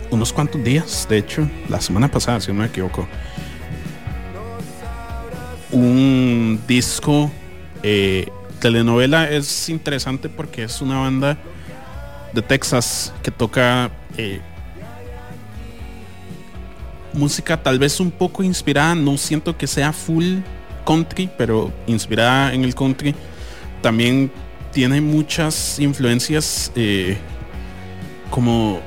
unos 0.10 0.34
cuantos 0.34 0.64
días, 0.64 1.06
de 1.08 1.20
hecho, 1.20 1.48
la 1.70 1.80
semana 1.80 2.10
pasada, 2.10 2.42
si 2.42 2.52
no 2.52 2.62
me 2.62 2.66
equivoco. 2.66 3.08
Un 5.72 6.62
disco 6.68 7.32
eh, 7.84 8.28
telenovela 8.60 9.30
es 9.30 9.70
interesante 9.70 10.30
porque 10.30 10.64
es 10.64 10.82
una 10.82 11.00
banda 11.00 11.38
de 12.34 12.42
Texas 12.42 13.14
que 13.24 13.32
toca 13.32 13.90
eh, 14.18 14.42
música 17.14 17.62
tal 17.62 17.80
vez 17.80 18.00
un 18.00 18.12
poco 18.12 18.44
inspirada, 18.44 18.96
no 18.96 19.18
siento 19.18 19.58
que 19.58 19.68
sea 19.68 19.94
full 19.94 20.40
country, 20.86 21.30
pero 21.38 21.72
inspirada 21.88 22.54
en 22.54 22.64
el 22.64 22.76
country. 22.76 23.16
También 23.82 24.32
tiene 24.72 25.02
muchas 25.02 25.80
influencias 25.80 26.72
eh, 26.76 27.18
como, 28.30 28.80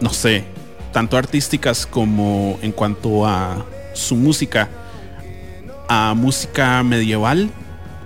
no 0.00 0.10
sé, 0.10 0.44
tanto 0.92 1.16
artísticas 1.16 1.86
como 1.86 2.58
en 2.62 2.72
cuanto 2.72 3.26
a 3.26 3.64
su 3.94 4.16
música, 4.16 4.68
a 5.92 6.14
música 6.14 6.84
medieval 6.84 7.50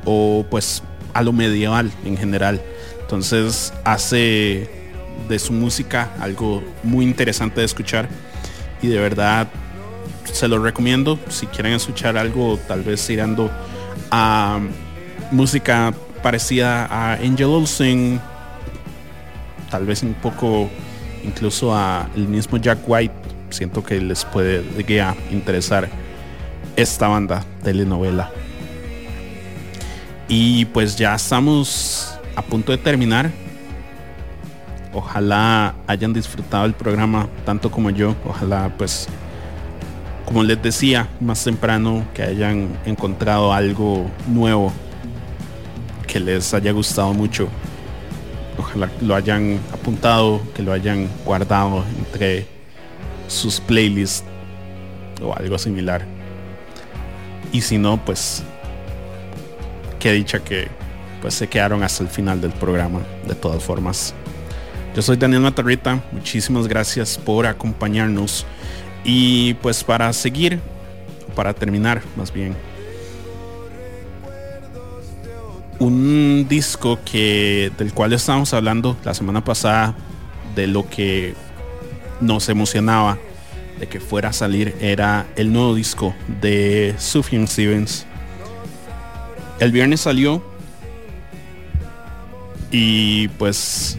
o 0.06 0.46
pues 0.48 0.82
a 1.12 1.22
lo 1.22 1.32
medieval 1.32 1.92
en 2.06 2.16
general. 2.16 2.60
Entonces 3.02 3.74
hace 3.84 4.70
de 5.28 5.38
su 5.38 5.52
música 5.52 6.10
algo 6.18 6.64
muy 6.82 7.04
interesante 7.04 7.60
de 7.60 7.66
escuchar 7.66 8.08
y 8.80 8.88
de 8.88 8.98
verdad 8.98 9.48
se 10.24 10.48
lo 10.48 10.58
recomiendo 10.58 11.18
si 11.28 11.46
quieren 11.46 11.74
escuchar 11.74 12.16
algo 12.16 12.58
tal 12.66 12.82
vez 12.82 13.06
tirando 13.06 13.50
a 14.10 14.60
música 15.30 15.92
parecida 16.22 16.86
a 16.86 17.12
Angel 17.14 17.48
Olsen, 17.48 18.18
tal 19.70 19.84
vez 19.84 20.02
un 20.02 20.14
poco 20.14 20.70
incluso 21.22 21.74
a 21.74 22.08
el 22.16 22.28
mismo 22.28 22.56
Jack 22.56 22.78
White. 22.86 23.14
Siento 23.50 23.84
que 23.84 24.00
les 24.00 24.24
puede 24.24 24.62
llegue 24.74 25.02
a 25.02 25.14
interesar 25.30 25.86
esta 26.76 27.08
banda 27.08 27.44
telenovela. 27.62 28.30
Y 30.28 30.64
pues 30.66 30.96
ya 30.96 31.14
estamos 31.14 32.18
a 32.34 32.42
punto 32.42 32.72
de 32.72 32.78
terminar. 32.78 33.30
Ojalá 34.92 35.74
hayan 35.86 36.12
disfrutado 36.12 36.64
el 36.66 36.72
programa 36.72 37.28
tanto 37.44 37.70
como 37.70 37.90
yo. 37.90 38.14
Ojalá 38.24 38.72
pues, 38.76 39.08
como 40.24 40.42
les 40.42 40.62
decía 40.62 41.08
más 41.20 41.42
temprano, 41.44 42.04
que 42.14 42.22
hayan 42.22 42.68
encontrado 42.86 43.52
algo 43.52 44.10
nuevo 44.28 44.72
que 46.06 46.20
les 46.20 46.54
haya 46.54 46.72
gustado 46.72 47.12
mucho. 47.12 47.48
Ojalá 48.56 48.88
lo 49.00 49.16
hayan 49.16 49.58
apuntado, 49.72 50.40
que 50.54 50.62
lo 50.62 50.72
hayan 50.72 51.08
guardado 51.24 51.84
entre 51.98 52.46
sus 53.26 53.58
playlists 53.60 54.24
o 55.20 55.34
algo 55.34 55.58
similar. 55.58 56.13
Y 57.54 57.60
si 57.60 57.78
no, 57.78 58.04
pues 58.04 58.42
qué 60.00 60.10
dicha 60.10 60.40
que 60.40 60.66
pues 61.22 61.34
se 61.34 61.46
quedaron 61.46 61.84
hasta 61.84 62.02
el 62.02 62.08
final 62.08 62.40
del 62.40 62.50
programa 62.50 63.00
de 63.28 63.36
todas 63.36 63.62
formas. 63.62 64.12
Yo 64.96 65.02
soy 65.02 65.16
Daniel 65.16 65.42
Matarrita, 65.42 66.02
muchísimas 66.10 66.66
gracias 66.66 67.16
por 67.16 67.46
acompañarnos 67.46 68.44
y 69.04 69.54
pues 69.54 69.84
para 69.84 70.12
seguir, 70.12 70.58
para 71.36 71.54
terminar 71.54 72.02
más 72.16 72.32
bien, 72.32 72.56
un 75.78 76.46
disco 76.48 76.98
que 77.04 77.70
del 77.78 77.94
cual 77.94 78.14
estábamos 78.14 78.52
hablando 78.52 78.96
la 79.04 79.14
semana 79.14 79.44
pasada 79.44 79.94
de 80.56 80.66
lo 80.66 80.90
que 80.90 81.34
nos 82.20 82.48
emocionaba 82.48 83.16
de 83.78 83.86
que 83.86 84.00
fuera 84.00 84.30
a 84.30 84.32
salir 84.32 84.74
era 84.80 85.26
el 85.36 85.52
nuevo 85.52 85.74
disco 85.74 86.14
de 86.40 86.94
Sufjan 86.98 87.48
Stevens. 87.48 88.06
El 89.60 89.72
viernes 89.72 90.02
salió 90.02 90.42
y 92.70 93.28
pues 93.28 93.96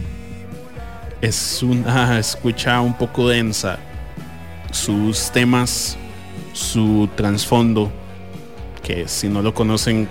es 1.20 1.62
una 1.62 2.18
escucha 2.18 2.80
un 2.80 2.94
poco 2.94 3.28
densa. 3.28 3.78
Sus 4.70 5.30
temas, 5.30 5.96
su 6.52 7.08
trasfondo, 7.16 7.90
que 8.82 9.08
si 9.08 9.28
no 9.28 9.40
lo 9.40 9.54
conocen 9.54 10.08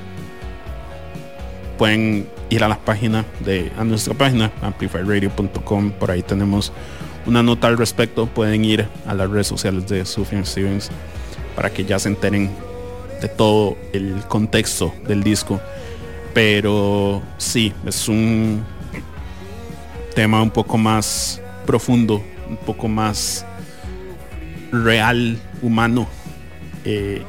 pueden 1.78 2.28
ir 2.50 2.64
a 2.64 2.68
la 2.68 2.78
página 2.78 3.26
de 3.42 3.72
a 3.78 3.84
nuestra 3.84 4.14
página 4.14 4.52
amplifyradio.com 4.62 5.92
por 5.92 6.12
ahí 6.12 6.22
tenemos 6.22 6.72
una 7.26 7.42
nota 7.44 7.68
al 7.68 7.78
respecto 7.78 8.28
pueden 8.28 8.64
ir 8.66 8.88
a 9.06 9.14
las 9.14 9.30
redes 9.30 9.48
sociales 9.48 9.88
de 9.88 10.06
Sufjan 10.06 10.46
Stevens 10.46 10.90
para 11.56 11.70
que 11.70 11.86
ya 11.86 12.00
se 12.00 12.10
enteren 12.10 12.52
de 13.22 13.30
todo 13.30 13.78
el 13.94 14.24
contexto 14.28 14.94
del 15.08 15.24
disco. 15.24 15.60
Pero 16.34 17.22
sí 17.38 17.74
es 17.86 18.08
un 18.08 18.64
tema 20.14 20.42
un 20.42 20.52
poco 20.52 20.78
más 20.78 21.42
profundo 21.66 22.24
un 22.50 22.58
poco 22.58 22.88
más 22.88 23.46
real 24.72 25.38
humano 25.62 26.08
eh, 26.84 27.22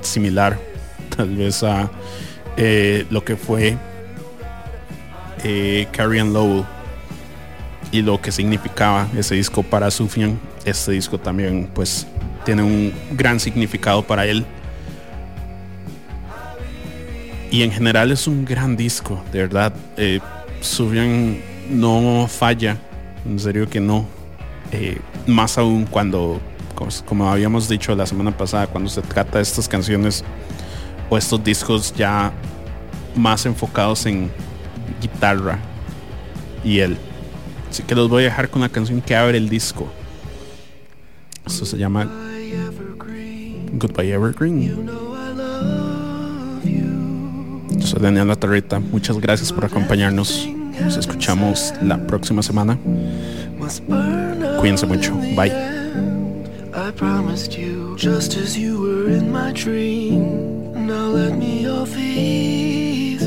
similar 0.00 0.58
tal 1.16 1.34
vez 1.34 1.62
a 1.62 1.90
eh, 2.56 3.04
lo 3.10 3.24
que 3.24 3.36
fue 3.36 3.76
eh, 5.44 5.86
Carrie 5.92 6.24
Lowell 6.24 6.64
y 7.92 8.02
lo 8.02 8.20
que 8.20 8.32
significaba 8.32 9.08
ese 9.16 9.34
disco 9.34 9.62
para 9.62 9.90
Sufjan. 9.90 10.38
Este 10.64 10.92
disco 10.92 11.18
también 11.18 11.70
pues 11.72 12.06
tiene 12.44 12.62
un 12.62 12.92
gran 13.12 13.40
significado 13.40 14.02
para 14.02 14.26
él. 14.26 14.44
Y 17.50 17.62
en 17.62 17.70
general 17.70 18.10
es 18.10 18.26
un 18.26 18.44
gran 18.44 18.76
disco, 18.76 19.22
de 19.32 19.40
verdad. 19.40 19.72
Eh, 19.96 20.20
no 21.70 22.26
falla, 22.28 22.76
en 23.24 23.38
serio 23.38 23.68
que 23.68 23.80
no. 23.80 24.06
Eh, 24.72 24.98
más 25.26 25.58
aún 25.58 25.86
cuando, 25.86 26.40
como, 27.04 27.30
habíamos 27.30 27.68
dicho 27.68 27.94
la 27.94 28.06
semana 28.06 28.36
pasada, 28.36 28.66
cuando 28.66 28.90
se 28.90 29.02
trata 29.02 29.38
de 29.38 29.42
estas 29.42 29.68
canciones 29.68 30.24
o 31.08 31.16
estos 31.16 31.42
discos 31.42 31.94
ya 31.94 32.32
más 33.14 33.46
enfocados 33.46 34.06
en 34.06 34.30
guitarra 35.00 35.58
y 36.64 36.80
él. 36.80 36.98
Así 37.76 37.82
que 37.82 37.94
los 37.94 38.08
voy 38.08 38.22
a 38.22 38.28
dejar 38.28 38.48
con 38.48 38.62
la 38.62 38.70
canción 38.70 39.02
que 39.02 39.14
abre 39.14 39.36
el 39.36 39.50
disco. 39.50 39.86
Esto 41.44 41.66
se 41.66 41.76
llama 41.76 42.10
Goodbye 43.74 44.14
Evergreen. 44.14 44.86
Yo 47.68 47.86
soy 47.86 48.00
Daniel 48.00 48.28
Latarreta. 48.28 48.80
Muchas 48.80 49.20
gracias 49.20 49.52
por 49.52 49.66
acompañarnos. 49.66 50.48
Nos 50.80 50.96
escuchamos 50.96 51.74
la 51.82 51.98
próxima 51.98 52.42
semana. 52.42 52.78
Cuídense 54.58 54.86
mucho. 54.86 55.14
Bye. 55.36 55.52
Now 60.74 61.08
let 61.08 61.36
me 61.36 61.66
off 61.66 61.94
easy, 61.98 63.26